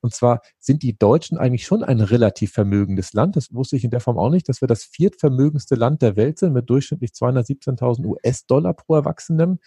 Und 0.00 0.14
zwar 0.14 0.40
sind 0.60 0.84
die 0.84 0.96
Deutschen 0.96 1.36
eigentlich 1.36 1.66
schon 1.66 1.82
ein 1.82 2.00
relativ 2.00 2.52
vermögendes 2.52 3.12
Land. 3.12 3.34
Das 3.34 3.52
wusste 3.52 3.76
ich 3.76 3.82
in 3.82 3.90
der 3.90 4.00
Form 4.00 4.16
auch 4.16 4.30
nicht, 4.30 4.48
dass 4.48 4.60
wir 4.60 4.68
das 4.68 4.84
viertvermögendste 4.84 5.74
Land 5.74 6.02
der 6.02 6.14
Welt 6.14 6.38
sind 6.38 6.52
mit 6.52 6.70
durchschnittlich 6.70 7.10
217.000 7.10 8.06
US-Dollar 8.06 8.72
pro 8.72 8.94
Erwachsenen. 8.94 9.58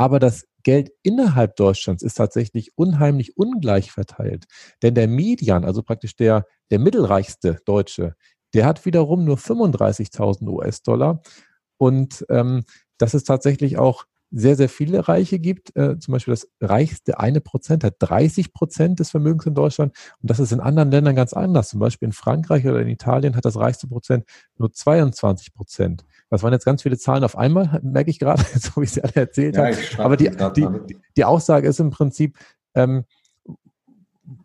Aber 0.00 0.18
das 0.18 0.46
Geld 0.62 0.92
innerhalb 1.02 1.56
Deutschlands 1.56 2.02
ist 2.02 2.14
tatsächlich 2.14 2.72
unheimlich 2.74 3.36
ungleich 3.36 3.92
verteilt. 3.92 4.46
Denn 4.82 4.94
der 4.94 5.06
Median, 5.08 5.62
also 5.62 5.82
praktisch 5.82 6.16
der, 6.16 6.46
der 6.70 6.78
mittelreichste 6.78 7.58
Deutsche, 7.66 8.14
der 8.54 8.64
hat 8.64 8.86
wiederum 8.86 9.26
nur 9.26 9.36
35.000 9.36 10.48
US-Dollar. 10.48 11.20
Und 11.76 12.24
ähm, 12.30 12.64
das 12.96 13.12
ist 13.12 13.24
tatsächlich 13.24 13.76
auch 13.76 14.06
sehr, 14.30 14.56
sehr 14.56 14.68
viele 14.68 15.08
Reiche 15.08 15.38
gibt. 15.38 15.74
Äh, 15.76 15.98
zum 15.98 16.12
Beispiel 16.12 16.32
das 16.32 16.48
reichste 16.60 17.18
eine 17.18 17.40
Prozent 17.40 17.84
hat 17.84 17.96
30 17.98 18.52
Prozent 18.52 19.00
des 19.00 19.10
Vermögens 19.10 19.46
in 19.46 19.54
Deutschland. 19.54 19.96
Und 20.22 20.30
das 20.30 20.38
ist 20.38 20.52
in 20.52 20.60
anderen 20.60 20.90
Ländern 20.90 21.16
ganz 21.16 21.32
anders. 21.32 21.70
Zum 21.70 21.80
Beispiel 21.80 22.06
in 22.06 22.12
Frankreich 22.12 22.66
oder 22.66 22.80
in 22.80 22.88
Italien 22.88 23.36
hat 23.36 23.44
das 23.44 23.56
reichste 23.56 23.88
Prozent 23.88 24.24
nur 24.56 24.72
22 24.72 25.52
Prozent. 25.52 26.04
Das 26.28 26.42
waren 26.42 26.52
jetzt 26.52 26.64
ganz 26.64 26.82
viele 26.82 26.96
Zahlen 26.96 27.24
auf 27.24 27.36
einmal, 27.36 27.80
merke 27.82 28.10
ich 28.10 28.18
gerade, 28.18 28.42
so 28.58 28.80
wie 28.80 28.84
ich 28.84 28.92
sie 28.92 29.02
alle 29.02 29.14
erzählt 29.14 29.56
ja, 29.56 29.66
habe. 29.66 29.76
Aber 29.98 30.16
die, 30.16 30.30
die, 30.56 30.96
die, 31.16 31.24
Aussage 31.24 31.66
ist 31.68 31.80
im 31.80 31.90
Prinzip, 31.90 32.38
ähm, 32.74 33.04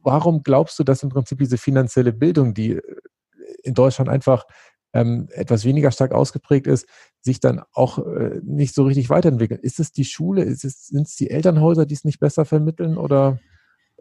warum 0.02 0.42
glaubst 0.42 0.80
du, 0.80 0.84
dass 0.84 1.04
im 1.04 1.10
Prinzip 1.10 1.38
diese 1.40 1.58
finanzielle 1.58 2.12
Bildung, 2.12 2.54
die 2.54 2.80
in 3.64 3.74
Deutschland 3.74 4.10
einfach 4.10 4.46
ähm, 4.96 5.28
etwas 5.32 5.66
weniger 5.66 5.92
stark 5.92 6.14
ausgeprägt 6.14 6.68
ist, 6.68 6.88
sich 7.20 7.42
dann 7.42 7.62
auch 7.74 8.00
äh, 8.00 8.40
nicht 8.44 8.74
so 8.74 8.86
richtig 8.86 9.10
weiterentwickeln. 9.10 9.60
Ist 9.60 9.82
es 9.82 9.92
die 9.92 10.06
Schule, 10.06 10.56
sind 10.56 11.08
es 11.08 11.16
die 11.16 11.30
Elternhäuser, 11.30 11.86
die 11.86 11.96
es 11.96 12.06
nicht 12.06 12.22
besser 12.22 12.46
vermitteln 12.46 12.98
oder 12.98 13.40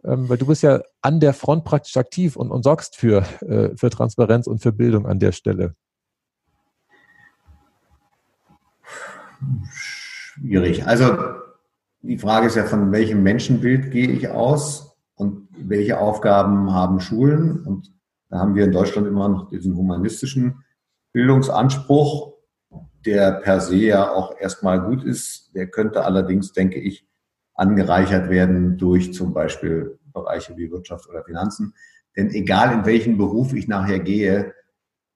ähm, 0.05 0.29
weil 0.29 0.37
du 0.37 0.47
bist 0.47 0.63
ja 0.63 0.83
an 1.03 1.19
der 1.19 1.35
Front 1.35 1.65
praktisch 1.65 1.97
aktiv 1.97 2.37
und, 2.37 2.51
und 2.51 2.63
sorgst 2.63 2.95
für, 2.97 3.23
äh, 3.41 3.77
für 3.77 3.91
Transparenz 3.91 4.47
und 4.47 4.61
für 4.63 4.73
Bildung 4.73 5.07
an 5.07 5.19
der 5.19 5.33
Stelle. 5.33 5.75
Schwierig. 9.73 10.87
Also 10.87 11.17
die 12.03 12.19
Frage 12.19 12.47
ist 12.47 12.55
ja, 12.55 12.65
von 12.65 12.93
welchem 12.93 13.23
Menschenbild 13.23 13.91
gehe 13.91 14.09
ich 14.09 14.29
aus 14.29 14.97
und 15.15 15.49
welche 15.57 15.99
Aufgaben 15.99 16.73
haben 16.73 17.01
Schulen? 17.01 17.65
Und 17.65 17.93
da 18.29 18.39
haben 18.39 18.55
wir 18.55 18.65
in 18.65 18.73
Deutschland 18.73 19.09
immer 19.09 19.29
noch 19.29 19.49
diesen 19.49 19.77
humanistischen 19.77 20.64
Bildungsanspruch, 21.15 22.35
der 23.07 23.33
per 23.33 23.61
se 23.61 23.77
ja 23.77 24.11
auch 24.11 24.39
erstmal 24.39 24.81
gut 24.83 25.05
ist, 25.05 25.55
der 25.55 25.69
könnte 25.69 26.05
allerdings, 26.05 26.53
denke 26.53 26.79
ich, 26.79 27.07
angereichert 27.55 28.29
werden 28.29 28.77
durch 28.77 29.15
zum 29.15 29.33
Beispiel 29.33 29.99
Bereiche 30.13 30.57
wie 30.57 30.71
Wirtschaft 30.71 31.09
oder 31.09 31.25
Finanzen. 31.25 31.75
Denn 32.17 32.31
egal 32.31 32.73
in 32.73 32.85
welchen 32.85 33.17
Beruf 33.17 33.55
ich 33.55 33.69
nachher 33.69 34.01
gehe, 34.01 34.53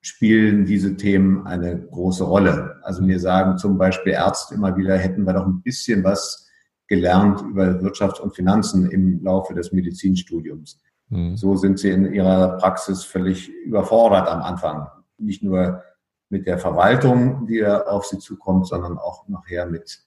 spielen 0.01 0.65
diese 0.65 0.97
Themen 0.97 1.47
eine 1.47 1.81
große 1.81 2.25
Rolle. 2.25 2.77
Also 2.83 3.03
mir 3.03 3.19
sagen 3.19 3.59
zum 3.59 3.77
Beispiel 3.77 4.13
Ärzte 4.13 4.55
immer 4.55 4.77
wieder, 4.77 4.97
hätten 4.97 5.25
wir 5.25 5.33
doch 5.33 5.47
ein 5.47 5.63
bisschen 5.63 6.05
was 6.05 6.49
gelernt 6.87 7.43
über 7.43 7.83
Wirtschaft 7.83 8.21
und 8.21 8.35
Finanzen 8.35 8.89
im 8.91 9.23
Laufe 9.23 9.53
des 9.55 9.73
Medizinstudiums. 9.73 10.81
Mhm. 11.09 11.37
So 11.37 11.57
sind 11.57 11.79
sie 11.81 11.91
in 11.91 12.13
ihrer 12.13 12.57
Praxis 12.59 13.05
völlig 13.05 13.49
überfordert 13.65 14.29
am 14.29 14.43
Anfang. 14.43 14.87
Nicht 15.19 15.43
nur 15.43 15.83
mit 16.31 16.47
der 16.47 16.59
Verwaltung, 16.59 17.47
die 17.47 17.65
auf 17.65 18.07
sie 18.07 18.19
zukommt, 18.19 18.67
sondern 18.67 18.99
auch 18.99 19.27
nachher 19.29 19.67
mit 19.67 20.01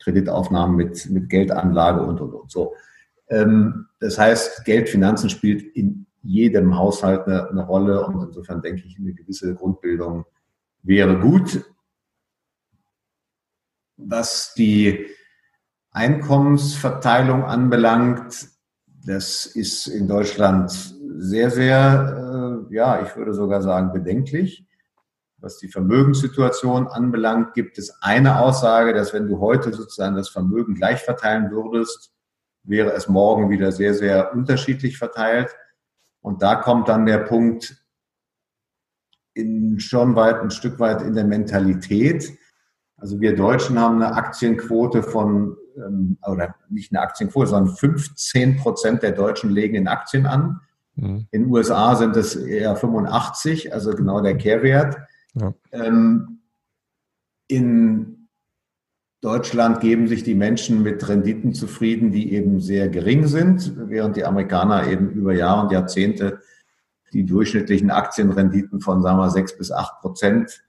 Kreditaufnahmen, 0.00 0.76
mit, 0.76 1.08
mit 1.10 1.28
Geldanlage 1.28 2.02
und, 2.02 2.20
und, 2.20 2.34
und 2.34 2.50
so. 2.50 2.74
Ähm, 3.28 3.86
das 4.00 4.18
heißt, 4.18 4.64
Geld, 4.64 4.88
Finanzen 4.88 5.30
spielt 5.30 5.62
in 5.76 6.06
jedem 6.22 6.76
Haushalt 6.76 7.26
eine, 7.26 7.48
eine 7.48 7.66
Rolle 7.66 8.04
und 8.06 8.22
insofern 8.22 8.62
denke 8.62 8.82
ich, 8.86 8.98
eine 8.98 9.12
gewisse 9.14 9.54
Grundbildung 9.54 10.24
wäre 10.82 11.18
gut. 11.18 11.64
Was 13.96 14.54
die 14.54 15.06
Einkommensverteilung 15.90 17.44
anbelangt, 17.44 18.48
das 19.04 19.46
ist 19.46 19.86
in 19.86 20.08
Deutschland 20.08 20.70
sehr, 21.16 21.50
sehr, 21.50 22.66
äh, 22.70 22.74
ja, 22.74 23.02
ich 23.02 23.16
würde 23.16 23.34
sogar 23.34 23.62
sagen, 23.62 23.92
bedenklich. 23.92 24.66
Was 25.42 25.58
die 25.58 25.66
Vermögenssituation 25.66 26.86
anbelangt, 26.86 27.52
gibt 27.54 27.76
es 27.76 28.00
eine 28.00 28.38
Aussage, 28.38 28.94
dass 28.94 29.12
wenn 29.12 29.26
du 29.26 29.40
heute 29.40 29.72
sozusagen 29.72 30.14
das 30.14 30.28
Vermögen 30.28 30.76
gleich 30.76 31.00
verteilen 31.00 31.50
würdest, 31.50 32.12
wäre 32.62 32.92
es 32.92 33.08
morgen 33.08 33.50
wieder 33.50 33.72
sehr, 33.72 33.92
sehr 33.92 34.32
unterschiedlich 34.34 34.98
verteilt. 34.98 35.50
Und 36.20 36.42
da 36.42 36.54
kommt 36.54 36.88
dann 36.88 37.06
der 37.06 37.18
Punkt 37.18 37.76
in 39.34 39.80
schon 39.80 40.14
weit, 40.14 40.40
ein 40.40 40.52
Stück 40.52 40.78
weit 40.78 41.02
in 41.02 41.14
der 41.14 41.24
Mentalität. 41.24 42.30
Also 42.96 43.20
wir 43.20 43.34
Deutschen 43.34 43.80
haben 43.80 44.00
eine 44.00 44.14
Aktienquote 44.14 45.02
von, 45.02 45.56
ähm, 45.76 46.18
oder 46.24 46.54
nicht 46.70 46.92
eine 46.92 47.00
Aktienquote, 47.00 47.48
sondern 47.48 47.74
15 47.74 48.58
Prozent 48.58 49.02
der 49.02 49.10
Deutschen 49.10 49.50
legen 49.50 49.74
in 49.74 49.88
Aktien 49.88 50.26
an. 50.26 50.60
Mhm. 50.94 51.26
In 51.32 51.42
den 51.42 51.50
USA 51.50 51.96
sind 51.96 52.16
es 52.16 52.36
eher 52.36 52.76
85, 52.76 53.74
also 53.74 53.90
genau 53.90 54.20
der 54.20 54.36
Kehrwert. 54.36 54.98
Ähm, 55.72 56.40
in 57.48 58.28
Deutschland 59.20 59.80
geben 59.80 60.08
sich 60.08 60.24
die 60.24 60.34
Menschen 60.34 60.82
mit 60.82 61.08
Renditen 61.08 61.54
zufrieden, 61.54 62.10
die 62.10 62.32
eben 62.32 62.60
sehr 62.60 62.88
gering 62.88 63.26
sind, 63.26 63.72
während 63.88 64.16
die 64.16 64.24
Amerikaner 64.24 64.88
eben 64.88 65.10
über 65.10 65.32
Jahre 65.32 65.62
und 65.62 65.72
Jahrzehnte 65.72 66.40
die 67.12 67.24
durchschnittlichen 67.24 67.90
Aktienrenditen 67.90 68.80
von, 68.80 69.02
sagen 69.02 69.18
wir, 69.18 69.30
sechs 69.30 69.56
bis 69.56 69.70
acht 69.70 70.00
Prozent 70.00 70.64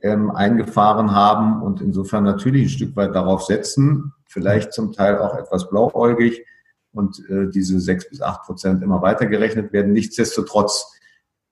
ähm, 0.00 0.30
eingefahren 0.30 1.12
haben 1.12 1.62
und 1.62 1.80
insofern 1.80 2.24
natürlich 2.24 2.66
ein 2.66 2.68
Stück 2.68 2.94
weit 2.94 3.14
darauf 3.14 3.42
setzen, 3.42 4.12
vielleicht 4.26 4.72
zum 4.72 4.92
Teil 4.92 5.18
auch 5.18 5.36
etwas 5.36 5.68
blauäugig 5.68 6.44
und 6.92 7.18
äh, 7.30 7.48
diese 7.48 7.80
sechs 7.80 8.08
bis 8.08 8.20
acht 8.20 8.42
Prozent 8.42 8.82
immer 8.82 9.02
weitergerechnet 9.02 9.72
werden. 9.72 9.92
Nichtsdestotrotz 9.92 11.00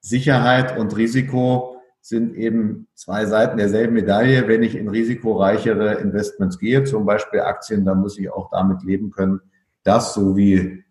Sicherheit 0.01 0.79
und 0.79 0.97
Risiko 0.97 1.80
sind 2.01 2.35
eben 2.35 2.89
zwei 2.95 3.27
Seiten 3.27 3.59
derselben 3.59 3.95
Medaille. 3.95 4.49
Wenn 4.49 4.63
ich 4.63 4.75
in 4.75 4.89
risikoreichere 4.89 5.95
Investments 5.95 6.59
gehe, 6.59 6.85
zum 6.85 7.05
Beispiel 7.05 7.41
Aktien, 7.41 7.85
dann 7.85 8.01
muss 8.01 8.19
ich 8.19 8.33
auch 8.33 8.51
damit 8.51 8.83
leben 8.83 9.11
können, 9.11 9.41
dass 9.83 10.15
so 10.15 10.37
wie 10.37 10.85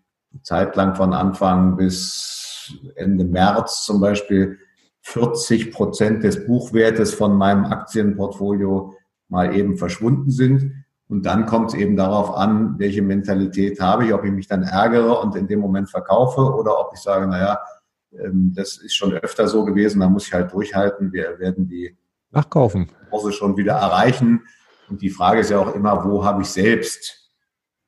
zeitlang 0.43 0.95
von 0.95 1.14
Anfang 1.14 1.76
bis 1.76 2.80
Ende 2.95 3.26
März 3.26 3.84
zum 3.86 3.99
Beispiel 3.99 4.60
40 5.01 5.72
Prozent 5.72 6.24
des 6.24 6.45
Buchwertes 6.45 7.14
von 7.14 7.36
meinem 7.36 7.66
Aktienportfolio 7.66 8.93
mal 9.28 9.55
eben 9.55 9.78
verschwunden 9.78 10.30
sind. 10.30 10.72
Und 11.07 11.26
dann 11.26 11.47
kommt 11.47 11.74
es 11.74 11.80
eben 11.80 11.95
darauf 11.95 12.36
an, 12.36 12.78
welche 12.78 13.01
Mentalität 13.01 13.82
habe 13.82 14.05
ich, 14.05 14.14
ob 14.14 14.24
ich 14.24 14.32
mich 14.32 14.47
dann 14.47 14.62
ärgere 14.62 15.20
und 15.20 15.36
in 15.36 15.47
dem 15.47 15.60
Moment 15.60 15.89
verkaufe 15.89 16.41
oder 16.41 16.80
ob 16.80 16.91
ich 16.93 16.99
sage, 16.99 17.26
naja, 17.26 17.60
ähm, 18.12 18.53
das 18.55 18.78
ist 18.78 18.95
schon 18.95 19.14
öfter 19.14 19.47
so 19.47 19.66
gewesen, 19.66 19.99
da 19.99 20.10
muss 20.10 20.28
ich 20.28 20.34
halt 20.34 20.51
durchhalten. 20.51 21.14
Wir 21.14 21.39
werden 21.39 21.68
die 21.68 21.97
Nachkaufen. 22.32 22.91
Kurse 23.10 23.32
schon 23.32 23.57
wieder 23.57 23.74
erreichen. 23.74 24.43
Und 24.89 25.01
die 25.01 25.10
Frage 25.10 25.41
ist 25.41 25.49
ja 25.49 25.60
auch 25.60 25.74
immer, 25.76 26.05
wo 26.05 26.24
habe 26.24 26.41
ich 26.41 26.49
selbst 26.49 27.32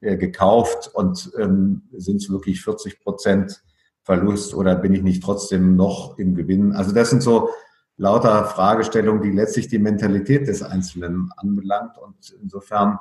äh, 0.02 0.18
gekauft 0.18 0.90
und 0.94 1.32
ähm, 1.38 1.84
sind 1.94 2.18
es 2.18 2.30
wirklich 2.30 2.62
40 2.64 3.02
Prozent 3.02 3.64
Verlust 4.04 4.56
oder 4.56 4.76
bin 4.76 4.94
ich 4.94 5.04
nicht 5.04 5.24
trotzdem 5.24 5.76
noch 5.76 6.18
im 6.18 6.36
Gewinn? 6.36 6.74
Also 6.74 6.92
das 6.92 7.12
sind 7.12 7.22
so 7.22 7.50
lauter 7.98 8.46
Fragestellungen, 8.46 9.22
die 9.22 9.32
letztlich 9.32 9.68
die 9.68 9.78
Mentalität 9.78 10.48
des 10.48 10.64
Einzelnen 10.64 11.30
anbelangt. 11.38 11.98
Und 12.00 12.36
insofern 12.42 12.98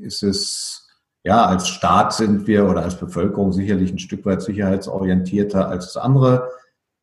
ist 0.00 0.22
es 0.22 0.83
ja, 1.24 1.46
als 1.46 1.68
Staat 1.68 2.12
sind 2.12 2.46
wir 2.46 2.68
oder 2.68 2.82
als 2.82 2.98
Bevölkerung 2.98 3.52
sicherlich 3.52 3.90
ein 3.90 3.98
Stück 3.98 4.26
weit 4.26 4.42
sicherheitsorientierter 4.42 5.68
als 5.68 5.86
es 5.86 5.96
andere 5.96 6.50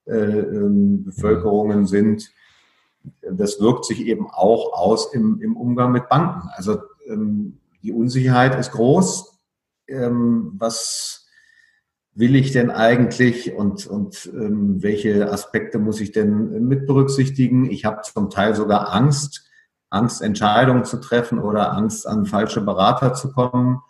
äh, 0.05 0.13
ähm, 0.13 1.03
Bevölkerungen 1.03 1.87
sind. 1.87 2.29
Das 3.21 3.59
wirkt 3.59 3.85
sich 3.85 4.05
eben 4.05 4.29
auch 4.29 4.73
aus 4.73 5.11
im, 5.13 5.41
im 5.41 5.57
Umgang 5.57 5.91
mit 5.91 6.07
Banken. 6.07 6.49
Also 6.53 6.79
ähm, 7.07 7.57
die 7.81 7.91
Unsicherheit 7.91 8.59
ist 8.59 8.71
groß. 8.71 9.39
Ähm, 9.87 10.53
was 10.57 11.27
will 12.13 12.35
ich 12.35 12.51
denn 12.51 12.69
eigentlich 12.69 13.55
und, 13.55 13.87
und 13.87 14.29
ähm, 14.33 14.83
welche 14.83 15.31
Aspekte 15.31 15.79
muss 15.79 15.99
ich 15.99 16.11
denn 16.11 16.67
mit 16.67 16.85
berücksichtigen? 16.85 17.71
Ich 17.71 17.85
habe 17.85 18.01
zum 18.03 18.29
Teil 18.29 18.53
sogar 18.53 18.93
Angst, 18.93 19.49
Angst, 19.89 20.21
Entscheidungen 20.21 20.85
zu 20.85 20.97
treffen 20.97 21.39
oder 21.39 21.73
Angst, 21.73 22.05
an 22.05 22.27
falsche 22.27 22.61
Berater 22.61 23.15
zu 23.15 23.31
kommen. 23.31 23.81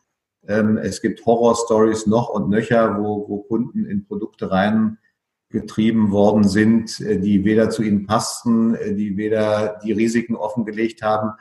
Ähm, 0.48 0.78
es 0.78 1.02
gibt 1.02 1.26
Horror-Stories 1.26 2.08
noch 2.08 2.30
und 2.30 2.50
nöcher, 2.50 2.98
wo, 2.98 3.28
wo 3.28 3.44
Kunden 3.44 3.86
in 3.86 4.06
Produkte 4.06 4.50
reingetrieben 4.50 6.12
worden 6.12 6.48
sind, 6.48 7.00
äh, 7.02 7.20
die 7.20 7.46
weder 7.46 7.70
zu 7.70 7.84
ihnen 7.84 8.08
passten, 8.08 8.76
äh, 8.76 8.96
die 8.96 9.18
weder 9.18 9.80
die 9.84 9.92
Risiken 9.92 10.36
offengelegt 10.36 11.04
haben. 11.04 11.34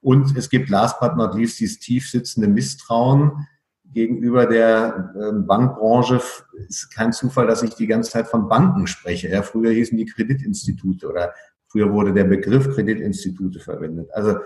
Und 0.00 0.36
es 0.36 0.50
gibt 0.50 0.68
last 0.68 1.00
but 1.00 1.16
not 1.16 1.34
least 1.34 1.60
dieses 1.60 1.78
tief 1.78 2.10
sitzende 2.10 2.48
Misstrauen 2.48 3.46
gegenüber 3.84 4.46
der 4.46 5.14
ähm, 5.16 5.46
Bankbranche. 5.46 6.16
Es 6.16 6.82
ist 6.82 6.94
kein 6.94 7.12
Zufall, 7.12 7.46
dass 7.46 7.62
ich 7.62 7.74
die 7.74 7.86
ganze 7.86 8.10
Zeit 8.10 8.26
von 8.26 8.48
Banken 8.48 8.86
spreche. 8.86 9.28
Ja, 9.28 9.42
früher 9.42 9.70
hießen 9.70 9.96
die 9.96 10.06
Kreditinstitute 10.06 11.08
oder 11.08 11.32
früher 11.68 11.90
wurde 11.92 12.12
der 12.12 12.24
Begriff 12.24 12.68
Kreditinstitute 12.74 13.60
verwendet. 13.60 14.10
Also 14.12 14.38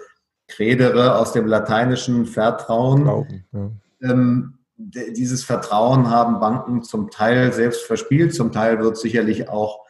credere 0.46 1.16
aus 1.16 1.32
dem 1.32 1.46
lateinischen 1.46 2.26
Vertrauen. 2.26 3.02
Glauben, 3.04 3.44
ja 3.52 3.70
ähm, 4.03 4.59
dieses 4.76 5.42
Vertrauen 5.42 6.11
haben 6.11 6.38
Banken 6.38 6.82
zum 6.82 7.11
Teil 7.11 7.53
selbst 7.53 7.82
verspielt, 7.84 8.34
zum 8.34 8.53
Teil 8.53 8.78
wird 8.78 8.99
sicherlich 8.99 9.49
auch 9.49 9.86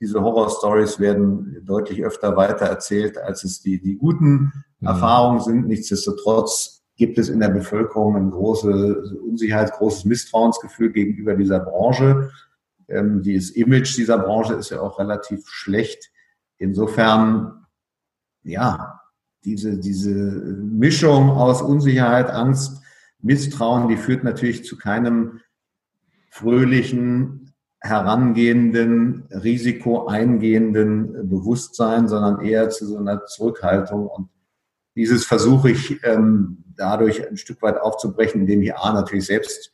diese 0.00 0.22
Horror-Stories 0.22 0.98
werden 0.98 1.62
deutlich 1.66 2.02
öfter 2.02 2.34
weiter 2.36 2.64
erzählt, 2.64 3.18
als 3.18 3.44
es 3.44 3.60
die, 3.60 3.80
die 3.80 3.96
guten 3.96 4.52
mhm. 4.80 4.86
Erfahrungen 4.86 5.40
sind. 5.40 5.66
Nichtsdestotrotz 5.66 6.82
gibt 6.96 7.18
es 7.18 7.28
in 7.28 7.40
der 7.40 7.50
Bevölkerung 7.50 8.16
eine 8.16 8.30
große 8.30 9.18
Unsicherheit, 9.22 9.72
großes 9.72 10.06
Misstrauensgefühl 10.06 10.92
gegenüber 10.92 11.34
dieser 11.34 11.60
Branche. 11.60 12.30
Ähm, 12.88 13.22
das 13.22 13.50
Image 13.50 13.96
dieser 13.96 14.18
Branche 14.18 14.54
ist 14.54 14.70
ja 14.70 14.80
auch 14.80 14.98
relativ 14.98 15.46
schlecht. 15.48 16.10
Insofern, 16.56 17.66
ja, 18.42 19.00
diese, 19.44 19.78
diese 19.78 20.10
Mischung 20.10 21.30
aus 21.30 21.60
Unsicherheit, 21.62 22.30
Angst, 22.30 22.79
Misstrauen, 23.22 23.88
die 23.88 23.96
führt 23.96 24.24
natürlich 24.24 24.64
zu 24.64 24.76
keinem 24.76 25.40
fröhlichen, 26.30 27.52
herangehenden, 27.80 29.24
risikoeingehenden 29.30 31.28
Bewusstsein, 31.28 32.08
sondern 32.08 32.40
eher 32.44 32.68
zu 32.70 32.86
so 32.86 32.98
einer 32.98 33.24
Zurückhaltung. 33.26 34.06
Und 34.06 34.28
dieses 34.94 35.24
versuche 35.24 35.70
ich 35.70 36.04
ähm, 36.04 36.64
dadurch 36.76 37.26
ein 37.28 37.36
Stück 37.36 37.62
weit 37.62 37.80
aufzubrechen, 37.80 38.42
indem 38.42 38.62
ich 38.62 38.74
A 38.74 38.92
natürlich 38.92 39.26
selbst 39.26 39.72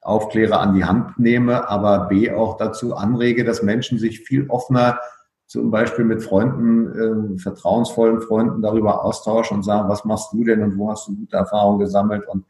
Aufklärer 0.00 0.60
an 0.60 0.74
die 0.74 0.84
Hand 0.84 1.18
nehme, 1.18 1.68
aber 1.68 2.06
B 2.06 2.30
auch 2.30 2.56
dazu 2.56 2.94
anrege, 2.94 3.44
dass 3.44 3.62
Menschen 3.62 3.98
sich 3.98 4.20
viel 4.20 4.48
offener 4.48 5.00
zum 5.46 5.70
Beispiel 5.70 6.04
mit 6.04 6.22
Freunden, 6.22 7.36
äh, 7.36 7.38
vertrauensvollen 7.38 8.20
Freunden 8.20 8.62
darüber 8.62 9.04
austauschen 9.04 9.58
und 9.58 9.62
sagen, 9.62 9.88
was 9.88 10.04
machst 10.04 10.32
du 10.32 10.44
denn 10.44 10.62
und 10.62 10.76
wo 10.76 10.90
hast 10.90 11.08
du 11.08 11.16
gute 11.16 11.36
Erfahrungen 11.36 11.78
gesammelt 11.78 12.26
und 12.28 12.44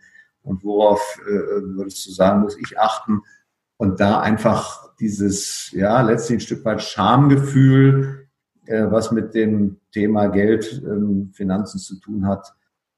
und 0.46 0.62
worauf 0.64 1.20
äh, 1.26 1.32
würdest 1.76 2.06
du 2.06 2.12
sagen, 2.12 2.40
muss 2.40 2.56
ich 2.56 2.78
achten? 2.78 3.22
Und 3.76 4.00
da 4.00 4.20
einfach 4.20 4.94
dieses, 5.00 5.70
ja, 5.72 6.00
letztlich 6.00 6.38
ein 6.38 6.40
Stück 6.40 6.64
weit 6.64 6.82
Schamgefühl, 6.82 8.28
äh, 8.66 8.86
was 8.88 9.10
mit 9.10 9.34
dem 9.34 9.80
Thema 9.92 10.28
Geld, 10.28 10.82
ähm, 10.86 11.32
Finanzen 11.34 11.78
zu 11.78 11.98
tun 11.98 12.26
hat, 12.26 12.54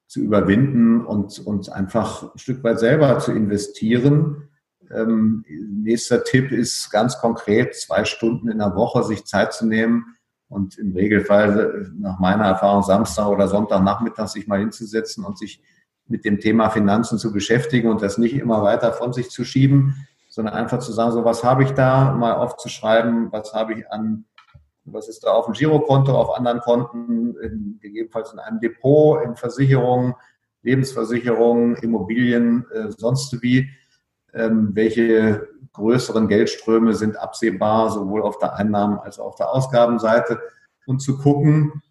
zu 0.07 0.21
überwinden 0.21 1.05
und, 1.05 1.39
und 1.41 1.73
einfach 1.73 2.35
ein 2.35 2.39
Stück 2.39 2.63
weit 2.65 2.79
selber 2.81 3.19
zu 3.19 3.33
investieren. 3.33 4.49
Ähm, 4.91 5.45
nächster 5.49 6.25
Tipp 6.25 6.53
ist 6.53 6.91
ganz 6.91 7.19
konkret, 7.19 7.75
zwei 7.75 8.05
Stunden 8.05 8.49
in 8.51 8.59
der 8.59 8.75
Woche 8.75 9.05
sich 9.05 9.25
Zeit 9.25 9.53
zu 9.55 9.67
nehmen 9.67 10.17
und 10.49 10.79
im 10.79 10.93
Regelfall 10.93 11.93
nach 11.99 12.19
meiner 12.19 12.45
Erfahrung 12.45 12.83
Samstag 12.83 13.29
oder 13.29 13.49
Sonntagnachmittag 13.49 14.29
sich 14.29 14.47
mal 14.47 14.61
hinzusetzen 14.61 15.25
und 15.25 15.39
sich 15.39 15.63
mit 16.09 16.25
dem 16.25 16.41
Thema 16.41 16.71
Finanzen 16.71 17.19
zu 17.19 17.33
beschäftigen 17.33 17.91
und 17.91 18.03
das 18.03 18.19
nicht 18.19 18.35
immer 18.35 18.63
weiter 18.63 18.93
von 18.93 19.13
sich 19.13 19.31
zu 19.31 19.45
schieben, 19.45 20.07
sondern 20.29 20.55
einfach 20.55 20.79
zu 20.79 20.93
sagen, 20.93 21.13
so 21.13 21.25
was 21.25 21.45
habe 21.45 21.63
ich 21.63 21.73
da, 21.73 22.13
mal 22.13 22.35
aufzuschreiben, 22.35 23.31
was 23.33 23.53
habe 23.55 23.75
ich 23.75 23.91
an, 23.91 24.25
was 24.85 25.09
ist 25.09 25.25
da 25.25 25.31
auf 25.31 25.47
dem 25.47 25.55
Girokonto, 25.55 26.13
auf 26.17 26.37
anderen 26.37 26.61
Konten, 26.61 27.37
in, 27.37 27.79
gegebenenfalls 27.81 28.33
in 28.33 28.39
einem 28.39 28.61
Depot, 28.61 29.23
in 29.23 29.37
Versicherungen, 29.37 30.15
Lebensversicherungen, 30.63 31.77
Immobilien, 31.77 32.67
äh, 32.73 32.91
sonst 32.91 33.43
wie, 33.43 33.69
ähm, 34.33 34.71
welche 34.73 35.49
größeren 35.73 36.29
Geldströme 36.29 36.95
sind 36.95 37.17
absehbar, 37.19 37.91
sowohl 37.91 38.23
auf 38.23 38.39
der 38.39 38.57
Einnahmen- 38.57 38.99
als 38.99 39.19
auch 39.19 39.27
auf 39.27 39.35
der 39.37 39.53
Ausgabenseite? 39.53 40.41
Und 40.87 41.01
zu 41.01 41.19
gucken, 41.19 41.83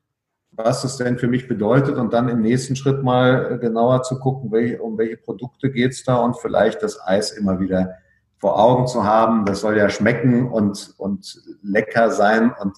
was 0.57 0.81
das 0.81 0.97
denn 0.97 1.19
für 1.19 1.27
mich 1.27 1.47
bedeutet 1.47 1.97
und 1.97 2.11
dann 2.13 2.29
im 2.29 2.41
nächsten 2.41 2.75
Schritt 2.75 3.03
mal 3.03 3.53
äh, 3.53 3.57
genauer 3.59 4.01
zu 4.01 4.19
gucken, 4.19 4.51
welche, 4.51 4.81
um 4.81 4.97
welche 4.97 5.17
Produkte 5.17 5.71
geht's 5.71 6.03
da 6.03 6.17
und 6.17 6.37
vielleicht 6.37 6.81
das 6.81 6.99
Eis 6.99 7.31
immer 7.31 7.59
wieder 7.59 7.93
vor 8.39 8.59
Augen 8.59 8.87
zu 8.87 9.03
haben. 9.03 9.45
Das 9.45 9.61
soll 9.61 9.77
ja 9.77 9.89
schmecken 9.89 10.49
und, 10.49 10.95
und 10.97 11.41
lecker 11.61 12.09
sein 12.09 12.51
und 12.59 12.75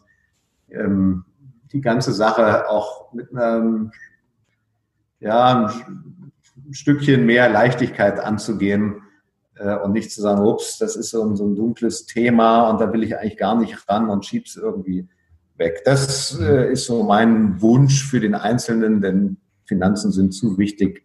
ähm, 0.70 1.24
die 1.72 1.80
ganze 1.80 2.12
Sache 2.12 2.70
auch 2.70 3.14
mit 3.14 3.34
einem, 3.34 3.92
ja, 5.22 5.68
ein 5.68 6.32
Stückchen 6.72 7.26
mehr 7.26 7.50
Leichtigkeit 7.50 8.20
anzugehen 8.20 9.04
äh, 9.56 9.76
und 9.76 9.94
nicht 9.94 10.12
zu 10.12 10.22
sagen, 10.22 10.46
ups, 10.46 10.78
das 10.80 10.98
ist 10.98 11.12
so 11.12 11.24
ein, 11.24 11.38
so 11.38 11.46
ein 11.46 11.56
dunkles 11.56 12.06
Thema 12.06 12.70
und 12.70 12.82
da 12.82 12.92
will 12.92 13.04
ich 13.04 13.18
eigentlich 13.18 13.38
gar 13.38 13.58
nicht 13.58 13.88
ran 13.88 14.10
und 14.10 14.26
schieb's 14.26 14.58
irgendwie 14.58 15.08
weg. 15.60 15.82
Das 15.86 16.39
äh, 16.39 16.72
ist 16.72 16.86
so 16.86 17.03
mein 17.03 17.62
Wunsch 17.62 18.05
für 18.05 18.20
den 18.20 18.36
Einzelnen, 18.36 19.01
denn 19.01 19.38
Finanzen 19.66 20.12
sind 20.12 20.32
zu 20.34 20.57
wichtig, 20.57 21.03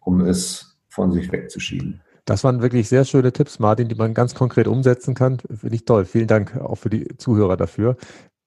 um 0.00 0.20
es 0.20 0.78
von 0.88 1.12
sich 1.12 1.30
wegzuschieben. 1.30 2.00
Das 2.24 2.44
waren 2.44 2.62
wirklich 2.62 2.88
sehr 2.88 3.04
schöne 3.04 3.32
Tipps, 3.32 3.58
Martin, 3.58 3.88
die 3.88 3.96
man 3.96 4.14
ganz 4.14 4.34
konkret 4.34 4.68
umsetzen 4.68 5.14
kann. 5.14 5.38
Finde 5.38 5.74
ich 5.74 5.84
toll. 5.84 6.04
Vielen 6.04 6.28
Dank 6.28 6.56
auch 6.56 6.76
für 6.76 6.90
die 6.90 7.16
Zuhörer 7.18 7.56
dafür. 7.56 7.96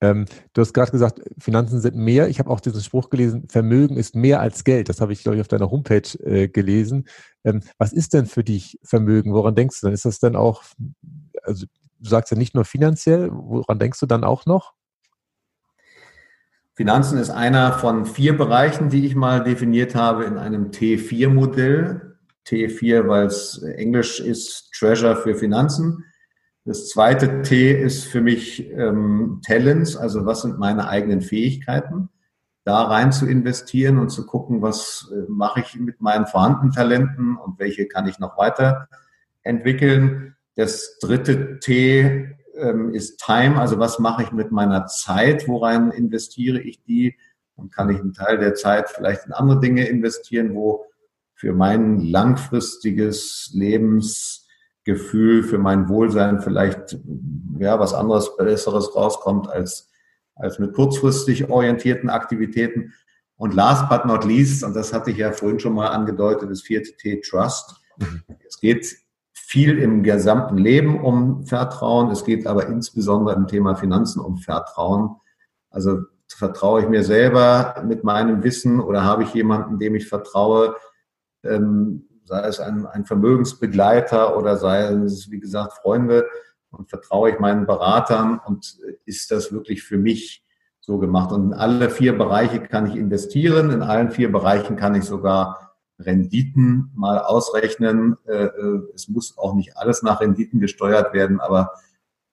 Ähm, 0.01 0.25
du 0.53 0.61
hast 0.61 0.73
gerade 0.73 0.91
gesagt, 0.91 1.21
Finanzen 1.37 1.79
sind 1.81 1.95
mehr. 1.95 2.29
Ich 2.29 2.39
habe 2.39 2.49
auch 2.49 2.59
diesen 2.59 2.81
Spruch 2.81 3.09
gelesen, 3.09 3.47
Vermögen 3.49 3.97
ist 3.97 4.15
mehr 4.15 4.39
als 4.39 4.63
Geld. 4.63 4.89
Das 4.89 5.01
habe 5.01 5.13
ich, 5.13 5.23
glaube 5.23 5.35
ich, 5.35 5.41
auf 5.41 5.47
deiner 5.47 5.71
Homepage 5.71 6.07
äh, 6.23 6.47
gelesen. 6.47 7.07
Ähm, 7.43 7.61
was 7.77 7.91
ist 7.91 8.13
denn 8.13 8.25
für 8.25 8.43
dich 8.43 8.79
Vermögen? 8.83 9.33
Woran 9.33 9.55
denkst 9.55 9.81
du 9.81 9.87
dann? 9.87 9.93
Ist 9.93 10.05
das 10.05 10.19
denn 10.19 10.35
auch, 10.35 10.63
also 11.43 11.65
du 11.99 12.09
sagst 12.09 12.31
ja 12.31 12.37
nicht 12.37 12.55
nur 12.55 12.65
finanziell, 12.65 13.29
woran 13.31 13.79
denkst 13.79 13.99
du 13.99 14.05
dann 14.05 14.23
auch 14.23 14.45
noch? 14.45 14.73
Finanzen 16.75 17.17
ist 17.17 17.29
einer 17.29 17.71
von 17.71 18.05
vier 18.05 18.37
Bereichen, 18.37 18.89
die 18.89 19.05
ich 19.05 19.15
mal 19.15 19.43
definiert 19.43 19.95
habe 19.95 20.25
in 20.25 20.37
einem 20.37 20.71
T4-Modell. 20.71 22.17
T4, 22.45 23.07
weil 23.07 23.25
es 23.25 23.63
Englisch 23.63 24.19
ist, 24.19 24.71
Treasure 24.77 25.15
für 25.15 25.35
Finanzen. 25.35 26.03
Das 26.65 26.89
zweite 26.89 27.41
T 27.41 27.71
ist 27.71 28.05
für 28.05 28.21
mich 28.21 28.69
ähm, 28.71 29.41
Talents, 29.45 29.95
also 29.95 30.25
was 30.25 30.41
sind 30.41 30.59
meine 30.59 30.87
eigenen 30.87 31.21
Fähigkeiten, 31.21 32.09
da 32.63 32.83
rein 32.83 33.11
zu 33.11 33.25
investieren 33.25 33.97
und 33.97 34.09
zu 34.09 34.25
gucken, 34.25 34.61
was 34.61 35.11
äh, 35.13 35.29
mache 35.29 35.61
ich 35.61 35.79
mit 35.79 36.01
meinen 36.01 36.27
vorhandenen 36.27 36.71
Talenten 36.71 37.37
und 37.37 37.57
welche 37.57 37.87
kann 37.87 38.07
ich 38.07 38.19
noch 38.19 38.37
weiter 38.37 38.89
entwickeln. 39.43 40.35
Das 40.55 40.97
dritte 40.99 41.59
T 41.59 42.35
ähm, 42.57 42.93
ist 42.93 43.19
Time, 43.19 43.59
also 43.59 43.79
was 43.79 43.99
mache 43.99 44.23
ich 44.23 44.31
mit 44.31 44.51
meiner 44.51 44.85
Zeit, 44.87 45.47
worein 45.47 45.91
investiere 45.91 46.59
ich 46.59 46.81
die 46.83 47.15
und 47.55 47.73
kann 47.73 47.89
ich 47.89 47.99
einen 47.99 48.13
Teil 48.13 48.37
der 48.37 48.53
Zeit 48.53 48.89
vielleicht 48.89 49.25
in 49.25 49.33
andere 49.33 49.59
Dinge 49.59 49.87
investieren, 49.87 50.55
wo 50.55 50.85
für 51.33 51.53
mein 51.53 51.99
langfristiges 51.99 53.51
Lebensgefühl, 53.53 55.43
für 55.43 55.57
mein 55.57 55.89
Wohlsein 55.89 56.41
vielleicht 56.41 56.97
ja 57.59 57.79
was 57.79 57.93
anderes, 57.93 58.35
besseres 58.37 58.95
rauskommt 58.95 59.49
als 59.49 59.91
als 60.35 60.59
mit 60.59 60.73
kurzfristig 60.73 61.49
orientierten 61.49 62.09
Aktivitäten. 62.09 62.93
Und 63.37 63.53
last 63.53 63.89
but 63.89 64.05
not 64.05 64.23
least, 64.23 64.63
und 64.63 64.75
das 64.75 64.93
hatte 64.93 65.11
ich 65.11 65.17
ja 65.17 65.31
vorhin 65.31 65.59
schon 65.59 65.73
mal 65.73 65.87
angedeutet, 65.87 66.49
das 66.49 66.61
vierte 66.61 66.95
T, 66.95 67.19
Trust. 67.21 67.75
Mhm. 67.97 68.23
Es 68.47 68.59
geht 68.59 68.95
viel 69.47 69.77
im 69.77 70.01
gesamten 70.01 70.57
Leben 70.57 70.99
um 70.99 71.45
Vertrauen. 71.45 72.09
Es 72.09 72.25
geht 72.25 72.47
aber 72.47 72.65
insbesondere 72.65 73.35
im 73.35 73.45
Thema 73.45 73.75
Finanzen 73.75 74.19
um 74.19 74.37
Vertrauen. 74.37 75.17
Also 75.69 75.99
vertraue 76.27 76.81
ich 76.81 76.89
mir 76.89 77.03
selber 77.03 77.75
mit 77.85 78.03
meinem 78.03 78.43
Wissen 78.43 78.79
oder 78.79 79.03
habe 79.03 79.21
ich 79.21 79.35
jemanden, 79.35 79.77
dem 79.77 79.93
ich 79.93 80.07
vertraue, 80.07 80.75
ähm, 81.43 82.07
sei 82.23 82.41
es 82.41 82.59
ein, 82.59 82.87
ein 82.87 83.05
Vermögensbegleiter 83.05 84.35
oder 84.35 84.57
sei 84.57 84.85
es, 84.85 85.29
wie 85.29 85.39
gesagt, 85.39 85.73
Freunde 85.73 86.25
und 86.71 86.89
vertraue 86.89 87.29
ich 87.29 87.39
meinen 87.39 87.67
Beratern 87.67 88.41
und 88.43 88.79
ist 89.05 89.29
das 89.29 89.53
wirklich 89.53 89.83
für 89.83 89.99
mich 89.99 90.43
so 90.79 90.97
gemacht? 90.97 91.31
Und 91.31 91.51
in 91.51 91.53
alle 91.53 91.91
vier 91.91 92.17
Bereiche 92.17 92.61
kann 92.61 92.87
ich 92.87 92.95
investieren, 92.95 93.69
in 93.69 93.83
allen 93.83 94.09
vier 94.09 94.31
Bereichen 94.31 94.75
kann 94.75 94.95
ich 94.95 95.03
sogar 95.03 95.64
Renditen 95.99 96.91
mal 96.95 97.19
ausrechnen. 97.19 98.17
Äh, 98.27 98.45
äh, 98.45 98.81
es 98.93 99.07
muss 99.07 99.37
auch 99.37 99.55
nicht 99.55 99.77
alles 99.77 100.03
nach 100.03 100.21
Renditen 100.21 100.59
gesteuert 100.59 101.13
werden, 101.13 101.39
aber 101.39 101.71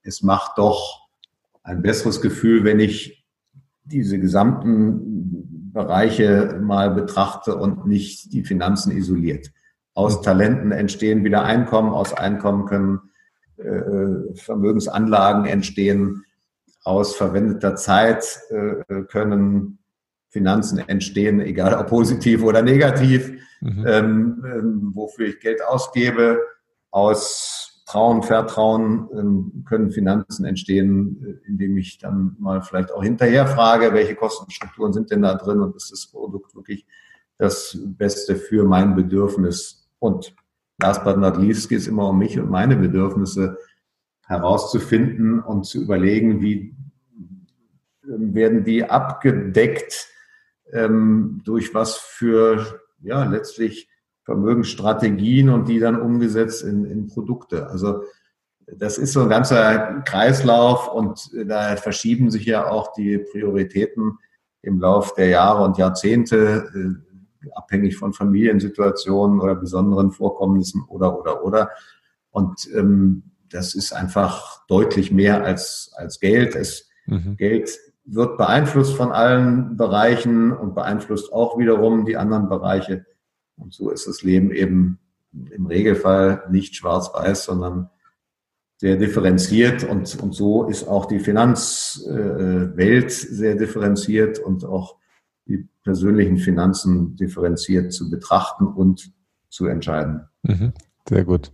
es 0.02 0.22
macht 0.22 0.58
doch 0.58 1.08
ein 1.62 1.82
besseres 1.82 2.20
Gefühl, 2.20 2.64
wenn 2.64 2.80
ich 2.80 3.24
diese 3.84 4.18
gesamten 4.18 5.70
Bereiche 5.72 6.58
mal 6.60 6.90
betrachte 6.90 7.56
und 7.56 7.86
nicht 7.86 8.32
die 8.32 8.44
Finanzen 8.44 8.90
isoliert. 8.96 9.52
Aus 9.94 10.22
Talenten 10.22 10.72
entstehen 10.72 11.24
wieder 11.24 11.44
Einkommen, 11.44 11.92
aus 11.92 12.12
Einkommen 12.12 12.66
können 12.66 13.00
äh, 13.58 14.34
Vermögensanlagen 14.34 15.44
entstehen, 15.44 16.24
aus 16.84 17.14
verwendeter 17.14 17.76
Zeit 17.76 18.40
können 19.08 19.78
Finanzen 20.32 20.78
entstehen, 20.78 21.40
egal 21.40 21.74
ob 21.74 21.88
positiv 21.88 22.42
oder 22.42 22.62
negativ, 22.62 23.30
mhm. 23.60 23.84
ähm, 23.86 24.44
ähm, 24.44 24.90
wofür 24.94 25.26
ich 25.28 25.40
Geld 25.40 25.62
ausgebe. 25.62 26.40
Aus 26.90 27.84
Trauen, 27.86 28.22
Vertrauen 28.22 29.08
ähm, 29.14 29.64
können 29.68 29.90
Finanzen 29.90 30.46
entstehen, 30.46 31.22
äh, 31.44 31.46
indem 31.46 31.76
ich 31.76 31.98
dann 31.98 32.34
mal 32.38 32.62
vielleicht 32.62 32.90
auch 32.92 33.02
hinterher 33.02 33.46
frage, 33.46 33.92
welche 33.92 34.14
Kostenstrukturen 34.14 34.94
sind 34.94 35.10
denn 35.10 35.20
da 35.20 35.34
drin 35.34 35.60
und 35.60 35.76
ist 35.76 35.92
das 35.92 36.06
Produkt 36.06 36.54
wirklich 36.54 36.86
das 37.36 37.78
Beste 37.84 38.36
für 38.36 38.64
mein 38.64 38.94
Bedürfnis. 38.94 39.86
Und 39.98 40.34
last 40.80 41.04
but 41.04 41.18
not 41.18 41.36
least 41.36 41.68
geht 41.68 41.80
es 41.80 41.88
immer 41.88 42.08
um 42.08 42.18
mich 42.18 42.38
und 42.40 42.50
meine 42.50 42.76
Bedürfnisse 42.76 43.58
herauszufinden 44.26 45.40
und 45.40 45.66
zu 45.66 45.82
überlegen, 45.82 46.40
wie 46.40 46.74
ähm, 48.08 48.34
werden 48.34 48.64
die 48.64 48.84
abgedeckt 48.84 50.08
ähm, 50.72 51.40
durch 51.44 51.74
was 51.74 51.96
für 51.96 52.80
ja 53.02 53.24
letztlich 53.24 53.88
Vermögensstrategien 54.24 55.48
und 55.48 55.68
die 55.68 55.80
dann 55.80 56.00
umgesetzt 56.00 56.62
in, 56.62 56.84
in 56.84 57.08
Produkte. 57.08 57.68
Also 57.68 58.04
das 58.66 58.98
ist 58.98 59.12
so 59.12 59.22
ein 59.22 59.28
ganzer 59.28 60.02
Kreislauf 60.04 60.88
und 60.88 61.30
da 61.46 61.76
verschieben 61.76 62.30
sich 62.30 62.46
ja 62.46 62.68
auch 62.68 62.92
die 62.92 63.18
Prioritäten 63.18 64.18
im 64.62 64.80
Lauf 64.80 65.14
der 65.14 65.28
Jahre 65.28 65.64
und 65.64 65.78
Jahrzehnte, 65.78 66.70
äh, 66.74 67.48
abhängig 67.54 67.96
von 67.96 68.12
Familiensituationen 68.12 69.40
oder 69.40 69.56
besonderen 69.56 70.12
Vorkommnissen 70.12 70.84
oder 70.88 71.18
oder 71.18 71.44
oder. 71.44 71.70
Und 72.30 72.68
ähm, 72.74 73.24
das 73.50 73.74
ist 73.74 73.92
einfach 73.92 74.64
deutlich 74.66 75.10
mehr 75.10 75.44
als, 75.44 75.92
als 75.96 76.20
Geld. 76.20 76.54
Es, 76.54 76.88
mhm. 77.06 77.36
Geld 77.36 77.78
wird 78.04 78.36
beeinflusst 78.36 78.94
von 78.94 79.12
allen 79.12 79.76
Bereichen 79.76 80.52
und 80.52 80.74
beeinflusst 80.74 81.32
auch 81.32 81.58
wiederum 81.58 82.04
die 82.04 82.16
anderen 82.16 82.48
Bereiche. 82.48 83.06
Und 83.56 83.72
so 83.72 83.90
ist 83.90 84.06
das 84.06 84.22
Leben 84.22 84.50
eben 84.50 84.98
im 85.50 85.66
Regelfall 85.66 86.42
nicht 86.50 86.74
schwarz-weiß, 86.74 87.44
sondern 87.44 87.90
sehr 88.76 88.96
differenziert 88.96 89.84
und, 89.84 90.20
und 90.20 90.34
so 90.34 90.64
ist 90.64 90.88
auch 90.88 91.06
die 91.06 91.20
Finanzwelt 91.20 93.12
sehr 93.12 93.54
differenziert 93.54 94.40
und 94.40 94.64
auch 94.64 94.96
die 95.46 95.68
persönlichen 95.84 96.36
Finanzen 96.38 97.14
differenziert 97.14 97.92
zu 97.92 98.10
betrachten 98.10 98.66
und 98.66 99.12
zu 99.48 99.66
entscheiden. 99.66 100.22
Mhm. 100.42 100.72
Sehr 101.08 101.24
gut. 101.24 101.52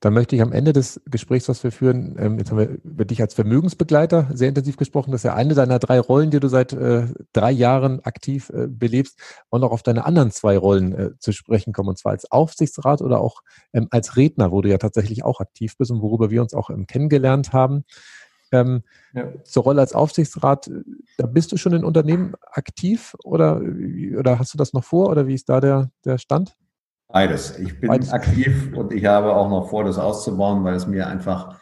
Dann 0.00 0.14
möchte 0.14 0.36
ich 0.36 0.42
am 0.42 0.52
Ende 0.52 0.72
des 0.72 1.00
Gesprächs, 1.06 1.48
was 1.48 1.64
wir 1.64 1.72
führen, 1.72 2.16
ähm, 2.20 2.38
jetzt 2.38 2.50
haben 2.50 2.58
wir 2.58 2.68
über 2.84 3.04
dich 3.04 3.20
als 3.20 3.34
Vermögensbegleiter 3.34 4.28
sehr 4.32 4.48
intensiv 4.48 4.76
gesprochen. 4.76 5.10
Das 5.10 5.20
ist 5.20 5.24
ja 5.24 5.34
eine 5.34 5.54
deiner 5.54 5.80
drei 5.80 5.98
Rollen, 5.98 6.30
die 6.30 6.38
du 6.38 6.46
seit 6.46 6.72
äh, 6.72 7.06
drei 7.32 7.50
Jahren 7.50 8.00
aktiv 8.04 8.50
äh, 8.50 8.68
belebst, 8.68 9.18
und 9.48 9.64
auch 9.64 9.72
auf 9.72 9.82
deine 9.82 10.04
anderen 10.04 10.30
zwei 10.30 10.56
Rollen 10.56 10.92
äh, 10.92 11.10
zu 11.18 11.32
sprechen 11.32 11.72
kommen, 11.72 11.88
und 11.88 11.98
zwar 11.98 12.12
als 12.12 12.30
Aufsichtsrat 12.30 13.02
oder 13.02 13.20
auch 13.20 13.42
ähm, 13.72 13.88
als 13.90 14.16
Redner, 14.16 14.52
wo 14.52 14.62
du 14.62 14.68
ja 14.68 14.78
tatsächlich 14.78 15.24
auch 15.24 15.40
aktiv 15.40 15.76
bist 15.76 15.90
und 15.90 16.00
worüber 16.00 16.30
wir 16.30 16.42
uns 16.42 16.54
auch 16.54 16.70
ähm, 16.70 16.86
kennengelernt 16.86 17.52
haben. 17.52 17.84
Ähm, 18.52 18.82
ja. 19.14 19.32
Zur 19.44 19.64
Rolle 19.64 19.80
als 19.80 19.94
Aufsichtsrat, 19.94 20.68
äh, 20.68 20.82
da 21.16 21.26
bist 21.26 21.50
du 21.50 21.56
schon 21.56 21.72
in 21.72 21.84
Unternehmen 21.84 22.34
aktiv 22.52 23.16
oder, 23.24 23.60
oder 24.16 24.38
hast 24.38 24.54
du 24.54 24.58
das 24.58 24.72
noch 24.72 24.84
vor 24.84 25.10
oder 25.10 25.26
wie 25.26 25.34
ist 25.34 25.48
da 25.48 25.60
der, 25.60 25.90
der 26.04 26.18
Stand? 26.18 26.56
Beides. 27.08 27.58
Ich 27.58 27.80
bin 27.80 27.88
Beides. 27.88 28.12
aktiv 28.12 28.72
und 28.74 28.92
ich 28.92 29.06
habe 29.06 29.34
auch 29.34 29.48
noch 29.48 29.70
vor, 29.70 29.84
das 29.84 29.98
auszubauen, 29.98 30.62
weil 30.62 30.74
es 30.74 30.86
mir 30.86 31.06
einfach 31.06 31.58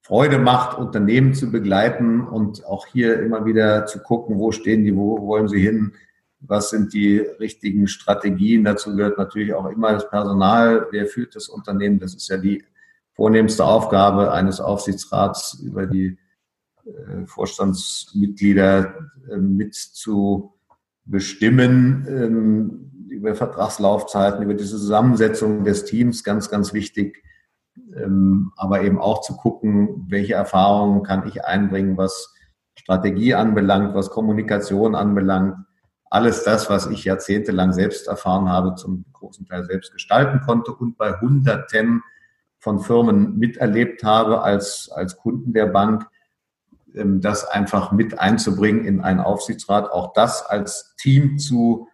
Freude 0.00 0.38
macht, 0.38 0.76
Unternehmen 0.76 1.34
zu 1.34 1.52
begleiten 1.52 2.26
und 2.26 2.66
auch 2.66 2.86
hier 2.86 3.22
immer 3.22 3.44
wieder 3.44 3.86
zu 3.86 4.00
gucken, 4.00 4.38
wo 4.38 4.50
stehen 4.50 4.84
die, 4.84 4.96
wo 4.96 5.24
wollen 5.24 5.46
sie 5.46 5.60
hin, 5.60 5.92
was 6.40 6.70
sind 6.70 6.92
die 6.92 7.18
richtigen 7.18 7.86
Strategien. 7.86 8.64
Dazu 8.64 8.96
gehört 8.96 9.18
natürlich 9.18 9.54
auch 9.54 9.66
immer 9.70 9.92
das 9.92 10.10
Personal, 10.10 10.88
wer 10.90 11.06
führt 11.06 11.36
das 11.36 11.48
Unternehmen. 11.48 12.00
Das 12.00 12.14
ist 12.14 12.28
ja 12.28 12.36
die 12.36 12.64
vornehmste 13.12 13.64
Aufgabe 13.64 14.32
eines 14.32 14.60
Aufsichtsrats, 14.60 15.60
über 15.62 15.86
die 15.86 16.18
äh, 16.84 17.24
Vorstandsmitglieder 17.26 18.94
äh, 19.30 19.36
mit 19.36 19.74
zu 19.74 20.54
bestimmen. 21.04 22.88
Über 23.12 23.34
Vertragslaufzeiten, 23.34 24.42
über 24.42 24.54
diese 24.54 24.78
Zusammensetzung 24.78 25.64
des 25.64 25.84
Teams 25.84 26.24
ganz, 26.24 26.48
ganz 26.48 26.72
wichtig. 26.72 27.22
Ähm, 27.96 28.52
aber 28.56 28.82
eben 28.82 28.98
auch 28.98 29.20
zu 29.20 29.36
gucken, 29.36 30.06
welche 30.08 30.34
Erfahrungen 30.34 31.02
kann 31.02 31.26
ich 31.26 31.44
einbringen, 31.44 31.96
was 31.96 32.34
Strategie 32.74 33.34
anbelangt, 33.34 33.94
was 33.94 34.10
Kommunikation 34.10 34.94
anbelangt. 34.94 35.56
Alles 36.10 36.44
das, 36.44 36.68
was 36.68 36.86
ich 36.86 37.04
jahrzehntelang 37.04 37.72
selbst 37.72 38.08
erfahren 38.08 38.48
habe, 38.48 38.74
zum 38.74 39.04
großen 39.12 39.46
Teil 39.46 39.64
selbst 39.64 39.92
gestalten 39.92 40.40
konnte 40.44 40.72
und 40.72 40.96
bei 40.98 41.18
Hunderten 41.20 42.02
von 42.58 42.80
Firmen 42.80 43.38
miterlebt 43.38 44.04
habe 44.04 44.42
als, 44.42 44.90
als 44.94 45.16
Kunden 45.16 45.52
der 45.52 45.66
Bank, 45.66 46.06
ähm, 46.94 47.20
das 47.20 47.44
einfach 47.44 47.92
mit 47.92 48.18
einzubringen 48.18 48.84
in 48.84 49.00
einen 49.00 49.20
Aufsichtsrat, 49.20 49.90
auch 49.90 50.12
das 50.12 50.44
als 50.44 50.94
Team 50.96 51.38
zu 51.38 51.88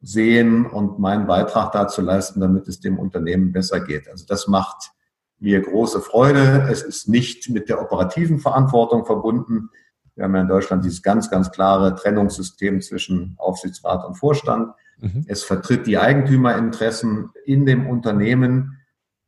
sehen 0.00 0.66
und 0.66 0.98
meinen 0.98 1.26
Beitrag 1.26 1.72
dazu 1.72 2.00
leisten, 2.00 2.40
damit 2.40 2.66
es 2.68 2.80
dem 2.80 2.98
Unternehmen 2.98 3.52
besser 3.52 3.80
geht. 3.80 4.08
Also 4.08 4.24
das 4.26 4.48
macht 4.48 4.92
mir 5.38 5.60
große 5.60 6.00
Freude. 6.00 6.68
Es 6.70 6.82
ist 6.82 7.08
nicht 7.08 7.50
mit 7.50 7.68
der 7.68 7.80
operativen 7.80 8.38
Verantwortung 8.38 9.04
verbunden. 9.04 9.70
Wir 10.14 10.24
haben 10.24 10.34
ja 10.34 10.42
in 10.42 10.48
Deutschland 10.48 10.84
dieses 10.84 11.02
ganz, 11.02 11.30
ganz 11.30 11.50
klare 11.50 11.94
Trennungssystem 11.94 12.80
zwischen 12.80 13.34
Aufsichtsrat 13.38 14.04
und 14.06 14.14
Vorstand. 14.14 14.74
Mhm. 14.98 15.24
Es 15.26 15.42
vertritt 15.42 15.86
die 15.86 15.98
Eigentümerinteressen 15.98 17.30
in 17.44 17.64
dem 17.64 17.88
Unternehmen. 17.88 18.78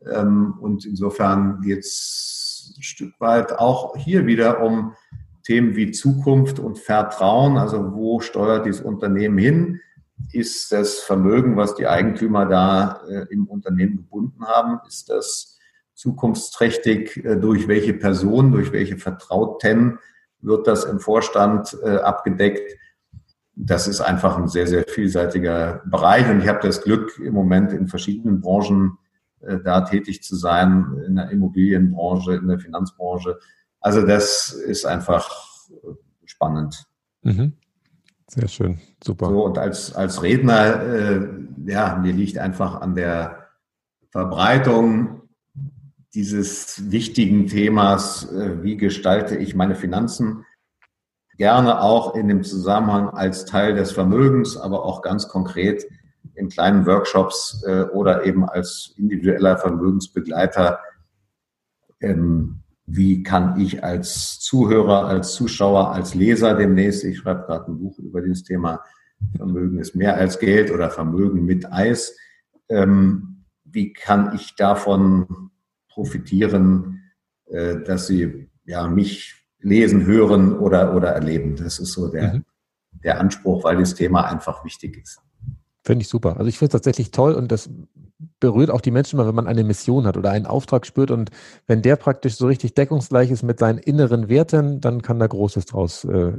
Ähm, 0.06 0.54
und 0.60 0.84
insofern 0.84 1.60
geht 1.62 1.80
es 1.80 2.74
ein 2.76 2.82
Stück 2.82 3.18
weit 3.20 3.52
auch 3.52 3.96
hier 3.96 4.26
wieder 4.26 4.62
um 4.62 4.94
Themen 5.44 5.76
wie 5.76 5.90
Zukunft 5.90 6.58
und 6.58 6.78
Vertrauen. 6.78 7.56
Also 7.56 7.94
wo 7.94 8.20
steuert 8.20 8.66
dieses 8.66 8.82
Unternehmen 8.82 9.38
hin? 9.38 9.80
Ist 10.32 10.72
das 10.72 11.00
Vermögen, 11.00 11.56
was 11.56 11.74
die 11.74 11.86
Eigentümer 11.86 12.46
da 12.46 13.02
äh, 13.08 13.26
im 13.30 13.46
Unternehmen 13.46 13.96
gebunden 13.96 14.44
haben, 14.46 14.80
ist 14.86 15.10
das 15.10 15.58
zukunftsträchtig, 15.94 17.24
äh, 17.24 17.36
durch 17.36 17.68
welche 17.68 17.94
Person, 17.94 18.52
durch 18.52 18.72
welche 18.72 18.98
Vertrauten 18.98 19.98
wird 20.40 20.66
das 20.66 20.84
im 20.84 21.00
Vorstand 21.00 21.76
äh, 21.82 21.96
abgedeckt. 21.96 22.78
Das 23.54 23.86
ist 23.86 24.00
einfach 24.00 24.38
ein 24.38 24.48
sehr, 24.48 24.66
sehr 24.66 24.84
vielseitiger 24.84 25.82
Bereich 25.86 26.28
und 26.28 26.40
ich 26.40 26.48
habe 26.48 26.60
das 26.62 26.82
Glück, 26.82 27.18
im 27.18 27.34
Moment 27.34 27.72
in 27.72 27.86
verschiedenen 27.86 28.40
Branchen 28.40 28.98
da 29.64 29.80
tätig 29.80 30.22
zu 30.22 30.36
sein, 30.36 31.02
in 31.04 31.16
der 31.16 31.30
Immobilienbranche, 31.30 32.36
in 32.36 32.46
der 32.46 32.60
Finanzbranche. 32.60 33.40
Also 33.80 34.06
das 34.06 34.52
ist 34.52 34.86
einfach 34.86 35.28
spannend. 36.24 36.86
Mhm. 37.22 37.54
Sehr 38.34 38.48
schön, 38.48 38.78
super. 39.04 39.28
So, 39.28 39.44
und 39.44 39.58
als, 39.58 39.94
als 39.94 40.22
Redner, 40.22 40.82
äh, 40.82 41.28
ja, 41.66 41.98
mir 41.98 42.14
liegt 42.14 42.38
einfach 42.38 42.80
an 42.80 42.94
der 42.94 43.48
Verbreitung 44.10 45.28
dieses 46.14 46.90
wichtigen 46.90 47.46
Themas, 47.46 48.32
äh, 48.32 48.62
wie 48.62 48.78
gestalte 48.78 49.36
ich 49.36 49.54
meine 49.54 49.74
Finanzen, 49.74 50.46
gerne 51.36 51.82
auch 51.82 52.14
in 52.14 52.28
dem 52.28 52.42
Zusammenhang 52.42 53.10
als 53.10 53.44
Teil 53.44 53.74
des 53.74 53.92
Vermögens, 53.92 54.56
aber 54.56 54.86
auch 54.86 55.02
ganz 55.02 55.28
konkret 55.28 55.84
in 56.34 56.48
kleinen 56.48 56.86
Workshops 56.86 57.62
äh, 57.66 57.82
oder 57.92 58.24
eben 58.24 58.48
als 58.48 58.94
individueller 58.96 59.58
Vermögensbegleiter 59.58 60.78
ähm, 62.00 62.62
wie 62.94 63.22
kann 63.22 63.58
ich 63.58 63.82
als 63.82 64.38
Zuhörer, 64.40 65.06
als 65.06 65.32
Zuschauer, 65.32 65.92
als 65.92 66.14
Leser 66.14 66.54
demnächst, 66.54 67.04
ich 67.04 67.18
schreibe 67.18 67.46
gerade 67.46 67.72
ein 67.72 67.78
Buch 67.78 67.98
über 67.98 68.20
dieses 68.20 68.44
Thema, 68.44 68.84
Vermögen 69.36 69.78
ist 69.78 69.94
mehr 69.94 70.16
als 70.16 70.38
Geld 70.38 70.70
oder 70.70 70.90
Vermögen 70.90 71.44
mit 71.44 71.72
Eis, 71.72 72.16
ähm, 72.68 73.44
wie 73.64 73.94
kann 73.94 74.34
ich 74.34 74.56
davon 74.56 75.50
profitieren, 75.88 77.02
äh, 77.46 77.76
dass 77.82 78.08
sie 78.08 78.50
ja 78.64 78.86
mich 78.88 79.46
lesen, 79.60 80.04
hören 80.04 80.58
oder, 80.58 80.94
oder 80.94 81.10
erleben. 81.10 81.56
Das 81.56 81.78
ist 81.78 81.92
so 81.92 82.08
der, 82.08 82.34
mhm. 82.34 82.44
der 83.04 83.20
Anspruch, 83.20 83.64
weil 83.64 83.78
das 83.78 83.94
Thema 83.94 84.30
einfach 84.30 84.64
wichtig 84.66 84.98
ist. 85.02 85.20
Finde 85.84 86.02
ich 86.02 86.08
super. 86.08 86.36
Also 86.36 86.48
ich 86.48 86.58
finde 86.58 86.68
es 86.68 86.72
tatsächlich 86.72 87.10
toll 87.10 87.34
und 87.34 87.50
das 87.50 87.68
berührt 88.38 88.70
auch 88.70 88.80
die 88.80 88.92
Menschen 88.92 89.16
mal, 89.16 89.26
wenn 89.26 89.34
man 89.34 89.48
eine 89.48 89.64
Mission 89.64 90.06
hat 90.06 90.16
oder 90.16 90.30
einen 90.30 90.46
Auftrag 90.46 90.86
spürt 90.86 91.10
und 91.10 91.30
wenn 91.66 91.82
der 91.82 91.96
praktisch 91.96 92.36
so 92.36 92.46
richtig 92.46 92.74
deckungsgleich 92.74 93.30
ist 93.30 93.42
mit 93.42 93.58
seinen 93.58 93.78
inneren 93.78 94.28
Werten, 94.28 94.80
dann 94.80 95.02
kann 95.02 95.18
da 95.18 95.26
Großes 95.26 95.66
draus 95.66 96.04
äh, 96.04 96.34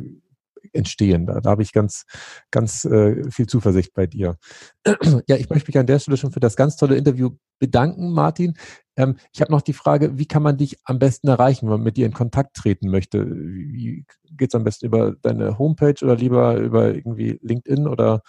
entstehen. 0.72 1.26
Da, 1.26 1.42
da 1.42 1.50
habe 1.50 1.62
ich 1.62 1.74
ganz, 1.74 2.06
ganz 2.52 2.86
äh, 2.86 3.30
viel 3.30 3.48
Zuversicht 3.48 3.94
bei 3.94 4.08
dir. 4.08 4.38
ja, 5.28 5.36
ich 5.36 5.50
möchte 5.50 5.70
mich 5.70 5.78
an 5.78 5.88
der 5.88 6.00
Stelle 6.00 6.18
schon 6.18 6.32
für 6.32 6.40
das 6.40 6.56
ganz 6.56 6.78
tolle 6.78 6.96
Interview 6.96 7.32
bedanken, 7.60 8.12
Martin. 8.12 8.56
Ähm, 8.96 9.18
ich 9.34 9.42
habe 9.42 9.52
noch 9.52 9.62
die 9.62 9.74
Frage, 9.74 10.18
wie 10.18 10.26
kann 10.26 10.44
man 10.44 10.58
dich 10.58 10.78
am 10.86 11.00
besten 11.00 11.28
erreichen, 11.28 11.66
wenn 11.66 11.76
man 11.78 11.84
mit 11.84 11.98
dir 11.98 12.06
in 12.06 12.14
Kontakt 12.14 12.56
treten 12.56 12.90
möchte? 12.90 13.26
Wie 13.30 14.06
geht 14.32 14.50
es 14.50 14.56
am 14.56 14.64
besten 14.64 14.86
über 14.86 15.16
deine 15.22 15.58
Homepage 15.58 15.96
oder 16.02 16.16
lieber 16.16 16.58
über 16.58 16.94
irgendwie 16.94 17.40
LinkedIn 17.42 17.88
oder 17.88 18.22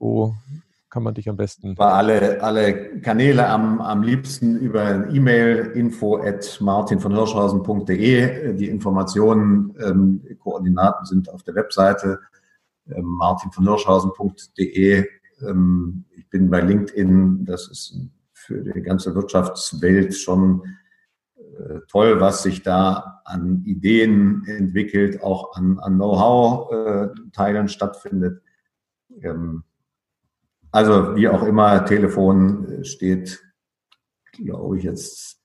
wo 0.00 0.34
kann 0.88 1.04
man 1.04 1.14
dich 1.14 1.28
am 1.28 1.36
besten? 1.36 1.70
Über 1.72 1.94
alle, 1.94 2.42
alle 2.42 3.00
Kanäle 3.00 3.48
am, 3.48 3.80
am 3.80 4.02
liebsten 4.02 4.58
über 4.58 5.08
E-Mail 5.08 5.70
info 5.76 6.16
at 6.16 6.58
martinvonhirschhausen.de. 6.60 8.54
Die 8.54 8.68
Informationen, 8.68 9.72
ähm, 9.78 10.24
Koordinaten 10.40 11.06
sind 11.06 11.30
auf 11.30 11.44
der 11.44 11.54
Webseite 11.54 12.18
ähm, 12.90 13.04
martinvonhirschhausen.de. 13.04 15.06
Ähm, 15.42 16.04
ich 16.10 16.28
bin 16.28 16.50
bei 16.50 16.60
LinkedIn, 16.60 17.44
das 17.44 17.68
ist 17.68 17.96
für 18.32 18.60
die 18.60 18.82
ganze 18.82 19.14
Wirtschaftswelt 19.14 20.16
schon 20.16 20.64
äh, 21.36 21.78
toll, 21.86 22.20
was 22.20 22.42
sich 22.42 22.62
da 22.62 23.22
an 23.24 23.62
Ideen 23.64 24.44
entwickelt, 24.46 25.22
auch 25.22 25.54
an, 25.54 25.78
an 25.78 25.94
Know-how-Teilen 25.94 27.66
äh, 27.66 27.68
stattfindet. 27.68 28.42
Ähm, 29.22 29.62
also 30.72 31.16
wie 31.16 31.28
auch 31.28 31.42
immer, 31.42 31.84
Telefon 31.84 32.84
steht, 32.84 33.42
glaube 34.32 34.78
ich, 34.78 34.84
jetzt 34.84 35.38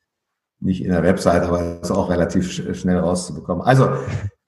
nicht 0.60 0.84
in 0.84 0.92
der 0.92 1.04
Website, 1.04 1.44
aber 1.44 1.82
ist 1.82 1.92
auch 1.92 2.10
relativ 2.10 2.52
schnell 2.52 3.00
rauszubekommen. 3.00 3.64
Also 3.64 3.90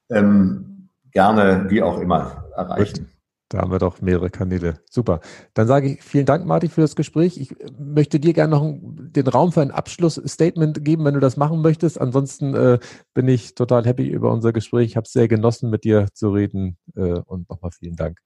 ähm, 0.10 0.90
gerne 1.12 1.66
wie 1.70 1.82
auch 1.82 2.00
immer 2.00 2.46
erreichen. 2.56 3.10
Da 3.50 3.60
haben 3.60 3.72
wir 3.72 3.80
doch 3.80 4.02
mehrere 4.02 4.30
Kanäle. 4.30 4.82
Super. 4.90 5.22
Dann 5.54 5.68
sage 5.68 5.88
ich 5.88 6.04
vielen 6.04 6.26
Dank, 6.26 6.46
Martin, 6.46 6.70
für 6.70 6.82
das 6.82 6.98
Gespräch. 6.98 7.40
Ich 7.40 7.56
möchte 7.80 8.20
dir 8.20 8.34
gerne 8.34 8.58
noch 8.58 8.78
den 8.82 9.28
Raum 9.28 9.54
für 9.54 9.62
ein 9.62 9.72
Abschlussstatement 9.72 10.84
geben, 10.84 11.06
wenn 11.06 11.14
du 11.14 11.22
das 11.22 11.38
machen 11.38 11.62
möchtest. 11.62 12.00
Ansonsten 12.00 12.54
äh, 12.56 12.80
bin 13.14 13.30
ich 13.30 13.56
total 13.56 13.86
happy 13.86 14.06
über 14.06 14.34
unser 14.34 14.52
Gespräch. 14.52 14.88
Ich 14.88 14.98
habe 14.98 15.06
es 15.06 15.14
sehr 15.14 15.30
genossen, 15.30 15.70
mit 15.70 15.86
dir 15.86 16.08
zu 16.14 16.32
reden. 16.32 16.78
Äh, 16.96 17.20
und 17.26 17.50
nochmal 17.50 17.72
vielen 17.72 17.96
Dank. 17.96 18.20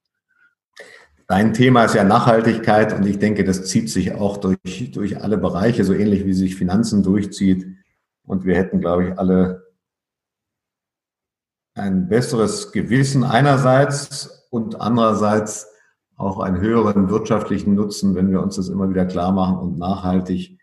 Dein 1.32 1.54
Thema 1.54 1.84
ist 1.84 1.94
ja 1.94 2.04
Nachhaltigkeit 2.04 2.92
und 2.92 3.06
ich 3.06 3.18
denke, 3.18 3.42
das 3.42 3.64
zieht 3.64 3.88
sich 3.88 4.14
auch 4.14 4.36
durch, 4.36 4.90
durch 4.92 5.22
alle 5.22 5.38
Bereiche, 5.38 5.82
so 5.82 5.94
ähnlich 5.94 6.26
wie 6.26 6.34
sich 6.34 6.56
Finanzen 6.56 7.02
durchzieht. 7.02 7.74
Und 8.22 8.44
wir 8.44 8.54
hätten, 8.54 8.82
glaube 8.82 9.08
ich, 9.08 9.18
alle 9.18 9.72
ein 11.74 12.06
besseres 12.06 12.70
Gewissen 12.70 13.24
einerseits 13.24 14.46
und 14.50 14.78
andererseits 14.78 15.68
auch 16.16 16.38
einen 16.38 16.60
höheren 16.60 17.08
wirtschaftlichen 17.08 17.74
Nutzen, 17.76 18.14
wenn 18.14 18.30
wir 18.30 18.42
uns 18.42 18.56
das 18.56 18.68
immer 18.68 18.90
wieder 18.90 19.06
klar 19.06 19.32
machen 19.32 19.56
und 19.56 19.78
nachhaltig 19.78 20.58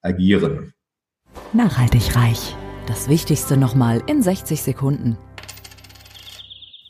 agieren. 0.00 0.74
Nachhaltig 1.52 2.14
reich. 2.14 2.54
Das 2.86 3.08
Wichtigste 3.08 3.56
nochmal 3.56 4.00
in 4.06 4.22
60 4.22 4.62
Sekunden. 4.62 5.18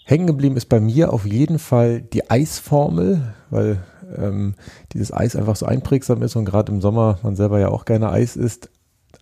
Hängen 0.04 0.26
geblieben 0.26 0.56
ist 0.56 0.68
bei 0.68 0.80
mir 0.80 1.12
auf 1.12 1.24
jeden 1.24 1.58
Fall 1.58 2.02
die 2.02 2.28
Eisformel, 2.30 3.34
weil 3.48 3.82
ähm, 4.16 4.54
dieses 4.92 5.12
Eis 5.12 5.34
einfach 5.34 5.56
so 5.56 5.64
einprägsam 5.64 6.22
ist 6.22 6.36
und 6.36 6.44
gerade 6.44 6.70
im 6.70 6.82
Sommer 6.82 7.18
man 7.22 7.36
selber 7.36 7.58
ja 7.58 7.68
auch 7.68 7.86
gerne 7.86 8.10
Eis 8.10 8.36
isst. 8.36 8.70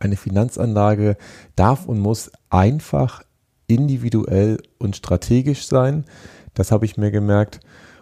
Eine 0.00 0.16
Finanzanlage 0.16 1.16
darf 1.54 1.86
und 1.86 2.00
muss 2.00 2.32
einfach 2.50 3.22
individuell 3.68 4.58
und 4.78 4.96
strategisch 4.96 5.66
sein. 5.66 6.04
Das 6.54 6.72
habe 6.72 6.84
ich 6.84 6.96
mir 6.96 7.12
gemerkt. 7.12 7.60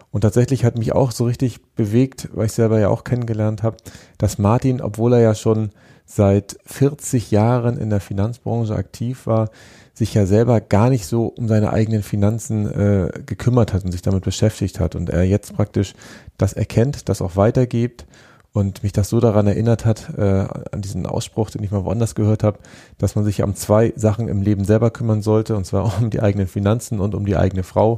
Und 0.09 0.21
tatsächlich 0.21 0.65
hat 0.65 0.77
mich 0.77 0.91
auch 0.93 1.11
so 1.11 1.25
richtig 1.25 1.61
bewegt, 1.75 2.29
weil 2.33 2.47
ich 2.47 2.51
selber 2.51 2.79
ja 2.79 2.89
auch 2.89 3.03
kennengelernt 3.03 3.63
habe, 3.63 3.77
dass 4.17 4.39
Martin, 4.39 4.81
obwohl 4.81 5.13
er 5.13 5.21
ja 5.21 5.35
schon 5.35 5.69
seit 6.05 6.57
40 6.65 7.31
Jahren 7.31 7.77
in 7.77 7.89
der 7.89 8.01
Finanzbranche 8.01 8.75
aktiv 8.75 9.25
war, 9.27 9.49
sich 9.93 10.13
ja 10.13 10.25
selber 10.25 10.61
gar 10.61 10.89
nicht 10.89 11.05
so 11.05 11.27
um 11.27 11.47
seine 11.47 11.73
eigenen 11.73 12.03
Finanzen 12.03 12.65
äh, 12.71 13.11
gekümmert 13.25 13.73
hat 13.73 13.83
und 13.83 13.91
sich 13.91 14.01
damit 14.01 14.23
beschäftigt 14.23 14.79
hat 14.79 14.95
und 14.95 15.09
er 15.09 15.23
jetzt 15.23 15.53
praktisch 15.55 15.93
das 16.37 16.53
erkennt, 16.53 17.09
das 17.09 17.21
auch 17.21 17.35
weitergibt 17.35 18.05
und 18.53 18.83
mich 18.83 18.91
das 18.91 19.09
so 19.09 19.19
daran 19.19 19.47
erinnert 19.47 19.85
hat, 19.85 20.13
äh, 20.17 20.45
an 20.71 20.81
diesen 20.81 21.05
Ausspruch, 21.05 21.49
den 21.49 21.63
ich 21.63 21.71
mal 21.71 21.85
woanders 21.85 22.15
gehört 22.15 22.43
habe, 22.43 22.59
dass 22.97 23.15
man 23.15 23.23
sich 23.23 23.41
um 23.43 23.55
zwei 23.55 23.93
Sachen 23.95 24.27
im 24.27 24.41
Leben 24.41 24.65
selber 24.65 24.91
kümmern 24.91 25.21
sollte, 25.21 25.55
und 25.55 25.65
zwar 25.65 25.97
um 26.01 26.09
die 26.09 26.21
eigenen 26.21 26.47
Finanzen 26.47 26.99
und 26.99 27.15
um 27.15 27.25
die 27.25 27.37
eigene 27.37 27.63
Frau. 27.63 27.97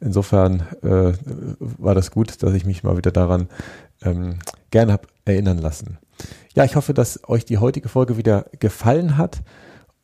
Insofern 0.00 0.66
äh, 0.82 1.12
war 1.58 1.94
das 1.94 2.10
gut, 2.10 2.42
dass 2.42 2.52
ich 2.52 2.66
mich 2.66 2.82
mal 2.82 2.96
wieder 2.96 3.10
daran 3.10 3.48
ähm, 4.02 4.38
gerne 4.70 4.92
habe 4.92 5.08
erinnern 5.24 5.58
lassen. 5.58 5.98
Ja, 6.54 6.64
ich 6.64 6.76
hoffe, 6.76 6.94
dass 6.94 7.20
euch 7.28 7.44
die 7.44 7.58
heutige 7.58 7.88
Folge 7.88 8.16
wieder 8.16 8.46
gefallen 8.58 9.16
hat 9.16 9.42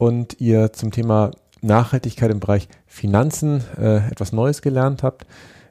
und 0.03 0.41
ihr 0.41 0.73
zum 0.73 0.91
Thema 0.91 1.31
Nachhaltigkeit 1.61 2.33
im 2.33 2.41
Bereich 2.41 2.67
Finanzen 2.89 3.63
äh, 3.79 3.99
etwas 4.11 4.33
Neues 4.33 4.61
gelernt 4.61 5.05
habt. 5.05 5.27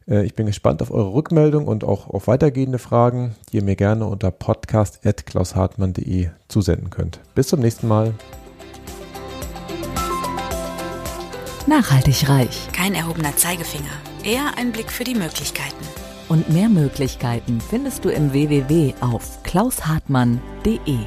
Äh, 0.07 0.23
ich 0.25 0.35
bin 0.35 0.45
gespannt 0.45 0.81
auf 0.81 0.89
eure 0.89 1.13
Rückmeldung 1.13 1.67
und 1.67 1.83
auch 1.83 2.09
auf 2.09 2.27
weitergehende 2.27 2.79
Fragen, 2.79 3.35
die 3.51 3.57
ihr 3.57 3.63
mir 3.63 3.75
gerne 3.75 4.05
unter 4.05 4.31
podcast.klaushartmann.de 4.31 6.29
zusenden 6.47 6.91
könnt. 6.91 7.19
Bis 7.35 7.49
zum 7.49 7.59
nächsten 7.59 7.89
Mal. 7.89 8.13
Nachhaltig 11.67 12.29
reich. 12.29 12.69
Kein 12.71 12.95
erhobener 12.95 13.35
Zeigefinger, 13.35 13.91
eher 14.23 14.57
ein 14.57 14.71
Blick 14.71 14.93
für 14.93 15.03
die 15.03 15.15
Möglichkeiten. 15.15 15.85
Und 16.29 16.49
mehr 16.49 16.69
Möglichkeiten 16.69 17.59
findest 17.59 18.05
du 18.05 18.09
im 18.09 18.31
www 18.31 18.93
auf 19.01 19.43
klaushartmann.de. 19.43 20.99